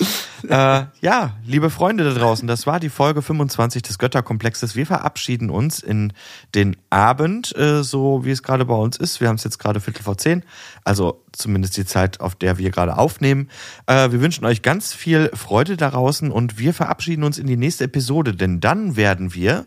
Äh, 0.47 0.85
ja, 1.01 1.37
liebe 1.45 1.69
Freunde 1.69 2.03
da 2.03 2.19
draußen, 2.19 2.47
das 2.47 2.67
war 2.67 2.79
die 2.79 2.89
Folge 2.89 3.21
25 3.21 3.81
des 3.81 3.97
Götterkomplexes. 3.97 4.75
Wir 4.75 4.85
verabschieden 4.85 5.49
uns 5.49 5.79
in 5.79 6.13
den 6.55 6.75
Abend, 6.89 7.55
äh, 7.57 7.83
so 7.83 8.25
wie 8.25 8.31
es 8.31 8.43
gerade 8.43 8.65
bei 8.65 8.75
uns 8.75 8.97
ist. 8.97 9.21
Wir 9.21 9.27
haben 9.27 9.35
es 9.35 9.43
jetzt 9.43 9.59
gerade 9.59 9.79
Viertel 9.79 10.03
vor 10.03 10.17
zehn, 10.17 10.43
also 10.83 11.23
zumindest 11.31 11.77
die 11.77 11.85
Zeit, 11.85 12.19
auf 12.19 12.35
der 12.35 12.57
wir 12.57 12.71
gerade 12.71 12.97
aufnehmen. 12.97 13.49
Äh, 13.87 14.11
wir 14.11 14.21
wünschen 14.21 14.45
euch 14.45 14.61
ganz 14.61 14.93
viel 14.93 15.29
Freude 15.33 15.77
da 15.77 15.91
draußen 15.91 16.31
und 16.31 16.57
wir 16.57 16.73
verabschieden 16.73 17.23
uns 17.23 17.37
in 17.37 17.47
die 17.47 17.57
nächste 17.57 17.85
Episode, 17.85 18.35
denn 18.35 18.59
dann 18.59 18.95
werden 18.95 19.33
wir 19.33 19.65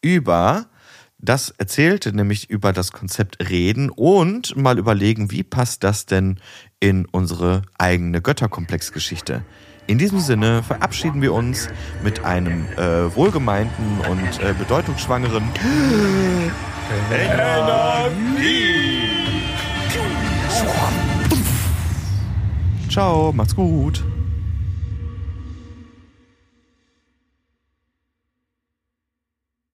über 0.00 0.66
das 1.22 1.50
erzählte, 1.50 2.14
nämlich 2.14 2.50
über 2.50 2.72
das 2.72 2.90
Konzept 2.92 3.48
reden 3.48 3.90
und 3.90 4.56
mal 4.56 4.78
überlegen, 4.78 5.30
wie 5.30 5.44
passt 5.44 5.84
das 5.84 6.04
denn 6.04 6.40
in 6.80 7.06
unsere 7.06 7.62
eigene 7.78 8.20
Götterkomplexgeschichte. 8.20 9.44
In 9.86 9.98
diesem 9.98 10.20
Sinne 10.20 10.62
verabschieden 10.62 11.22
wir 11.22 11.32
uns 11.32 11.68
mit 12.02 12.24
einem 12.24 12.66
äh, 12.76 13.14
wohlgemeinten 13.14 13.98
und 14.08 14.40
äh, 14.40 14.54
bedeutungsschwangeren 14.58 15.44
Ciao, 22.88 23.32
macht's 23.32 23.56
gut. 23.56 24.04